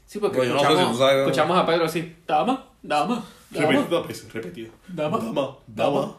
[0.07, 3.25] Sí, porque Pues yo no sé escuchamos, si sabes- escuchamos a Pedro así, dama, dama,
[3.51, 4.71] dama, pues, repetida.
[4.89, 5.19] Dama.
[5.19, 5.57] Dama.
[5.67, 6.17] Dama.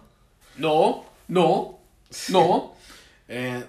[0.57, 1.79] no, no,
[2.29, 2.73] no.
[3.27, 3.65] Eh,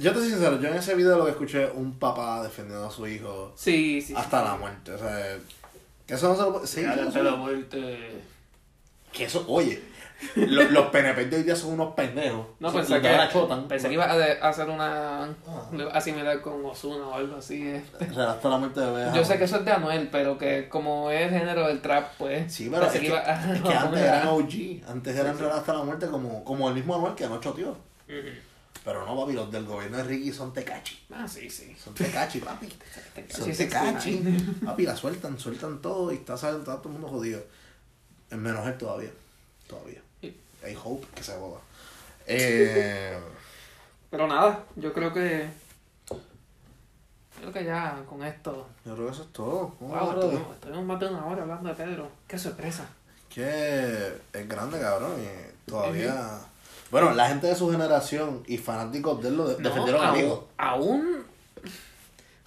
[0.00, 2.90] yo te soy sincero, yo en ese video lo que escuché un papá defendiendo a
[2.90, 4.12] su hijo Sí, sí.
[4.16, 4.90] hasta la muerte.
[4.92, 5.38] O sea,
[6.04, 6.66] que eso no se lo puede.
[6.66, 8.22] Sí, eso- pego muerte.
[9.12, 9.80] que eso, oye,
[10.36, 12.46] lo- los PNP de hoy día son unos pendejos.
[12.60, 13.68] No, pensé los que, ahora chotan.
[13.68, 15.68] pensé que iba a, de- a hacer una, Ah.
[15.92, 17.80] asimilar con Ozuna o algo así.
[18.14, 19.10] sea, hasta la muerte de bebé.
[19.14, 22.52] Yo sé que eso es de Anuel, pero que como es género del trap, pues.
[22.52, 25.52] Sí, pero es que, iba a- es que antes eran a- OG, antes eran real
[25.52, 27.70] hasta la muerte como, como el mismo Anuel que no choteó.
[27.70, 28.28] Ujú.
[28.84, 30.98] Pero no, papi, los del gobierno de Ricky son tecachi.
[31.12, 31.72] Ah, sí, sí.
[31.78, 32.66] Son tecachi, papi.
[33.28, 34.12] Son Sí, sí, tecachi.
[34.24, 34.56] sí.
[34.64, 37.40] Papi, la sueltan, sueltan todo y está, está todo el mundo jodido.
[38.28, 39.10] Es menos él todavía.
[39.68, 40.00] Todavía.
[40.64, 41.60] Hay hope que se boda.
[42.26, 43.18] Eh,
[44.10, 45.48] Pero nada, yo creo que.
[47.38, 48.68] Creo que ya con esto.
[48.84, 49.74] yo creo que eso es todo.
[49.80, 52.08] Wow, estuvimos, estuvimos más de una hora hablando de Pedro.
[52.28, 52.86] Qué sorpresa.
[53.28, 55.12] que es grande, cabrón.
[55.20, 56.38] Y todavía.
[56.90, 60.68] Bueno, la gente de su generación y fanáticos de él lo de- No, defendieron a
[60.70, 61.24] aún.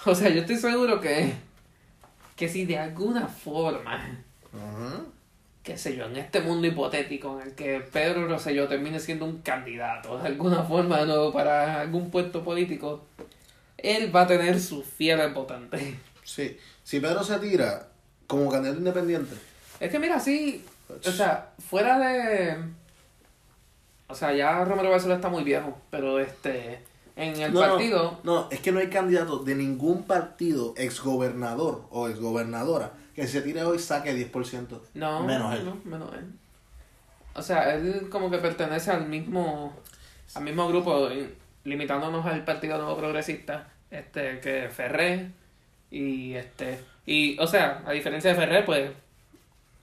[0.05, 1.33] O sea, yo estoy seguro que.
[2.35, 4.19] Que si de alguna forma.
[4.53, 5.05] Ujú.
[5.65, 9.39] Qué sé yo, en este mundo hipotético en el que Pedro Rosselló termine siendo un
[9.39, 13.03] candidato de alguna forma de nuevo para algún puesto político,
[13.77, 15.81] él va a tener sus fieles votantes.
[16.23, 16.55] Sí.
[16.83, 17.87] Si Pedro se tira
[18.27, 19.35] como candidato independiente.
[19.79, 22.57] Es que mira, sí, o sea, fuera de...
[24.07, 26.79] O sea, ya Romero Barceló está muy viejo, pero este...
[27.15, 28.19] En el No, no, partido...
[28.23, 33.63] No, es que no hay candidato de ningún partido, exgobernador o exgobernadora, que se tire
[33.63, 34.81] hoy saque 10%.
[34.95, 35.65] No, Menos él.
[35.65, 36.25] no, menos él.
[37.33, 39.75] O sea, él como que pertenece al mismo
[40.35, 41.09] al mismo grupo,
[41.63, 45.29] limitándonos al Partido Nuevo Progresista, este, que Ferrer
[45.91, 48.91] y este y o sea, a diferencia de Ferrer, pues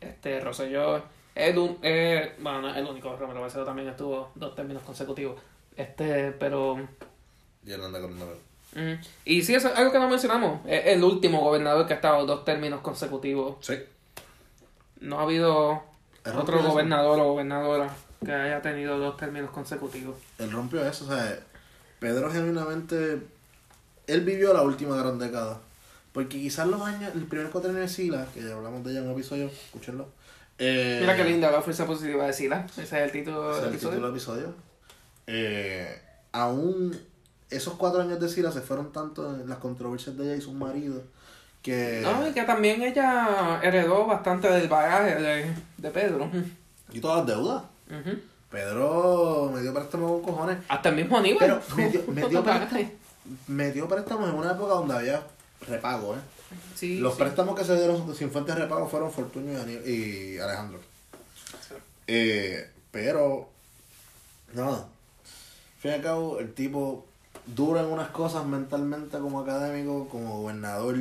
[0.00, 1.02] este Rosselló
[1.34, 5.40] es un- eh, bueno, no es el único, Romero Barceló también estuvo dos términos consecutivos.
[5.76, 6.76] Este, pero
[7.64, 7.80] Y él
[9.24, 12.24] y sí, eso es algo que no mencionamos, es el último gobernador que ha estado
[12.26, 13.56] dos términos consecutivos.
[13.60, 13.74] Sí.
[15.00, 15.82] No ha habido
[16.24, 16.68] otro eso.
[16.68, 17.90] gobernador o gobernadora
[18.24, 20.16] que haya tenido dos términos consecutivos.
[20.38, 21.38] Él rompió eso, o sea,
[21.98, 23.20] Pedro genuinamente,
[24.06, 25.60] él vivió la última gran década.
[26.12, 29.06] Porque quizás los años, el primer cuatrenio de Sila, que ya hablamos de ella en
[29.06, 30.08] un episodio, escúchenlo.
[30.58, 32.66] Eh, Mira qué linda la fuerza positiva de Sila.
[32.70, 34.42] Ese es el título ese es del el título episodio.
[34.42, 34.54] del episodio.
[35.26, 37.00] Eh, aún
[37.56, 40.52] esos cuatro años de Sila se fueron tanto en las controversias de ella y su
[40.52, 41.02] marido
[41.62, 42.00] que...
[42.02, 46.30] No, y que también ella heredó bastante del bagaje de, de Pedro.
[46.92, 47.62] Y todas las deudas.
[48.50, 50.58] Pedro me dio préstamos con cojones.
[50.68, 51.38] Hasta el mismo Aníbal.
[51.38, 52.42] Pero me dio, me dio
[53.72, 53.88] dio
[54.28, 55.22] en una época donde había
[55.66, 56.20] repago, ¿eh?
[56.74, 57.20] Sí, Los sí.
[57.20, 60.80] préstamos que se dieron sin fuentes de repago fueron Fortunio y Alejandro.
[62.06, 63.48] Eh, pero,
[64.52, 64.78] nada.
[64.78, 67.06] Al fin y al cabo, el tipo
[67.46, 70.96] dura en unas cosas mentalmente como académico, como gobernador.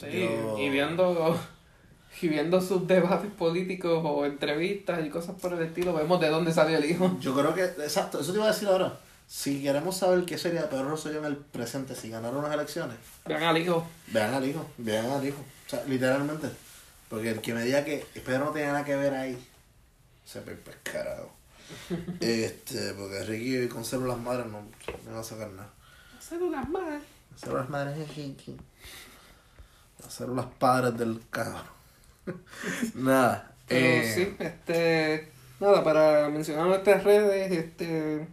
[0.00, 1.38] Sí, Yo- y viendo
[2.22, 6.52] y viendo sus debates políticos o entrevistas y cosas por el estilo, vemos de dónde
[6.52, 7.16] salió el hijo.
[7.20, 8.98] Yo creo que, exacto, eso te iba a decir ahora.
[9.28, 13.42] Si queremos saber qué sería Pedro Rosselló en el presente si ganara unas elecciones, Vean
[13.42, 13.84] al hijo.
[14.06, 15.38] vean al hijo, vean al hijo.
[15.66, 16.48] O sea, literalmente.
[17.08, 19.36] Porque el que me diga que Pedro no tiene nada que ver ahí,
[20.24, 21.30] se ve pescarado.
[22.20, 24.62] Este, porque Ricky con células madres no,
[25.06, 25.70] no va a sacar nada.
[26.20, 27.02] Células más.
[27.36, 28.56] Células madres es Ricky.
[30.02, 31.62] Las células padres del cabrón.
[32.94, 33.52] nada.
[33.68, 35.30] Pero eh, sí, este.
[35.60, 38.28] Nada, para mencionar nuestras redes, este.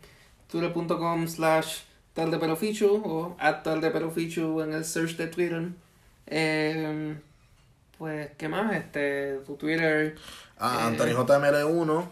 [0.50, 1.82] Twitter.com slash
[2.14, 5.70] tal de pelofichu o at tal de pelofichu en el search de Twitter.
[6.28, 7.16] Eh,
[7.98, 8.74] pues, ¿qué más?
[8.76, 10.16] Este, tu Twitter,
[10.60, 12.06] Ah, eh, Anthony JML1.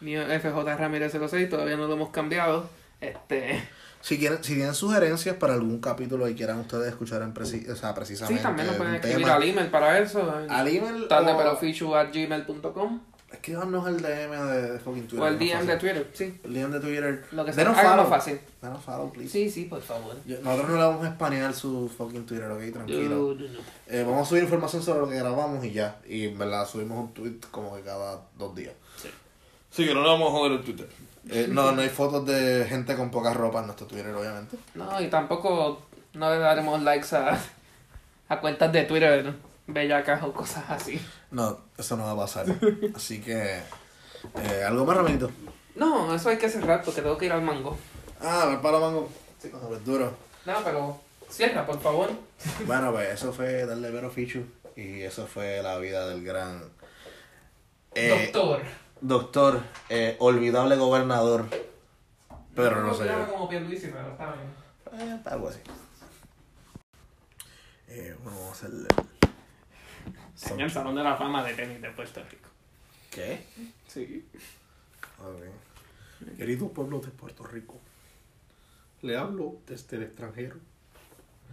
[0.00, 2.68] Mío FJ Ramírez 06, todavía no lo hemos cambiado.
[3.00, 3.62] Este.
[4.00, 7.74] Si, quieren, si tienen sugerencias para algún capítulo y quieran ustedes escuchar en preci- o
[7.76, 10.40] sea, precisamente Sí, también nos pueden escribir tema, al email para eso.
[10.40, 13.00] en al email tal de o- pelofichu at gmail.com
[13.32, 15.20] escríbanos el DM de, de fucking Twitter.
[15.20, 15.76] o el DM de.
[15.76, 16.40] Twitter, sí.
[16.44, 17.24] El DM de Twitter.
[17.32, 18.06] Lo que sea, Denos follow.
[18.08, 18.40] fácil.
[18.62, 19.28] Denos follow, please.
[19.30, 20.14] Sí, sí, por favor.
[20.24, 23.34] Yo- nosotros no le vamos a espanear su fucking Twitter, ok, tranquilo.
[23.34, 23.58] Yo- yo no.
[23.88, 25.98] Eh, vamos a subir información sobre lo que grabamos y ya.
[26.08, 28.74] Y en verdad subimos un tweet como que cada dos días.
[29.76, 29.86] Sí.
[29.86, 30.88] Que no le vamos a joder el Twitter.
[31.28, 34.56] Eh, no, no hay fotos de gente con poca ropa en nuestro Twitter, obviamente.
[34.74, 35.82] No, y tampoco
[36.14, 37.38] no le daremos likes a,
[38.28, 39.34] a cuentas de Twitter
[39.66, 41.00] bellacas o cosas así.
[41.30, 42.46] No, eso no va a pasar.
[42.94, 43.58] Así que.
[44.42, 45.30] Eh, ¿Algo más, Ramonito?
[45.74, 47.76] No, eso hay que cerrar porque tengo que ir al mango.
[48.20, 49.08] Ah, ver para mango.
[49.38, 50.14] Sí, con el duro.
[50.46, 50.98] No, pero
[51.28, 52.10] cierra, por favor.
[52.66, 54.44] Bueno, pues eso fue darle Vero Fichu.
[54.76, 56.62] Y eso fue la vida del gran.
[57.94, 58.62] eh, Doctor.
[59.06, 61.46] Doctor, eh, olvidable gobernador.
[62.56, 63.12] Pedro No se Rosselló.
[63.20, 65.10] llama como Pierluisi, pero está bien.
[65.10, 65.60] Eh, algo así.
[67.86, 68.88] Eh, bueno, vamos a hacerle.
[70.50, 72.48] En el Salón de la Fama de Tenis de Puerto Rico.
[73.12, 73.44] ¿Qué?
[73.86, 74.26] Sí.
[75.20, 76.36] Ok.
[76.36, 77.76] Querido pueblo de Puerto Rico,
[79.02, 80.56] le hablo desde el extranjero.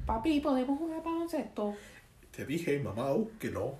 [0.07, 1.75] Papi, ¿podemos jugar baloncesto?
[2.35, 3.09] Te dije, mamá,
[3.39, 3.75] que no.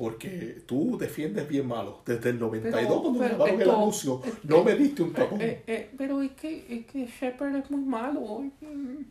[0.00, 2.00] Porque tú defiendes bien malo.
[2.06, 5.02] Desde el 92, Pero- cuando pero grabaron el esto- anuncio, eh, no eh, me diste
[5.02, 5.40] un tapón.
[5.42, 8.20] Eh, eh, pero es que, es que Shepard es muy malo.
[8.62, 9.02] Mm,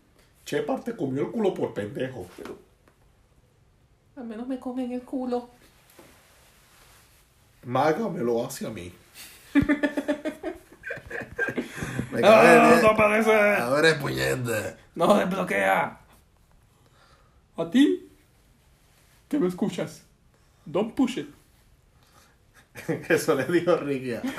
[0.47, 2.25] Shepard te comió el culo por pendejo.
[4.15, 5.47] Al menos me comen el culo.
[7.65, 8.91] Maga me lo hace a mí.
[12.11, 12.25] Me bien.
[12.83, 13.31] aparece.
[13.31, 14.75] A ver, el puñete.
[14.95, 15.99] No desbloquea.
[17.57, 18.09] ¿A ti?
[19.27, 20.03] ¿Qué me escuchas?
[20.71, 21.27] Don't push it.
[23.09, 24.21] Eso le dijo Ricky a.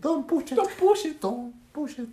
[0.00, 0.56] Don't push it.
[0.56, 1.20] Don't push it.
[1.20, 2.08] Don't push it.